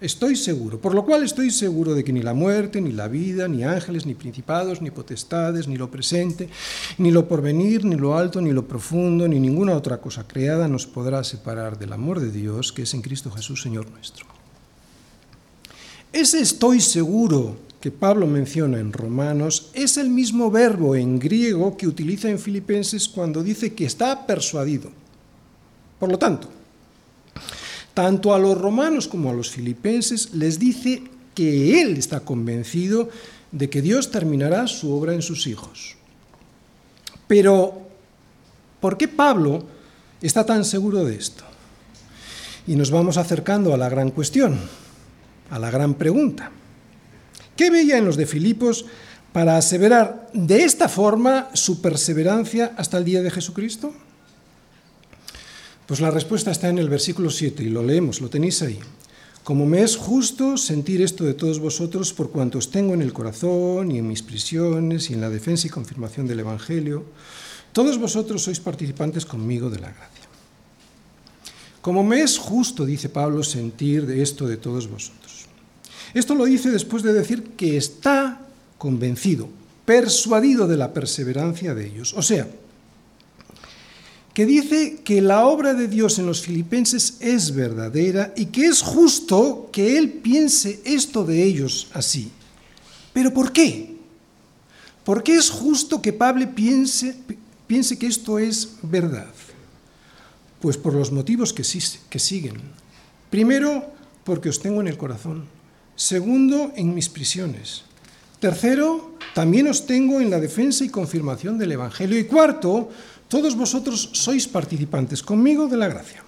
estoy 0.00 0.36
seguro, 0.36 0.80
por 0.80 0.94
lo 0.94 1.04
cual 1.04 1.24
estoy 1.24 1.50
seguro 1.50 1.94
de 1.94 2.04
que 2.04 2.12
ni 2.12 2.22
la 2.22 2.34
muerte, 2.34 2.80
ni 2.80 2.92
la 2.92 3.08
vida, 3.08 3.48
ni 3.48 3.64
ángeles, 3.64 4.06
ni 4.06 4.14
principados, 4.14 4.80
ni 4.80 4.90
potestades, 4.90 5.66
ni 5.66 5.76
lo 5.76 5.90
presente, 5.90 6.48
ni 6.98 7.10
lo 7.10 7.26
porvenir, 7.26 7.84
ni 7.84 7.96
lo 7.96 8.16
alto, 8.16 8.40
ni 8.40 8.52
lo 8.52 8.66
profundo, 8.66 9.26
ni 9.26 9.40
ninguna 9.40 9.74
otra 9.74 9.98
cosa 9.98 10.26
creada 10.26 10.68
nos 10.68 10.86
podrá 10.86 11.24
separar 11.24 11.78
del 11.78 11.92
amor 11.92 12.20
de 12.20 12.30
Dios 12.30 12.72
que 12.72 12.82
es 12.82 12.94
en 12.94 13.02
Cristo 13.02 13.30
Jesús, 13.30 13.62
Señor 13.62 13.90
nuestro. 13.90 14.26
Ese 16.12 16.40
estoy 16.40 16.80
seguro 16.80 17.56
que 17.80 17.90
Pablo 17.90 18.26
menciona 18.26 18.78
en 18.78 18.92
Romanos 18.92 19.70
es 19.72 19.96
el 19.98 20.10
mismo 20.10 20.50
verbo 20.50 20.96
en 20.96 21.18
griego 21.18 21.76
que 21.76 21.86
utiliza 21.86 22.28
en 22.28 22.38
Filipenses 22.38 23.08
cuando 23.08 23.42
dice 23.42 23.74
que 23.74 23.84
está 23.84 24.26
persuadido. 24.26 24.90
Por 25.98 26.10
lo 26.10 26.18
tanto, 26.18 26.48
tanto 27.98 28.32
a 28.32 28.38
los 28.38 28.56
romanos 28.56 29.08
como 29.08 29.28
a 29.28 29.32
los 29.32 29.50
filipenses 29.50 30.32
les 30.32 30.60
dice 30.60 31.02
que 31.34 31.82
él 31.82 31.96
está 31.96 32.20
convencido 32.20 33.08
de 33.50 33.68
que 33.68 33.82
Dios 33.82 34.12
terminará 34.12 34.68
su 34.68 34.94
obra 34.94 35.14
en 35.14 35.20
sus 35.20 35.48
hijos. 35.48 35.96
Pero, 37.26 37.88
¿por 38.78 38.96
qué 38.96 39.08
Pablo 39.08 39.66
está 40.22 40.46
tan 40.46 40.64
seguro 40.64 41.04
de 41.04 41.16
esto? 41.16 41.42
Y 42.68 42.76
nos 42.76 42.92
vamos 42.92 43.16
acercando 43.16 43.74
a 43.74 43.76
la 43.76 43.88
gran 43.88 44.12
cuestión, 44.12 44.60
a 45.50 45.58
la 45.58 45.68
gran 45.72 45.94
pregunta. 45.94 46.52
¿Qué 47.56 47.68
veía 47.68 47.98
en 47.98 48.04
los 48.04 48.16
de 48.16 48.26
Filipos 48.26 48.86
para 49.32 49.56
aseverar 49.56 50.30
de 50.32 50.62
esta 50.62 50.88
forma 50.88 51.48
su 51.52 51.82
perseverancia 51.82 52.74
hasta 52.76 52.96
el 52.96 53.04
día 53.04 53.22
de 53.22 53.32
Jesucristo? 53.32 53.92
Pues 55.88 56.02
la 56.02 56.10
respuesta 56.10 56.50
está 56.50 56.68
en 56.68 56.76
el 56.76 56.90
versículo 56.90 57.30
7 57.30 57.62
y 57.62 57.70
lo 57.70 57.82
leemos, 57.82 58.20
lo 58.20 58.28
tenéis 58.28 58.60
ahí. 58.60 58.78
Como 59.42 59.64
me 59.64 59.80
es 59.80 59.96
justo 59.96 60.58
sentir 60.58 61.00
esto 61.00 61.24
de 61.24 61.32
todos 61.32 61.60
vosotros 61.60 62.12
por 62.12 62.30
cuantos 62.30 62.70
tengo 62.70 62.92
en 62.92 63.00
el 63.00 63.14
corazón 63.14 63.90
y 63.90 63.96
en 63.96 64.06
mis 64.06 64.20
prisiones 64.22 65.08
y 65.08 65.14
en 65.14 65.22
la 65.22 65.30
defensa 65.30 65.66
y 65.66 65.70
confirmación 65.70 66.26
del 66.26 66.40
Evangelio, 66.40 67.06
todos 67.72 67.96
vosotros 67.96 68.42
sois 68.42 68.60
participantes 68.60 69.24
conmigo 69.24 69.70
de 69.70 69.80
la 69.80 69.88
gracia. 69.88 70.28
Como 71.80 72.04
me 72.04 72.20
es 72.20 72.36
justo, 72.36 72.84
dice 72.84 73.08
Pablo, 73.08 73.42
sentir 73.42 74.04
de 74.04 74.20
esto 74.20 74.46
de 74.46 74.58
todos 74.58 74.92
vosotros. 74.92 75.48
Esto 76.12 76.34
lo 76.34 76.44
dice 76.44 76.68
después 76.68 77.02
de 77.02 77.14
decir 77.14 77.56
que 77.56 77.78
está 77.78 78.44
convencido, 78.76 79.48
persuadido 79.86 80.68
de 80.68 80.76
la 80.76 80.92
perseverancia 80.92 81.74
de 81.74 81.86
ellos. 81.86 82.12
O 82.12 82.20
sea, 82.20 82.46
que 84.38 84.46
dice 84.46 85.00
que 85.02 85.20
la 85.20 85.46
obra 85.46 85.74
de 85.74 85.88
Dios 85.88 86.20
en 86.20 86.26
los 86.26 86.42
filipenses 86.42 87.16
es 87.18 87.52
verdadera 87.56 88.32
y 88.36 88.46
que 88.46 88.66
es 88.66 88.82
justo 88.82 89.68
que 89.72 89.98
Él 89.98 90.12
piense 90.12 90.80
esto 90.84 91.24
de 91.24 91.42
ellos 91.42 91.88
así. 91.92 92.30
¿Pero 93.12 93.34
por 93.34 93.50
qué? 93.50 93.96
¿Por 95.02 95.24
qué 95.24 95.34
es 95.34 95.50
justo 95.50 96.00
que 96.00 96.12
Pablo 96.12 96.54
piense, 96.54 97.16
piense 97.66 97.98
que 97.98 98.06
esto 98.06 98.38
es 98.38 98.76
verdad? 98.82 99.26
Pues 100.60 100.76
por 100.76 100.94
los 100.94 101.10
motivos 101.10 101.52
que, 101.52 101.64
que 102.08 102.18
siguen. 102.20 102.60
Primero, 103.30 103.90
porque 104.22 104.50
os 104.50 104.60
tengo 104.60 104.80
en 104.80 104.86
el 104.86 104.98
corazón. 104.98 105.46
Segundo, 105.96 106.70
en 106.76 106.94
mis 106.94 107.08
prisiones. 107.08 107.82
Tercero, 108.38 109.18
también 109.34 109.66
os 109.66 109.84
tengo 109.84 110.20
en 110.20 110.30
la 110.30 110.38
defensa 110.38 110.84
y 110.84 110.90
confirmación 110.90 111.58
del 111.58 111.72
Evangelio. 111.72 112.16
Y 112.16 112.24
cuarto, 112.24 112.88
todos 113.28 113.54
vosotros 113.54 114.10
sois 114.12 114.48
participantes 114.48 115.22
conmigo 115.22 115.68
de 115.68 115.76
la 115.76 115.88
gracia. 115.88 116.24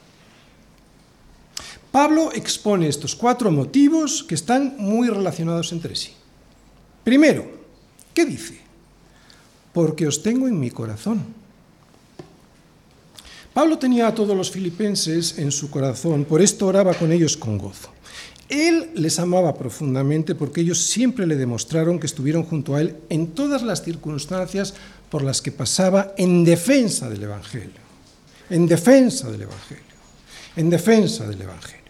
Pablo 1.90 2.30
expone 2.32 2.86
estos 2.86 3.16
cuatro 3.16 3.50
motivos 3.50 4.22
que 4.22 4.36
están 4.36 4.76
muy 4.78 5.08
relacionados 5.08 5.72
entre 5.72 5.96
sí. 5.96 6.12
Primero, 7.02 7.50
¿qué 8.14 8.24
dice? 8.24 8.60
Porque 9.72 10.06
os 10.06 10.22
tengo 10.22 10.46
en 10.46 10.60
mi 10.60 10.70
corazón. 10.70 11.24
Pablo 13.52 13.78
tenía 13.78 14.06
a 14.06 14.14
todos 14.14 14.36
los 14.36 14.50
filipenses 14.50 15.38
en 15.38 15.50
su 15.50 15.70
corazón, 15.70 16.24
por 16.24 16.40
esto 16.40 16.66
oraba 16.66 16.94
con 16.94 17.10
ellos 17.10 17.36
con 17.36 17.58
gozo. 17.58 17.90
Él 18.50 18.90
les 18.94 19.18
amaba 19.20 19.54
profundamente 19.54 20.34
porque 20.34 20.60
ellos 20.60 20.84
siempre 20.84 21.26
le 21.26 21.36
demostraron 21.36 22.00
que 22.00 22.06
estuvieron 22.06 22.42
junto 22.42 22.74
a 22.74 22.80
él 22.80 22.96
en 23.08 23.28
todas 23.28 23.62
las 23.62 23.82
circunstancias 23.84 24.74
por 25.08 25.22
las 25.22 25.40
que 25.40 25.52
pasaba 25.52 26.12
en 26.16 26.44
defensa 26.44 27.08
del 27.08 27.22
Evangelio, 27.22 27.80
en 28.50 28.66
defensa 28.66 29.30
del 29.30 29.42
Evangelio, 29.42 29.84
en 30.56 30.68
defensa 30.68 31.28
del 31.28 31.42
Evangelio. 31.42 31.80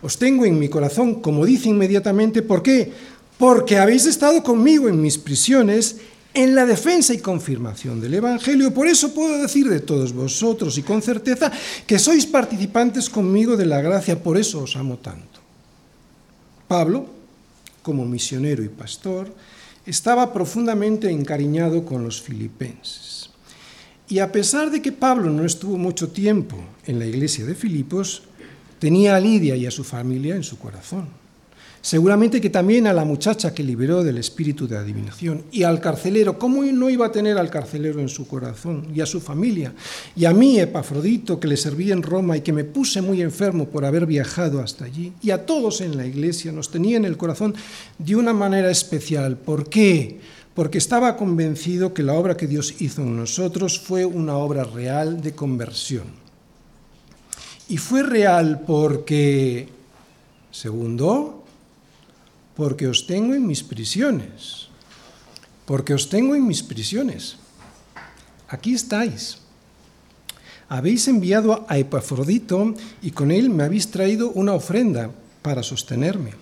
Os 0.00 0.18
tengo 0.18 0.46
en 0.46 0.58
mi 0.58 0.68
corazón, 0.68 1.20
como 1.20 1.44
dice 1.44 1.68
inmediatamente, 1.68 2.40
¿por 2.40 2.62
qué? 2.62 2.92
Porque 3.38 3.76
habéis 3.78 4.06
estado 4.06 4.42
conmigo 4.42 4.88
en 4.88 5.00
mis 5.00 5.18
prisiones, 5.18 5.98
en 6.34 6.54
la 6.54 6.66
defensa 6.66 7.12
y 7.12 7.18
confirmación 7.18 8.00
del 8.00 8.14
Evangelio. 8.14 8.72
Por 8.72 8.86
eso 8.86 9.12
puedo 9.12 9.40
decir 9.40 9.68
de 9.68 9.80
todos 9.80 10.12
vosotros 10.12 10.78
y 10.78 10.82
con 10.82 11.02
certeza 11.02 11.52
que 11.86 11.98
sois 11.98 12.26
participantes 12.26 13.10
conmigo 13.10 13.56
de 13.56 13.66
la 13.66 13.80
gracia, 13.80 14.22
por 14.22 14.38
eso 14.38 14.62
os 14.62 14.76
amo 14.76 14.98
tanto. 14.98 15.40
Pablo, 16.68 17.06
como 17.82 18.06
misionero 18.06 18.64
y 18.64 18.68
pastor, 18.68 19.28
estaba 19.84 20.32
profundamente 20.32 21.10
encariñado 21.10 21.84
con 21.84 22.04
los 22.04 22.22
filipenses. 22.22 23.30
Y 24.08 24.20
a 24.20 24.30
pesar 24.30 24.70
de 24.70 24.80
que 24.80 24.92
Pablo 24.92 25.30
no 25.30 25.44
estuvo 25.44 25.76
mucho 25.76 26.08
tiempo 26.08 26.56
en 26.86 26.98
la 26.98 27.06
iglesia 27.06 27.44
de 27.44 27.54
Filipos, 27.54 28.22
tenía 28.78 29.16
a 29.16 29.20
Lidia 29.20 29.56
y 29.56 29.66
a 29.66 29.70
su 29.70 29.84
familia 29.84 30.36
en 30.36 30.42
su 30.42 30.58
corazón. 30.58 31.21
Seguramente 31.82 32.40
que 32.40 32.48
también 32.48 32.86
a 32.86 32.92
la 32.92 33.04
muchacha 33.04 33.52
que 33.52 33.64
liberó 33.64 34.04
del 34.04 34.18
espíritu 34.18 34.68
de 34.68 34.76
adivinación 34.76 35.42
y 35.50 35.64
al 35.64 35.80
carcelero, 35.80 36.38
¿cómo 36.38 36.62
no 36.62 36.88
iba 36.88 37.06
a 37.06 37.12
tener 37.12 37.36
al 37.36 37.50
carcelero 37.50 37.98
en 37.98 38.08
su 38.08 38.28
corazón 38.28 38.86
y 38.94 39.00
a 39.00 39.06
su 39.06 39.20
familia? 39.20 39.74
Y 40.14 40.24
a 40.24 40.32
mí, 40.32 40.60
Epafrodito, 40.60 41.40
que 41.40 41.48
le 41.48 41.56
serví 41.56 41.90
en 41.90 42.04
Roma 42.04 42.36
y 42.36 42.42
que 42.42 42.52
me 42.52 42.62
puse 42.62 43.02
muy 43.02 43.20
enfermo 43.20 43.66
por 43.66 43.84
haber 43.84 44.06
viajado 44.06 44.60
hasta 44.60 44.84
allí, 44.84 45.12
y 45.20 45.32
a 45.32 45.44
todos 45.44 45.80
en 45.80 45.96
la 45.96 46.06
iglesia 46.06 46.52
nos 46.52 46.70
tenía 46.70 46.96
en 46.96 47.04
el 47.04 47.16
corazón 47.16 47.52
de 47.98 48.14
una 48.14 48.32
manera 48.32 48.70
especial. 48.70 49.36
¿Por 49.36 49.68
qué? 49.68 50.20
Porque 50.54 50.78
estaba 50.78 51.16
convencido 51.16 51.92
que 51.92 52.04
la 52.04 52.12
obra 52.12 52.36
que 52.36 52.46
Dios 52.46 52.80
hizo 52.80 53.02
en 53.02 53.16
nosotros 53.16 53.80
fue 53.80 54.04
una 54.04 54.36
obra 54.36 54.62
real 54.62 55.20
de 55.20 55.32
conversión. 55.32 56.04
Y 57.68 57.78
fue 57.78 58.04
real 58.04 58.60
porque, 58.64 59.66
segundo, 60.52 61.41
porque 62.56 62.86
os 62.86 63.06
tengo 63.06 63.34
en 63.34 63.46
mis 63.46 63.62
prisiones, 63.62 64.68
porque 65.64 65.94
os 65.94 66.08
tengo 66.08 66.34
en 66.34 66.46
mis 66.46 66.62
prisiones. 66.62 67.36
Aquí 68.48 68.74
estáis. 68.74 69.38
Habéis 70.68 71.08
enviado 71.08 71.64
a 71.68 71.78
Epafrodito 71.78 72.74
y 73.00 73.10
con 73.10 73.30
él 73.30 73.50
me 73.50 73.64
habéis 73.64 73.88
traído 73.88 74.30
una 74.32 74.54
ofrenda 74.54 75.10
para 75.40 75.62
sostenerme. 75.62 76.32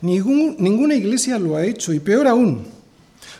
ninguna 0.00 0.94
iglesia 0.94 1.38
lo 1.38 1.56
ha 1.56 1.64
hecho 1.64 1.92
y 1.92 2.00
peor 2.00 2.26
aún, 2.28 2.64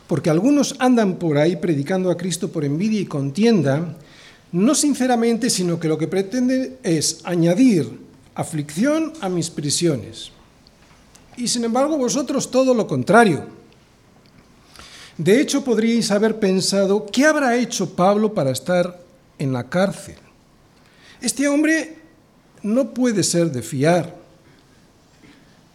porque 0.06 0.30
algunos 0.30 0.76
andan 0.78 1.16
por 1.16 1.38
ahí 1.38 1.56
predicando 1.56 2.10
a 2.10 2.16
Cristo 2.16 2.50
por 2.50 2.64
envidia 2.64 3.00
y 3.00 3.06
contienda, 3.06 3.96
no 4.52 4.74
sinceramente, 4.74 5.50
sino 5.50 5.78
que 5.78 5.88
lo 5.88 5.98
que 5.98 6.08
pretenden 6.08 6.76
es 6.82 7.20
añadir 7.24 8.00
aflicción 8.34 9.12
a 9.20 9.28
mis 9.28 9.50
prisiones 9.50 10.32
y 11.38 11.46
sin 11.46 11.64
embargo 11.64 11.96
vosotros 11.96 12.50
todo 12.50 12.74
lo 12.74 12.86
contrario. 12.86 13.46
De 15.16 15.40
hecho, 15.40 15.64
podríais 15.64 16.10
haber 16.10 16.38
pensado, 16.38 17.06
¿qué 17.06 17.24
habrá 17.24 17.56
hecho 17.56 17.94
Pablo 17.94 18.34
para 18.34 18.50
estar 18.50 19.00
en 19.38 19.52
la 19.52 19.68
cárcel? 19.68 20.16
Este 21.20 21.48
hombre 21.48 21.96
no 22.62 22.90
puede 22.90 23.22
ser 23.22 23.50
de 23.50 23.62
fiar. 23.62 24.16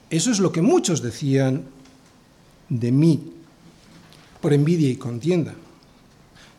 Eso 0.09 0.31
es 0.31 0.39
lo 0.39 0.51
que 0.51 0.61
muchos 0.61 1.01
decían 1.01 1.65
de 2.69 2.91
mí, 2.91 3.33
por 4.41 4.53
envidia 4.53 4.89
y 4.89 4.95
contienda. 4.95 5.53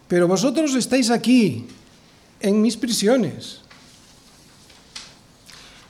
Pero 0.09 0.29
vosotros 0.29 0.75
estáis 0.75 1.11
aquí, 1.11 1.67
en 2.41 2.61
mis 2.61 2.77
prisiones. 2.77 3.61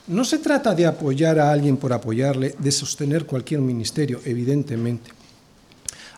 No 0.07 0.23
se 0.23 0.39
trata 0.39 0.75
de 0.75 0.85
apoyar 0.85 1.39
a 1.39 1.51
alguien 1.51 1.79
por 1.79 1.95
apoyarle, 1.95 2.55
de 2.59 2.71
sostener 2.71 3.25
cualquier 3.25 3.61
ministerio, 3.61 4.21
evidentemente. 4.27 5.11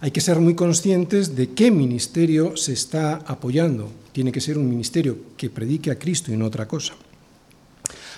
Hay 0.00 0.10
que 0.10 0.20
ser 0.20 0.40
muy 0.40 0.56
conscientes 0.56 1.36
de 1.36 1.50
qué 1.50 1.70
ministerio 1.70 2.56
se 2.56 2.72
está 2.72 3.14
apoyando. 3.26 3.88
Tiene 4.10 4.32
que 4.32 4.40
ser 4.40 4.58
un 4.58 4.68
ministerio 4.68 5.16
que 5.36 5.50
predique 5.50 5.92
a 5.92 5.98
Cristo 5.98 6.32
y 6.32 6.36
no 6.36 6.46
otra 6.46 6.66
cosa. 6.66 6.94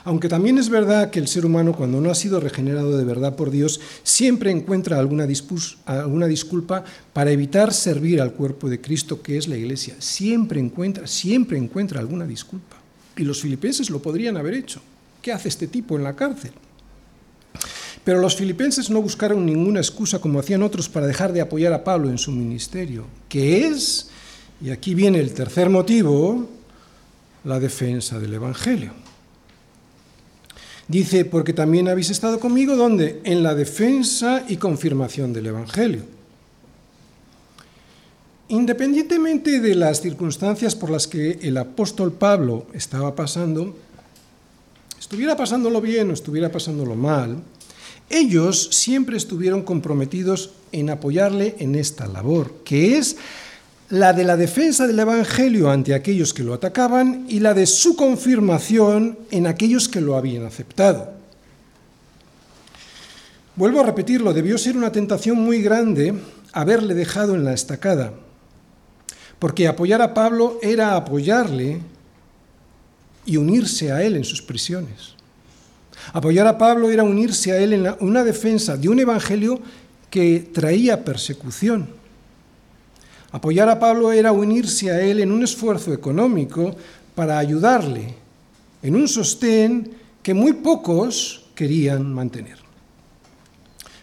Aunque 0.04 0.30
también 0.30 0.56
es 0.56 0.70
verdad 0.70 1.10
que 1.10 1.18
el 1.18 1.28
ser 1.28 1.44
humano, 1.44 1.74
cuando 1.74 2.00
no 2.00 2.10
ha 2.10 2.14
sido 2.14 2.40
regenerado 2.40 2.96
de 2.96 3.04
verdad 3.04 3.36
por 3.36 3.50
Dios, 3.50 3.78
siempre 4.02 4.50
encuentra 4.50 4.98
alguna, 4.98 5.26
alguna 5.84 6.26
disculpa 6.26 6.82
para 7.12 7.30
evitar 7.30 7.74
servir 7.74 8.22
al 8.22 8.32
cuerpo 8.32 8.70
de 8.70 8.80
Cristo, 8.80 9.20
que 9.20 9.36
es 9.36 9.46
la 9.46 9.58
iglesia. 9.58 9.96
Siempre 9.98 10.60
encuentra, 10.60 11.06
siempre 11.06 11.58
encuentra 11.58 12.00
alguna 12.00 12.26
disculpa. 12.26 12.78
Y 13.18 13.24
los 13.24 13.42
filipenses 13.42 13.90
lo 13.90 14.00
podrían 14.00 14.38
haber 14.38 14.54
hecho. 14.54 14.80
¿Qué 15.29 15.35
hace 15.35 15.51
este 15.51 15.66
tipo 15.66 15.95
en 15.95 16.05
la 16.05 16.16
cárcel? 16.16 16.53
Pero 18.03 18.18
los 18.18 18.35
filipenses 18.35 18.89
no 18.89 19.03
buscaron 19.03 19.45
ninguna 19.45 19.79
excusa 19.79 20.18
como 20.22 20.39
hacían 20.39 20.62
otros 20.62 20.89
para 20.89 21.07
dejar 21.07 21.35
de 21.35 21.43
apoyar 21.43 21.74
a 21.74 21.85
Pablo 21.85 22.09
en 22.09 22.16
su 22.16 22.33
ministerio, 22.33 23.05
que 23.29 23.66
es, 23.66 24.09
y 24.62 24.70
aquí 24.70 24.95
viene 24.95 25.20
el 25.20 25.35
tercer 25.35 25.68
motivo, 25.68 26.49
la 27.45 27.61
defensa 27.61 28.18
del 28.18 28.33
Evangelio. 28.33 28.93
Dice, 30.89 31.26
porque 31.26 31.53
también 31.53 31.89
habéis 31.89 32.09
estado 32.09 32.41
conmigo, 32.41 32.74
¿dónde? 32.74 33.20
En 33.24 33.43
la 33.43 33.55
defensa 33.55 34.47
y 34.49 34.57
confirmación 34.57 35.35
del 35.35 35.49
Evangelio. 35.49 36.05
Independientemente 38.49 39.61
de 39.61 39.74
las 39.74 40.01
circunstancias 40.01 40.74
por 40.74 40.89
las 40.89 41.07
que 41.07 41.33
el 41.43 41.59
apóstol 41.59 42.12
Pablo 42.12 42.66
estaba 42.72 43.14
pasando, 43.14 43.76
estuviera 45.09 45.38
pasándolo 45.38 45.80
bien 45.80 46.11
o 46.11 46.12
estuviera 46.12 46.52
pasándolo 46.52 46.94
mal, 46.94 47.38
ellos 48.11 48.68
siempre 48.72 49.16
estuvieron 49.16 49.62
comprometidos 49.62 50.50
en 50.70 50.90
apoyarle 50.90 51.56
en 51.61 51.76
esta 51.76 52.06
labor, 52.06 52.56
que 52.62 52.98
es 52.98 53.16
la 53.88 54.12
de 54.12 54.24
la 54.24 54.36
defensa 54.36 54.86
del 54.86 54.98
Evangelio 54.98 55.70
ante 55.70 55.94
aquellos 55.94 56.34
que 56.34 56.42
lo 56.42 56.52
atacaban 56.52 57.24
y 57.26 57.40
la 57.40 57.54
de 57.54 57.64
su 57.64 57.96
confirmación 57.96 59.18
en 59.30 59.46
aquellos 59.46 59.88
que 59.88 60.02
lo 60.02 60.14
habían 60.14 60.44
aceptado. 60.44 61.11
Vuelvo 63.56 63.80
a 63.80 63.86
repetirlo, 63.86 64.34
debió 64.34 64.59
ser 64.59 64.76
una 64.76 64.92
tentación 64.92 65.40
muy 65.40 65.62
grande 65.62 66.16
haberle 66.52 66.92
dejado 66.92 67.34
en 67.34 67.46
la 67.46 67.54
estacada, 67.54 68.12
porque 69.38 69.68
apoyar 69.68 70.02
a 70.02 70.12
Pablo 70.12 70.59
era 70.61 70.96
apoyarle 70.96 71.80
y 73.29 73.37
unirse 73.37 73.93
a 73.93 74.03
él 74.03 74.16
en 74.16 74.24
sus 74.24 74.41
prisiones. 74.41 75.12
Apoyar 76.14 76.47
a 76.47 76.57
Pablo 76.57 76.89
era 76.91 77.03
unirse 77.03 77.53
a 77.53 77.59
él 77.59 77.74
en 77.74 77.87
una 78.01 78.24
defensa 78.24 78.79
de 78.79 78.89
un 78.89 78.99
evangelio 78.99 79.61
que 80.09 80.49
traía 80.51 81.05
persecución. 81.05 81.91
Apoyar 83.31 83.68
a 83.68 83.79
Pablo 83.79 84.12
era 84.12 84.33
unirse 84.33 84.91
a 84.91 85.03
él 85.03 85.20
en 85.20 85.31
un 85.31 85.45
esfuerzo 85.45 85.93
económico 85.93 86.74
para 87.14 87.39
ayudarle 87.39 88.14
en 88.83 88.97
un 88.97 89.07
sostén 89.07 89.93
que 90.22 90.33
muy 90.33 90.55
pocos 90.55 91.45
querían 91.55 92.11
mantener. 92.11 92.57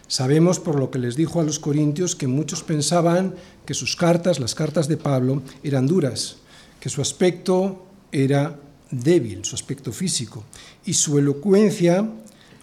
Sabemos 0.06 0.60
por 0.60 0.78
lo 0.78 0.92
que 0.92 1.00
les 1.00 1.16
dijo 1.16 1.40
a 1.40 1.44
los 1.44 1.58
corintios 1.58 2.14
que 2.14 2.28
muchos 2.28 2.62
pensaban 2.62 3.34
que 3.64 3.74
sus 3.74 3.96
cartas, 3.96 4.38
las 4.38 4.54
cartas 4.54 4.86
de 4.86 4.96
Pablo, 4.96 5.42
eran 5.64 5.88
duras, 5.88 6.36
que 6.78 6.88
su 6.88 7.02
aspecto 7.02 7.86
era 8.12 8.60
débil, 8.90 9.44
su 9.44 9.54
aspecto 9.54 9.92
físico, 9.92 10.44
y 10.84 10.94
su 10.94 11.18
elocuencia, 11.18 12.08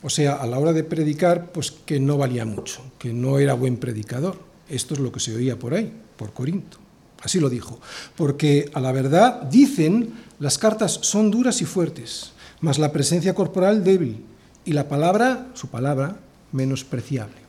o 0.02 0.10
sea, 0.10 0.36
a 0.36 0.48
la 0.48 0.60
hora 0.60 0.74
de 0.74 0.84
predicar, 0.84 1.52
pues 1.52 1.72
que 1.72 2.00
no 2.00 2.18
valía 2.18 2.46
mucho, 2.46 2.84
que 2.98 3.14
no 3.14 3.40
era 3.40 3.54
buen 3.54 3.78
predicador. 3.78 4.40
Esto 4.70 4.94
es 4.94 5.00
lo 5.00 5.12
que 5.12 5.20
se 5.20 5.36
oía 5.36 5.58
por 5.58 5.74
ahí, 5.74 5.92
por 6.18 6.34
Corinto. 6.34 6.78
Así 7.22 7.40
lo 7.40 7.50
dijo. 7.50 7.80
Porque 8.16 8.70
a 8.74 8.80
la 8.80 8.92
verdad 8.92 9.44
dicen, 9.44 10.14
las 10.40 10.58
cartas 10.58 11.00
son 11.02 11.32
duras 11.32 11.62
y 11.62 11.66
fuertes, 11.66 12.34
mas 12.60 12.80
la 12.80 12.92
presencia 12.92 13.34
corporal 13.34 13.84
débil 13.84 14.26
y 14.66 14.74
la 14.74 14.88
palabra, 14.88 15.48
su 15.54 15.68
palabra, 15.68 16.18
menospreciable. 16.52 17.44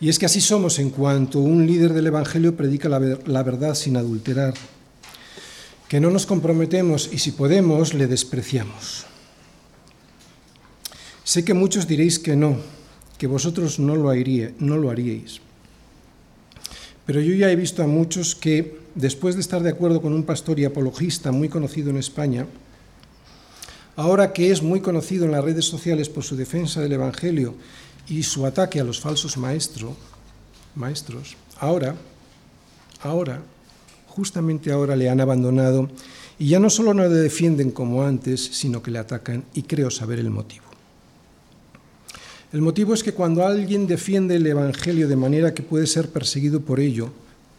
Y 0.00 0.08
es 0.08 0.18
que 0.18 0.26
así 0.26 0.40
somos 0.40 0.78
en 0.78 0.90
cuanto 0.90 1.40
un 1.40 1.66
líder 1.66 1.92
del 1.92 2.06
Evangelio 2.06 2.56
predica 2.56 2.88
la, 2.88 3.00
la 3.26 3.42
verdad 3.42 3.74
sin 3.74 3.96
adulterar, 3.96 4.54
que 5.90 5.98
no 5.98 6.14
nos 6.14 6.24
comprometemos 6.24 7.10
y 7.10 7.18
si 7.18 7.32
podemos 7.32 7.94
le 7.94 8.06
despreciamos. 8.06 9.06
Sé 11.24 11.44
que 11.44 11.52
muchos 11.52 11.88
diréis 11.90 12.20
que 12.20 12.36
no, 12.36 12.58
que 13.18 13.26
vosotros 13.26 13.80
no 13.80 13.96
lo, 13.96 14.14
no 14.14 14.76
lo 14.78 14.90
haríais. 14.90 15.40
Pero 17.06 17.20
yo 17.20 17.34
ya 17.34 17.50
he 17.50 17.56
visto 17.56 17.82
a 17.82 17.88
muchos 17.88 18.36
que, 18.36 18.78
después 18.94 19.34
de 19.34 19.40
estar 19.40 19.64
de 19.64 19.70
acuerdo 19.70 20.00
con 20.00 20.12
un 20.12 20.22
pastor 20.22 20.60
y 20.60 20.64
apologista 20.64 21.32
muy 21.32 21.48
conocido 21.48 21.90
en 21.90 21.96
España, 21.96 22.46
ahora 23.96 24.32
que 24.32 24.52
es 24.52 24.62
muy 24.62 24.80
conocido 24.80 25.24
en 25.24 25.32
las 25.32 25.42
redes 25.42 25.64
sociales 25.64 26.08
por 26.08 26.22
su 26.22 26.36
defensa 26.36 26.80
del 26.80 26.92
Evangelio 26.92 27.56
y 28.06 28.22
su 28.22 28.46
ataque 28.46 28.78
a 28.78 28.84
los 28.84 29.00
falsos 29.00 29.36
maestros, 29.36 29.96
ahora, 31.58 31.96
ahora 33.02 33.42
justamente 34.20 34.70
ahora 34.70 34.96
le 34.96 35.08
han 35.08 35.18
abandonado 35.18 35.88
y 36.38 36.48
ya 36.48 36.60
no 36.60 36.68
solo 36.68 36.92
no 36.92 37.04
le 37.04 37.08
defienden 37.08 37.70
como 37.70 38.02
antes, 38.02 38.50
sino 38.52 38.82
que 38.82 38.90
le 38.90 38.98
atacan 38.98 39.44
y 39.54 39.62
creo 39.62 39.90
saber 39.90 40.18
el 40.18 40.28
motivo. 40.28 40.66
El 42.52 42.60
motivo 42.60 42.92
es 42.92 43.02
que 43.02 43.14
cuando 43.14 43.46
alguien 43.46 43.86
defiende 43.86 44.36
el 44.36 44.46
Evangelio 44.46 45.08
de 45.08 45.16
manera 45.16 45.54
que 45.54 45.62
puede 45.62 45.86
ser 45.86 46.10
perseguido 46.10 46.60
por 46.60 46.80
ello, 46.80 47.08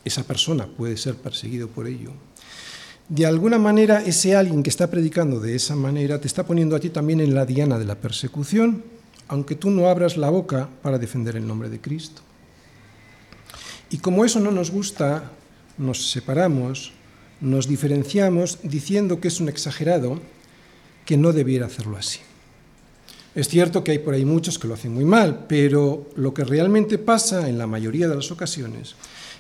esa 0.06 0.22
persona 0.22 0.68
puede 0.68 0.98
ser 0.98 1.16
perseguido 1.16 1.68
por 1.68 1.88
ello, 1.88 2.12
de 3.10 3.26
alguna 3.26 3.58
manera 3.58 4.04
ese 4.06 4.36
alguien 4.36 4.62
que 4.62 4.70
está 4.70 4.86
predicando 4.86 5.40
de 5.40 5.56
esa 5.56 5.76
manera 5.76 6.22
te 6.22 6.28
está 6.28 6.46
poniendo 6.46 6.76
a 6.76 6.80
ti 6.80 6.92
también 6.92 7.22
en 7.22 7.34
la 7.34 7.48
diana 7.48 7.80
de 7.80 7.86
la 7.86 7.96
persecución, 7.96 8.84
aunque 9.28 9.56
tú 9.56 9.72
no 9.72 9.90
abras 9.90 10.16
la 10.16 10.30
boca 10.30 10.70
para 10.84 11.00
defender 11.00 11.36
el 11.36 11.48
nombre 11.48 11.70
de 11.70 11.82
Cristo. 11.82 12.22
Y 13.90 13.98
como 13.98 14.26
eso 14.26 14.40
no 14.40 14.52
nos 14.52 14.70
gusta, 14.70 15.32
nos 15.78 16.12
separamos, 16.12 16.94
nos 17.40 17.68
diferenciamos 17.68 18.60
diciendo 18.64 19.20
que 19.20 19.28
es 19.28 19.40
un 19.40 19.50
exagerado 19.50 20.20
que 21.06 21.18
no 21.18 21.34
debiera 21.34 21.66
hacerlo 21.66 21.98
así. 21.98 22.20
Es 23.34 23.48
cierto 23.48 23.84
que 23.84 23.92
hay 23.92 24.00
por 24.00 24.14
ahí 24.14 24.26
muchos 24.26 24.60
que 24.60 24.68
lo 24.68 24.74
hacen 24.74 24.94
muy 24.94 25.06
mal, 25.06 25.46
pero 25.48 26.10
lo 26.16 26.34
que 26.34 26.44
realmente 26.44 26.98
pasa 26.98 27.48
en 27.48 27.58
la 27.58 27.68
mayoría 27.68 28.08
de 28.10 28.16
las 28.16 28.32
ocasiones 28.32 28.96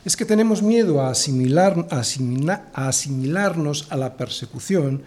es 0.05 0.15
que 0.15 0.25
tenemos 0.25 0.63
miedo 0.63 1.01
a, 1.01 1.09
asimilar, 1.09 1.87
a, 1.91 2.87
asimilarnos 2.87 3.87
a 3.89 3.97
la 3.97 4.17
persecución, 4.17 5.03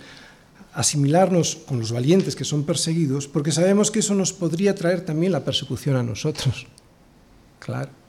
asimilarnos 0.74 1.56
con 1.56 1.80
los 1.80 1.92
valientes 1.92 2.36
que 2.36 2.44
son 2.44 2.64
perseguidos, 2.64 3.26
porque 3.26 3.52
sabemos 3.52 3.90
que 3.90 4.00
eso 4.00 4.14
nos 4.14 4.32
podría 4.32 4.74
traer 4.74 5.00
también 5.00 5.32
la 5.32 5.44
persecución 5.44 5.96
a 5.96 6.02
nosotros. 6.02 6.66
Claro. 7.58 8.03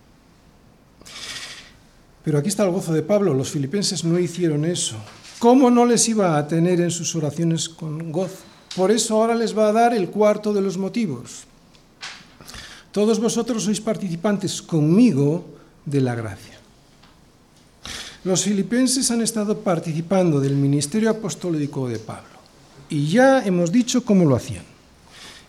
Pero 2.25 2.39
aquí 2.39 2.49
está 2.49 2.63
el 2.63 2.71
gozo 2.71 2.91
de 2.91 3.03
Pablo, 3.03 3.35
los 3.35 3.51
filipenses 3.51 4.03
no 4.03 4.17
hicieron 4.17 4.65
eso. 4.65 4.95
¿Cómo 5.37 5.69
no 5.69 5.85
les 5.85 6.09
iba 6.09 6.35
a 6.35 6.47
tener 6.47 6.81
en 6.81 6.89
sus 6.89 7.15
oraciones 7.15 7.69
con 7.69 8.11
gozo? 8.11 8.41
Por 8.75 8.89
eso 8.89 9.15
ahora 9.15 9.35
les 9.35 9.55
va 9.55 9.69
a 9.69 9.71
dar 9.71 9.93
el 9.93 10.09
cuarto 10.09 10.51
de 10.51 10.61
los 10.61 10.75
motivos. 10.75 11.43
Todos 12.91 13.19
vosotros 13.19 13.63
sois 13.63 13.77
participantes 13.79 14.57
conmigo 14.57 15.45
de 15.85 16.01
la 16.01 16.15
gracia. 16.15 16.57
Los 18.23 18.41
filipenses 18.41 19.11
han 19.11 19.21
estado 19.21 19.59
participando 19.59 20.41
del 20.41 20.55
ministerio 20.55 21.11
apostólico 21.11 21.87
de 21.87 21.99
Pablo 21.99 22.41
y 22.89 23.05
ya 23.05 23.45
hemos 23.45 23.71
dicho 23.71 24.03
cómo 24.03 24.25
lo 24.25 24.35
hacían. 24.35 24.65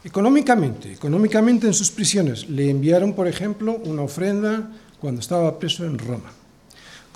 Económicamente, 0.04 0.92
económicamente 0.92 1.66
en 1.66 1.74
sus 1.74 1.90
prisiones 1.90 2.50
le 2.50 2.68
enviaron, 2.68 3.14
por 3.14 3.26
ejemplo, 3.26 3.80
una 3.84 4.02
ofrenda 4.02 4.70
cuando 5.00 5.22
estaba 5.22 5.58
preso 5.58 5.86
en 5.86 5.96
Roma 5.96 6.36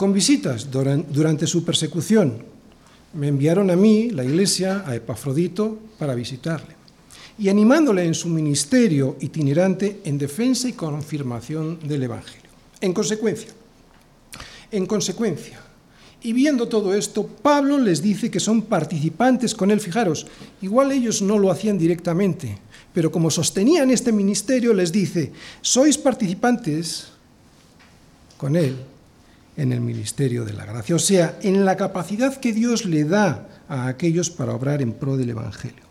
con 0.00 0.14
visitas 0.14 0.70
durante 0.70 1.46
su 1.46 1.62
persecución. 1.62 2.38
Me 3.12 3.28
enviaron 3.28 3.70
a 3.70 3.76
mí, 3.76 4.08
la 4.08 4.24
iglesia, 4.24 4.82
a 4.86 4.94
Epafrodito, 4.94 5.78
para 5.98 6.14
visitarle. 6.14 6.74
Y 7.38 7.50
animándole 7.50 8.06
en 8.06 8.14
su 8.14 8.30
ministerio 8.30 9.18
itinerante 9.20 10.00
en 10.06 10.16
defensa 10.16 10.70
y 10.70 10.72
confirmación 10.72 11.80
del 11.86 12.04
Evangelio. 12.04 12.48
En 12.80 12.94
consecuencia, 12.94 13.50
en 14.70 14.86
consecuencia, 14.86 15.60
y 16.22 16.32
viendo 16.32 16.66
todo 16.66 16.94
esto, 16.94 17.26
Pablo 17.26 17.78
les 17.78 18.00
dice 18.00 18.30
que 18.30 18.40
son 18.40 18.62
participantes 18.62 19.54
con 19.54 19.70
él. 19.70 19.80
Fijaros, 19.80 20.26
igual 20.62 20.92
ellos 20.92 21.20
no 21.20 21.38
lo 21.38 21.50
hacían 21.50 21.76
directamente, 21.76 22.56
pero 22.94 23.12
como 23.12 23.30
sostenían 23.30 23.90
este 23.90 24.12
ministerio, 24.12 24.72
les 24.72 24.92
dice, 24.92 25.30
sois 25.60 25.98
participantes 25.98 27.08
con 28.38 28.56
él 28.56 28.78
en 29.60 29.72
el 29.72 29.80
ministerio 29.82 30.46
de 30.46 30.54
la 30.54 30.64
gracia, 30.64 30.96
o 30.96 30.98
sea, 30.98 31.38
en 31.42 31.66
la 31.66 31.76
capacidad 31.76 32.34
que 32.34 32.54
Dios 32.54 32.86
le 32.86 33.04
da 33.04 33.46
a 33.68 33.88
aquellos 33.88 34.30
para 34.30 34.54
obrar 34.54 34.80
en 34.80 34.94
pro 34.94 35.18
del 35.18 35.28
Evangelio. 35.28 35.84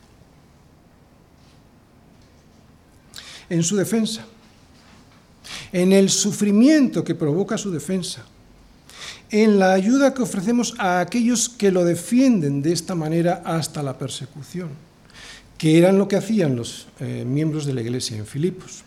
En 3.47 3.61
su 3.61 3.75
defensa, 3.75 4.25
en 5.71 5.93
el 5.93 6.09
sufrimiento 6.09 7.03
que 7.03 7.13
provoca 7.13 7.59
su 7.59 7.69
defensa, 7.69 8.25
en 9.29 9.59
la 9.59 9.73
ayuda 9.73 10.15
que 10.15 10.23
ofrecemos 10.23 10.73
a 10.79 10.99
aquellos 10.99 11.47
que 11.47 11.71
lo 11.71 11.85
defienden 11.85 12.63
de 12.63 12.73
esta 12.73 12.95
manera 12.95 13.43
hasta 13.45 13.83
la 13.83 13.99
persecución, 13.99 14.69
que 15.59 15.77
eran 15.77 15.99
lo 15.99 16.07
que 16.07 16.15
hacían 16.15 16.55
los 16.55 16.87
eh, 16.99 17.23
miembros 17.23 17.67
de 17.67 17.73
la 17.73 17.81
iglesia 17.81 18.17
en 18.17 18.25
Filipos. 18.25 18.83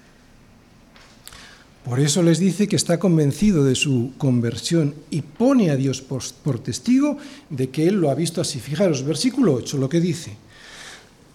Por 1.84 1.98
eso 1.98 2.22
les 2.22 2.38
dice 2.38 2.68
que 2.68 2.76
está 2.76 2.98
convencido 2.98 3.64
de 3.64 3.74
su 3.74 4.12
conversión 4.16 4.94
y 5.10 5.22
pone 5.22 5.70
a 5.70 5.76
Dios 5.76 6.00
por, 6.00 6.58
testigo 6.60 7.18
de 7.50 7.70
que 7.70 7.88
Él 7.88 7.96
lo 7.96 8.10
ha 8.10 8.14
visto 8.14 8.40
así. 8.40 8.60
Fijaros, 8.60 9.04
versículo 9.04 9.54
8, 9.54 9.78
lo 9.78 9.88
que 9.88 10.00
dice. 10.00 10.36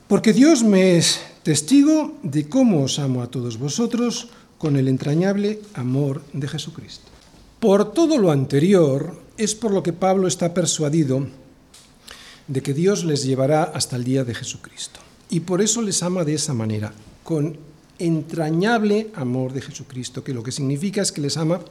Porque 0.08 0.32
Dios 0.32 0.64
me 0.64 0.98
es 0.98 1.20
testigo 1.44 2.16
de 2.24 2.48
cómo 2.48 2.84
os 2.84 2.98
amo 2.98 3.22
a 3.22 3.28
todos 3.28 3.60
vosotros 3.60 4.30
con 4.58 4.78
el 4.78 4.88
entrañable 4.88 5.60
amor 5.74 6.22
de 6.32 6.48
Jesucristo. 6.48 7.12
Por 7.60 7.92
todo 7.92 8.18
lo 8.18 8.32
anterior 8.32 9.20
es 9.38 9.54
por 9.54 9.72
lo 9.72 9.84
que 9.84 9.92
Pablo 9.92 10.30
está 10.30 10.54
persuadido 10.54 11.28
de 12.48 12.62
que 12.62 12.74
Dios 12.74 13.04
les 13.04 13.26
llevará 13.26 13.64
hasta 13.64 13.98
el 13.98 14.06
día 14.06 14.24
de 14.24 14.34
Jesucristo. 14.34 15.02
Y 15.30 15.42
por 15.42 15.62
eso 15.62 15.82
les 15.82 16.02
ama 16.04 16.24
de 16.24 16.36
esa 16.36 16.54
manera, 16.54 16.94
con 17.24 17.58
entrañable 18.00 19.10
amor 19.16 19.54
de 19.54 19.62
Jesucristo, 19.62 20.24
que 20.24 20.34
lo 20.34 20.44
que 20.44 20.52
significa 20.52 21.02
es 21.02 21.12
que 21.12 21.22
les 21.22 21.38
ama 21.38 21.62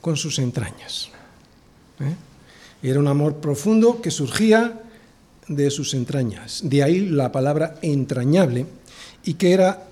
con 0.00 0.16
sus 0.16 0.38
entrañas. 0.38 1.10
¿eh? 2.00 2.14
Era 2.82 2.98
un 2.98 3.08
amor 3.08 3.36
profundo 3.36 4.00
que 4.00 4.10
surgía 4.10 4.80
de 5.48 5.70
sus 5.70 5.94
entrañas. 5.94 6.62
De 6.64 6.82
ahí 6.82 7.00
la 7.00 7.32
palabra 7.32 7.78
entrañable 7.82 8.66
y 9.24 9.34
que 9.34 9.52
era 9.52 9.86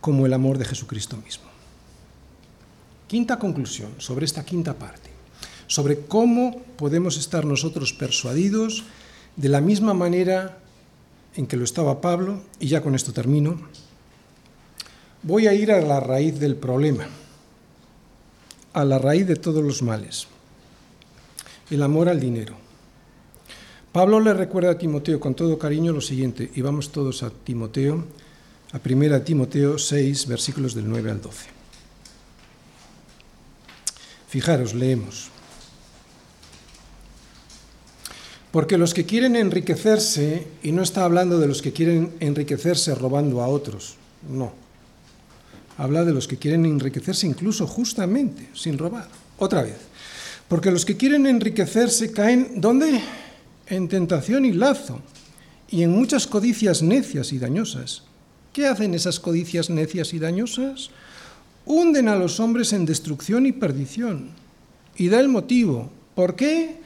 como 0.00 0.24
el 0.24 0.32
amor 0.32 0.56
de 0.56 0.64
Jesucristo 0.64 1.16
mismo. 1.16 1.50
Quinta 3.06 3.38
conclusión 3.38 3.90
sobre 3.98 4.24
esta 4.24 4.44
quinta 4.44 4.74
parte, 4.78 5.10
sobre 5.66 6.00
cómo 6.00 6.62
podemos 6.76 7.18
estar 7.18 7.44
nosotros 7.44 7.92
persuadidos 7.92 8.84
de 9.36 9.48
la 9.48 9.60
misma 9.60 9.94
manera 9.94 10.58
en 11.34 11.46
que 11.46 11.56
lo 11.56 11.64
estaba 11.64 12.00
Pablo, 12.00 12.42
y 12.58 12.68
ya 12.68 12.82
con 12.82 12.94
esto 12.94 13.12
termino, 13.12 13.60
Voy 15.22 15.46
a 15.46 15.52
ir 15.52 15.70
a 15.70 15.80
la 15.82 16.00
raíz 16.00 16.40
del 16.40 16.56
problema, 16.56 17.06
a 18.72 18.84
la 18.86 18.98
raíz 18.98 19.26
de 19.26 19.36
todos 19.36 19.62
los 19.62 19.82
males, 19.82 20.26
el 21.70 21.82
amor 21.82 22.08
al 22.08 22.18
dinero. 22.18 22.54
Pablo 23.92 24.18
le 24.20 24.32
recuerda 24.32 24.70
a 24.70 24.78
Timoteo 24.78 25.20
con 25.20 25.34
todo 25.34 25.58
cariño 25.58 25.92
lo 25.92 26.00
siguiente, 26.00 26.50
y 26.54 26.62
vamos 26.62 26.90
todos 26.90 27.22
a 27.22 27.28
Timoteo, 27.30 28.02
a 28.72 28.80
1 28.82 29.22
Timoteo 29.22 29.76
6, 29.76 30.26
versículos 30.26 30.74
del 30.74 30.88
9 30.88 31.10
al 31.10 31.20
12. 31.20 31.46
Fijaros, 34.28 34.72
leemos. 34.72 35.28
Porque 38.52 38.78
los 38.78 38.94
que 38.94 39.04
quieren 39.04 39.36
enriquecerse, 39.36 40.46
y 40.62 40.72
no 40.72 40.82
está 40.82 41.04
hablando 41.04 41.38
de 41.38 41.46
los 41.46 41.60
que 41.60 41.72
quieren 41.72 42.14
enriquecerse 42.20 42.94
robando 42.94 43.42
a 43.42 43.48
otros, 43.48 43.96
no, 44.28 44.52
habla 45.80 46.04
de 46.04 46.12
los 46.12 46.28
que 46.28 46.36
quieren 46.36 46.66
enriquecerse 46.66 47.26
incluso 47.26 47.66
justamente, 47.66 48.50
sin 48.52 48.76
robar. 48.76 49.08
Otra 49.38 49.62
vez, 49.62 49.78
porque 50.46 50.70
los 50.70 50.84
que 50.84 50.98
quieren 50.98 51.26
enriquecerse 51.26 52.12
caen, 52.12 52.60
¿dónde? 52.60 53.00
En 53.66 53.88
tentación 53.88 54.44
y 54.44 54.52
lazo, 54.52 55.00
y 55.70 55.82
en 55.82 55.90
muchas 55.90 56.26
codicias 56.26 56.82
necias 56.82 57.32
y 57.32 57.38
dañosas. 57.38 58.02
¿Qué 58.52 58.66
hacen 58.66 58.92
esas 58.92 59.20
codicias 59.20 59.70
necias 59.70 60.12
y 60.12 60.18
dañosas? 60.18 60.90
Hunden 61.64 62.08
a 62.08 62.16
los 62.16 62.40
hombres 62.40 62.74
en 62.74 62.84
destrucción 62.84 63.46
y 63.46 63.52
perdición. 63.52 64.30
Y 64.96 65.08
da 65.08 65.18
el 65.18 65.28
motivo. 65.28 65.90
¿Por 66.14 66.36
qué? 66.36 66.76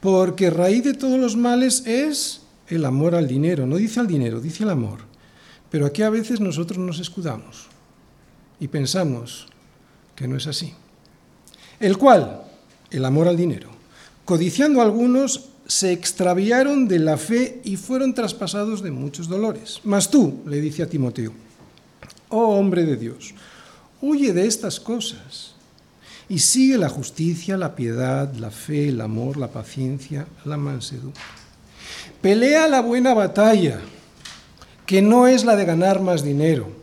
Porque 0.00 0.50
raíz 0.50 0.84
de 0.84 0.94
todos 0.94 1.18
los 1.18 1.34
males 1.34 1.82
es 1.86 2.42
el 2.68 2.84
amor 2.84 3.16
al 3.16 3.26
dinero. 3.26 3.66
No 3.66 3.78
dice 3.78 3.98
al 3.98 4.06
dinero, 4.06 4.40
dice 4.40 4.62
el 4.62 4.70
amor. 4.70 5.00
Pero 5.70 5.86
aquí 5.86 6.02
a 6.02 6.10
veces 6.10 6.40
nosotros 6.40 6.78
nos 6.78 7.00
escudamos 7.00 7.67
y 8.60 8.68
pensamos 8.68 9.46
que 10.14 10.26
no 10.26 10.36
es 10.36 10.46
así. 10.46 10.74
El 11.80 11.96
cual, 11.96 12.42
el 12.90 13.04
amor 13.04 13.28
al 13.28 13.36
dinero, 13.36 13.70
codiciando 14.24 14.82
algunos, 14.82 15.50
se 15.66 15.92
extraviaron 15.92 16.88
de 16.88 16.98
la 16.98 17.18
fe 17.18 17.60
y 17.62 17.76
fueron 17.76 18.14
traspasados 18.14 18.82
de 18.82 18.90
muchos 18.90 19.28
dolores. 19.28 19.80
Mas 19.84 20.10
tú, 20.10 20.42
le 20.46 20.60
dice 20.60 20.82
a 20.82 20.88
Timoteo, 20.88 21.32
oh 22.30 22.56
hombre 22.56 22.84
de 22.84 22.96
Dios, 22.96 23.34
huye 24.00 24.32
de 24.32 24.46
estas 24.46 24.80
cosas 24.80 25.54
y 26.28 26.40
sigue 26.40 26.78
la 26.78 26.88
justicia, 26.88 27.56
la 27.56 27.76
piedad, 27.76 28.32
la 28.34 28.50
fe, 28.50 28.88
el 28.88 29.00
amor, 29.00 29.36
la 29.36 29.48
paciencia, 29.48 30.26
la 30.44 30.56
mansedumbre. 30.56 31.20
Pelea 32.20 32.66
la 32.66 32.80
buena 32.80 33.14
batalla, 33.14 33.80
que 34.84 35.00
no 35.02 35.28
es 35.28 35.44
la 35.44 35.54
de 35.54 35.64
ganar 35.64 36.00
más 36.00 36.24
dinero 36.24 36.77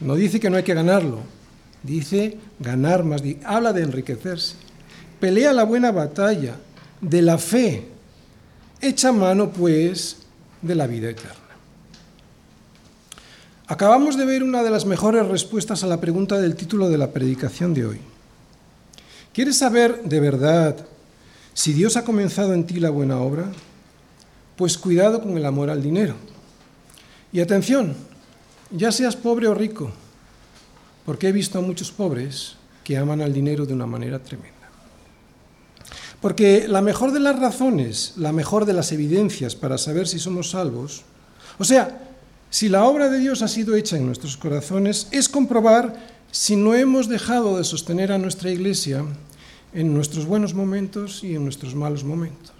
no 0.00 0.14
dice 0.14 0.40
que 0.40 0.50
no 0.50 0.56
hay 0.56 0.62
que 0.62 0.74
ganarlo, 0.74 1.20
dice 1.82 2.38
ganar 2.58 3.04
más, 3.04 3.22
habla 3.44 3.72
de 3.72 3.82
enriquecerse. 3.82 4.54
Pelea 5.20 5.52
la 5.52 5.64
buena 5.64 5.90
batalla 5.90 6.56
de 7.00 7.22
la 7.22 7.38
fe. 7.38 7.88
Echa 8.80 9.10
mano, 9.10 9.50
pues, 9.50 10.18
de 10.62 10.74
la 10.74 10.86
vida 10.86 11.10
eterna. 11.10 11.48
Acabamos 13.66 14.16
de 14.16 14.24
ver 14.24 14.42
una 14.42 14.62
de 14.62 14.70
las 14.70 14.86
mejores 14.86 15.26
respuestas 15.26 15.84
a 15.84 15.86
la 15.86 16.00
pregunta 16.00 16.40
del 16.40 16.56
título 16.56 16.88
de 16.88 16.96
la 16.96 17.10
predicación 17.10 17.74
de 17.74 17.84
hoy. 17.84 18.00
¿Quieres 19.34 19.58
saber 19.58 20.04
de 20.04 20.20
verdad 20.20 20.76
si 21.52 21.72
Dios 21.72 21.96
ha 21.96 22.04
comenzado 22.04 22.54
en 22.54 22.64
ti 22.64 22.80
la 22.80 22.90
buena 22.90 23.18
obra? 23.18 23.52
Pues 24.56 24.78
cuidado 24.78 25.20
con 25.20 25.36
el 25.36 25.44
amor 25.44 25.68
al 25.68 25.82
dinero. 25.82 26.14
Y 27.30 27.40
atención, 27.40 27.94
ya 28.70 28.92
seas 28.92 29.16
pobre 29.16 29.48
o 29.48 29.54
rico, 29.54 29.90
porque 31.04 31.28
he 31.28 31.32
visto 31.32 31.58
a 31.58 31.62
muchos 31.62 31.90
pobres 31.90 32.56
que 32.84 32.96
aman 32.96 33.20
al 33.20 33.32
dinero 33.32 33.66
de 33.66 33.74
una 33.74 33.86
manera 33.86 34.18
tremenda. 34.18 34.56
Porque 36.20 36.66
la 36.68 36.82
mejor 36.82 37.12
de 37.12 37.20
las 37.20 37.38
razones, 37.38 38.14
la 38.16 38.32
mejor 38.32 38.64
de 38.64 38.72
las 38.72 38.92
evidencias 38.92 39.54
para 39.54 39.78
saber 39.78 40.08
si 40.08 40.18
somos 40.18 40.50
salvos, 40.50 41.04
o 41.58 41.64
sea, 41.64 42.00
si 42.50 42.68
la 42.68 42.84
obra 42.84 43.08
de 43.08 43.18
Dios 43.18 43.42
ha 43.42 43.48
sido 43.48 43.74
hecha 43.74 43.96
en 43.96 44.06
nuestros 44.06 44.36
corazones, 44.36 45.08
es 45.10 45.28
comprobar 45.28 45.94
si 46.30 46.56
no 46.56 46.74
hemos 46.74 47.08
dejado 47.08 47.58
de 47.58 47.64
sostener 47.64 48.10
a 48.10 48.18
nuestra 48.18 48.50
iglesia 48.50 49.04
en 49.72 49.94
nuestros 49.94 50.26
buenos 50.26 50.54
momentos 50.54 51.22
y 51.22 51.34
en 51.34 51.44
nuestros 51.44 51.74
malos 51.74 52.04
momentos. 52.04 52.54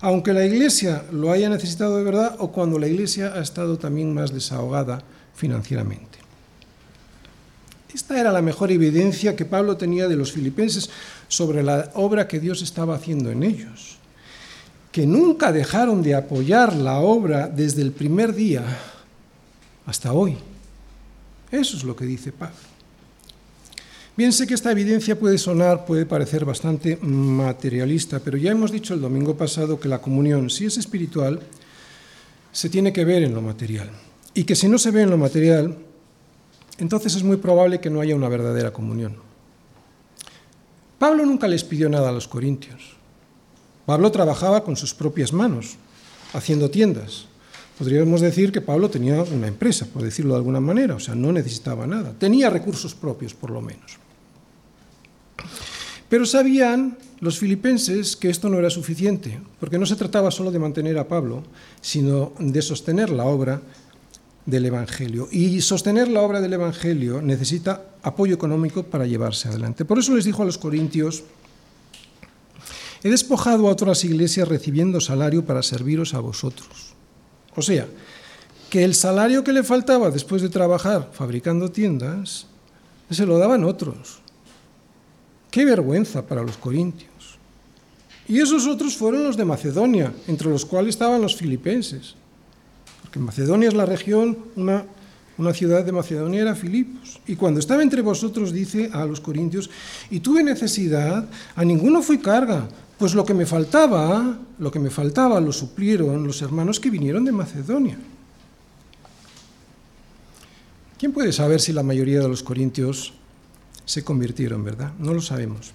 Aunque 0.00 0.32
la 0.32 0.44
iglesia 0.44 1.04
lo 1.10 1.32
haya 1.32 1.48
necesitado 1.48 1.98
de 1.98 2.04
verdad 2.04 2.36
o 2.38 2.52
cuando 2.52 2.78
la 2.78 2.86
iglesia 2.86 3.32
ha 3.34 3.40
estado 3.40 3.78
también 3.78 4.14
más 4.14 4.32
desahogada 4.32 5.02
financieramente. 5.36 6.18
Esta 7.94 8.20
era 8.20 8.32
la 8.32 8.42
mejor 8.42 8.72
evidencia 8.72 9.36
que 9.36 9.44
Pablo 9.44 9.76
tenía 9.76 10.08
de 10.08 10.16
los 10.16 10.32
filipenses 10.32 10.90
sobre 11.28 11.62
la 11.62 11.92
obra 11.94 12.28
que 12.28 12.40
Dios 12.40 12.60
estaba 12.62 12.94
haciendo 12.94 13.30
en 13.30 13.42
ellos, 13.42 13.96
que 14.92 15.06
nunca 15.06 15.52
dejaron 15.52 16.02
de 16.02 16.14
apoyar 16.14 16.74
la 16.74 16.98
obra 16.98 17.48
desde 17.48 17.82
el 17.82 17.92
primer 17.92 18.34
día 18.34 18.64
hasta 19.86 20.12
hoy. 20.12 20.36
Eso 21.50 21.76
es 21.76 21.84
lo 21.84 21.94
que 21.94 22.04
dice 22.04 22.32
Pablo. 22.32 22.56
Bien 24.16 24.32
sé 24.32 24.46
que 24.46 24.54
esta 24.54 24.72
evidencia 24.72 25.18
puede 25.18 25.38
sonar, 25.38 25.84
puede 25.84 26.06
parecer 26.06 26.44
bastante 26.44 26.96
materialista, 26.96 28.20
pero 28.20 28.36
ya 28.36 28.50
hemos 28.50 28.72
dicho 28.72 28.94
el 28.94 29.00
domingo 29.00 29.36
pasado 29.36 29.78
que 29.78 29.88
la 29.88 30.00
comunión, 30.00 30.50
si 30.50 30.64
es 30.64 30.78
espiritual, 30.78 31.40
se 32.52 32.68
tiene 32.70 32.92
que 32.92 33.04
ver 33.04 33.22
en 33.22 33.34
lo 33.34 33.42
material 33.42 33.90
y 34.36 34.44
que 34.44 34.54
si 34.54 34.68
no 34.68 34.76
se 34.76 34.90
ve 34.90 35.00
en 35.00 35.10
lo 35.10 35.16
material, 35.16 35.74
entonces 36.76 37.16
es 37.16 37.22
muy 37.22 37.38
probable 37.38 37.80
que 37.80 37.88
no 37.88 38.02
haya 38.02 38.14
una 38.14 38.28
verdadera 38.28 38.70
comunión. 38.70 39.16
Pablo 40.98 41.24
nunca 41.24 41.48
les 41.48 41.64
pidió 41.64 41.88
nada 41.88 42.10
a 42.10 42.12
los 42.12 42.28
corintios. 42.28 42.96
Pablo 43.86 44.12
trabajaba 44.12 44.62
con 44.62 44.76
sus 44.76 44.92
propias 44.92 45.32
manos, 45.32 45.76
haciendo 46.34 46.68
tiendas. 46.68 47.28
Podríamos 47.78 48.20
decir 48.20 48.52
que 48.52 48.60
Pablo 48.60 48.90
tenía 48.90 49.22
una 49.22 49.48
empresa, 49.48 49.86
por 49.86 50.02
decirlo 50.02 50.34
de 50.34 50.38
alguna 50.38 50.60
manera, 50.60 50.96
o 50.96 51.00
sea, 51.00 51.14
no 51.14 51.32
necesitaba 51.32 51.86
nada. 51.86 52.12
Tenía 52.18 52.50
recursos 52.50 52.94
propios, 52.94 53.32
por 53.32 53.50
lo 53.50 53.62
menos. 53.62 53.96
Pero 56.10 56.26
sabían 56.26 56.98
los 57.20 57.38
filipenses 57.38 58.16
que 58.16 58.28
esto 58.28 58.50
no 58.50 58.58
era 58.58 58.68
suficiente, 58.68 59.40
porque 59.58 59.78
no 59.78 59.86
se 59.86 59.96
trataba 59.96 60.30
solo 60.30 60.50
de 60.50 60.58
mantener 60.58 60.98
a 60.98 61.08
Pablo, 61.08 61.42
sino 61.80 62.32
de 62.38 62.60
sostener 62.60 63.08
la 63.08 63.24
obra 63.24 63.62
del 64.46 64.66
Evangelio. 64.66 65.28
Y 65.30 65.60
sostener 65.60 66.08
la 66.08 66.22
obra 66.22 66.40
del 66.40 66.52
Evangelio 66.52 67.20
necesita 67.20 67.82
apoyo 68.02 68.34
económico 68.34 68.84
para 68.84 69.06
llevarse 69.06 69.48
adelante. 69.48 69.84
Por 69.84 69.98
eso 69.98 70.14
les 70.14 70.24
dijo 70.24 70.42
a 70.42 70.46
los 70.46 70.56
corintios, 70.56 71.24
he 73.02 73.10
despojado 73.10 73.68
a 73.68 73.72
otras 73.72 74.04
iglesias 74.04 74.48
recibiendo 74.48 75.00
salario 75.00 75.44
para 75.44 75.62
serviros 75.62 76.14
a 76.14 76.20
vosotros. 76.20 76.94
O 77.54 77.62
sea, 77.62 77.86
que 78.70 78.84
el 78.84 78.94
salario 78.94 79.44
que 79.44 79.52
le 79.52 79.62
faltaba 79.62 80.10
después 80.10 80.42
de 80.42 80.48
trabajar 80.48 81.10
fabricando 81.12 81.70
tiendas, 81.70 82.46
se 83.10 83.26
lo 83.26 83.38
daban 83.38 83.64
otros. 83.64 84.20
Qué 85.50 85.64
vergüenza 85.64 86.26
para 86.26 86.42
los 86.42 86.56
corintios. 86.56 87.10
Y 88.28 88.40
esos 88.40 88.66
otros 88.66 88.96
fueron 88.96 89.24
los 89.24 89.36
de 89.36 89.44
Macedonia, 89.44 90.12
entre 90.26 90.50
los 90.50 90.66
cuales 90.66 90.90
estaban 90.90 91.22
los 91.22 91.36
filipenses. 91.36 92.14
Macedonia 93.18 93.68
es 93.68 93.74
la 93.74 93.86
región, 93.86 94.38
una, 94.56 94.84
una 95.38 95.52
ciudad 95.52 95.84
de 95.84 95.92
Macedonia 95.92 96.42
era 96.42 96.54
Filipos. 96.54 97.20
Y 97.26 97.36
cuando 97.36 97.60
estaba 97.60 97.82
entre 97.82 98.02
vosotros, 98.02 98.52
dice 98.52 98.90
a 98.92 99.04
los 99.04 99.20
corintios, 99.20 99.70
y 100.10 100.20
tuve 100.20 100.42
necesidad, 100.42 101.28
a 101.54 101.64
ninguno 101.64 102.02
fui 102.02 102.18
carga, 102.18 102.68
pues 102.98 103.14
lo 103.14 103.24
que 103.24 103.34
me 103.34 103.46
faltaba, 103.46 104.38
lo 104.58 104.70
que 104.70 104.78
me 104.78 104.90
faltaba 104.90 105.40
lo 105.40 105.52
suplieron 105.52 106.26
los 106.26 106.40
hermanos 106.42 106.80
que 106.80 106.90
vinieron 106.90 107.24
de 107.24 107.32
Macedonia. 107.32 107.98
¿Quién 110.98 111.12
puede 111.12 111.32
saber 111.32 111.60
si 111.60 111.72
la 111.72 111.82
mayoría 111.82 112.20
de 112.20 112.28
los 112.28 112.42
corintios 112.42 113.12
se 113.84 114.02
convirtieron, 114.02 114.64
verdad? 114.64 114.92
No 114.98 115.12
lo 115.12 115.20
sabemos. 115.20 115.72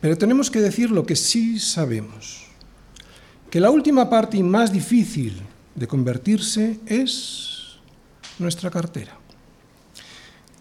Pero 0.00 0.16
tenemos 0.16 0.50
que 0.50 0.60
decir 0.60 0.90
lo 0.90 1.04
que 1.04 1.16
sí 1.16 1.58
sabemos, 1.58 2.44
que 3.50 3.58
la 3.58 3.70
última 3.70 4.08
parte 4.08 4.36
y 4.36 4.42
más 4.42 4.72
difícil 4.72 5.42
de 5.74 5.86
convertirse 5.86 6.78
es 6.86 7.78
nuestra 8.38 8.70
cartera. 8.70 9.18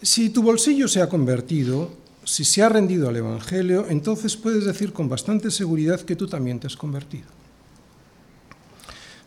Si 0.01 0.29
tu 0.29 0.43
bolsillo 0.43 0.87
se 0.87 1.01
ha 1.01 1.07
convertido, 1.07 1.91
si 2.23 2.43
se 2.43 2.61
ha 2.61 2.69
rendido 2.69 3.09
al 3.09 3.15
Evangelio, 3.15 3.85
entonces 3.89 4.35
puedes 4.35 4.65
decir 4.65 4.91
con 4.91 5.07
bastante 5.07 5.51
seguridad 5.51 6.01
que 6.01 6.15
tú 6.15 6.27
también 6.27 6.59
te 6.59 6.67
has 6.67 6.75
convertido. 6.75 7.27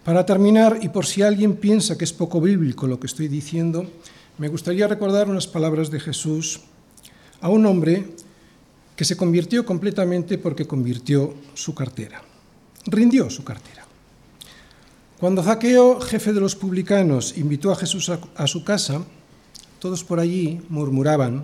Para 0.04 0.24
terminar, 0.24 0.78
y 0.82 0.88
por 0.88 1.06
si 1.06 1.22
alguien 1.22 1.56
piensa 1.56 1.98
que 1.98 2.04
es 2.04 2.12
poco 2.12 2.40
bíblico 2.40 2.86
lo 2.86 3.00
que 3.00 3.06
estoy 3.06 3.28
diciendo, 3.28 3.90
me 4.38 4.48
gustaría 4.48 4.86
recordar 4.86 5.28
unas 5.28 5.46
palabras 5.46 5.90
de 5.90 5.98
Jesús 5.98 6.60
a 7.40 7.48
un 7.48 7.64
hombre 7.66 8.06
que 8.94 9.04
se 9.04 9.16
convirtió 9.16 9.64
completamente 9.64 10.38
porque 10.38 10.66
convirtió 10.66 11.34
su 11.54 11.74
cartera, 11.74 12.22
rindió 12.86 13.30
su 13.30 13.44
cartera. 13.44 13.85
Cuando 15.18 15.42
Zaqueo, 15.42 15.98
jefe 16.00 16.34
de 16.34 16.40
los 16.40 16.54
publicanos, 16.54 17.38
invitó 17.38 17.72
a 17.72 17.76
Jesús 17.76 18.10
a, 18.10 18.46
su 18.46 18.64
casa, 18.64 19.00
todos 19.78 20.04
por 20.04 20.20
allí 20.20 20.60
murmuraban 20.68 21.42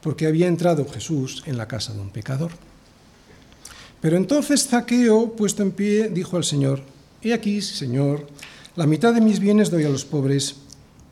porque 0.00 0.28
había 0.28 0.46
entrado 0.46 0.86
Jesús 0.88 1.42
en 1.46 1.58
la 1.58 1.66
casa 1.66 1.92
de 1.92 2.00
un 2.00 2.10
pecador. 2.10 2.52
Pero 4.00 4.16
entonces 4.16 4.68
Zaqueo, 4.68 5.32
puesto 5.32 5.64
en 5.64 5.72
pie, 5.72 6.08
dijo 6.08 6.36
al 6.36 6.44
Señor, 6.44 6.82
He 7.20 7.34
aquí, 7.34 7.60
Señor, 7.60 8.28
la 8.76 8.86
mitad 8.86 9.12
de 9.12 9.20
mis 9.20 9.40
bienes 9.40 9.72
doy 9.72 9.82
a 9.82 9.90
los 9.90 10.04
pobres, 10.04 10.56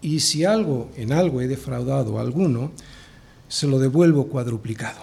y 0.00 0.20
si 0.20 0.44
algo 0.44 0.90
en 0.96 1.12
algo 1.12 1.40
he 1.40 1.48
defraudado 1.48 2.18
a 2.18 2.20
alguno, 2.20 2.70
se 3.48 3.66
lo 3.66 3.80
devuelvo 3.80 4.28
cuadruplicado. 4.28 5.00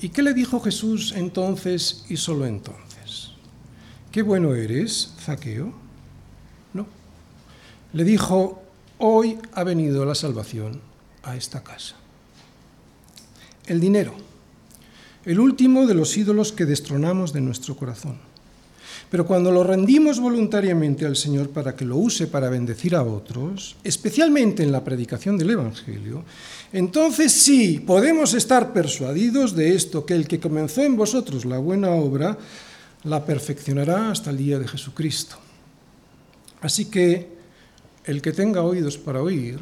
¿Y 0.00 0.08
qué 0.08 0.22
le 0.22 0.34
dijo 0.34 0.58
Jesús 0.58 1.14
entonces 1.16 2.04
y 2.08 2.16
solo 2.16 2.46
entonces? 2.46 2.85
¿Qué 4.16 4.22
bueno 4.22 4.54
eres, 4.54 5.10
Zaqueo? 5.20 5.74
No. 6.72 6.86
Le 7.92 8.02
dijo, 8.02 8.62
hoy 8.96 9.36
ha 9.52 9.62
venido 9.62 10.06
la 10.06 10.14
salvación 10.14 10.80
a 11.22 11.36
esta 11.36 11.62
casa. 11.62 11.96
El 13.66 13.78
dinero, 13.78 14.14
el 15.26 15.38
último 15.38 15.86
de 15.86 15.92
los 15.92 16.16
ídolos 16.16 16.52
que 16.52 16.64
destronamos 16.64 17.34
de 17.34 17.42
nuestro 17.42 17.76
corazón. 17.76 18.16
Pero 19.10 19.26
cuando 19.26 19.52
lo 19.52 19.62
rendimos 19.62 20.18
voluntariamente 20.18 21.04
al 21.04 21.16
Señor 21.16 21.50
para 21.50 21.76
que 21.76 21.84
lo 21.84 21.98
use 21.98 22.26
para 22.26 22.48
bendecir 22.48 22.96
a 22.96 23.02
otros, 23.02 23.76
especialmente 23.84 24.62
en 24.62 24.72
la 24.72 24.82
predicación 24.82 25.36
del 25.36 25.50
Evangelio, 25.50 26.24
entonces 26.72 27.32
sí 27.32 27.84
podemos 27.86 28.32
estar 28.32 28.72
persuadidos 28.72 29.54
de 29.54 29.74
esto, 29.74 30.06
que 30.06 30.14
el 30.14 30.26
que 30.26 30.40
comenzó 30.40 30.82
en 30.82 30.96
vosotros 30.96 31.44
la 31.44 31.58
buena 31.58 31.90
obra, 31.90 32.38
la 33.06 33.24
perfeccionará 33.24 34.10
hasta 34.10 34.30
el 34.30 34.36
día 34.36 34.58
de 34.58 34.68
Jesucristo. 34.68 35.36
Así 36.60 36.86
que 36.86 37.28
el 38.04 38.20
que 38.20 38.32
tenga 38.32 38.62
oídos 38.62 38.98
para 38.98 39.22
oír, 39.22 39.60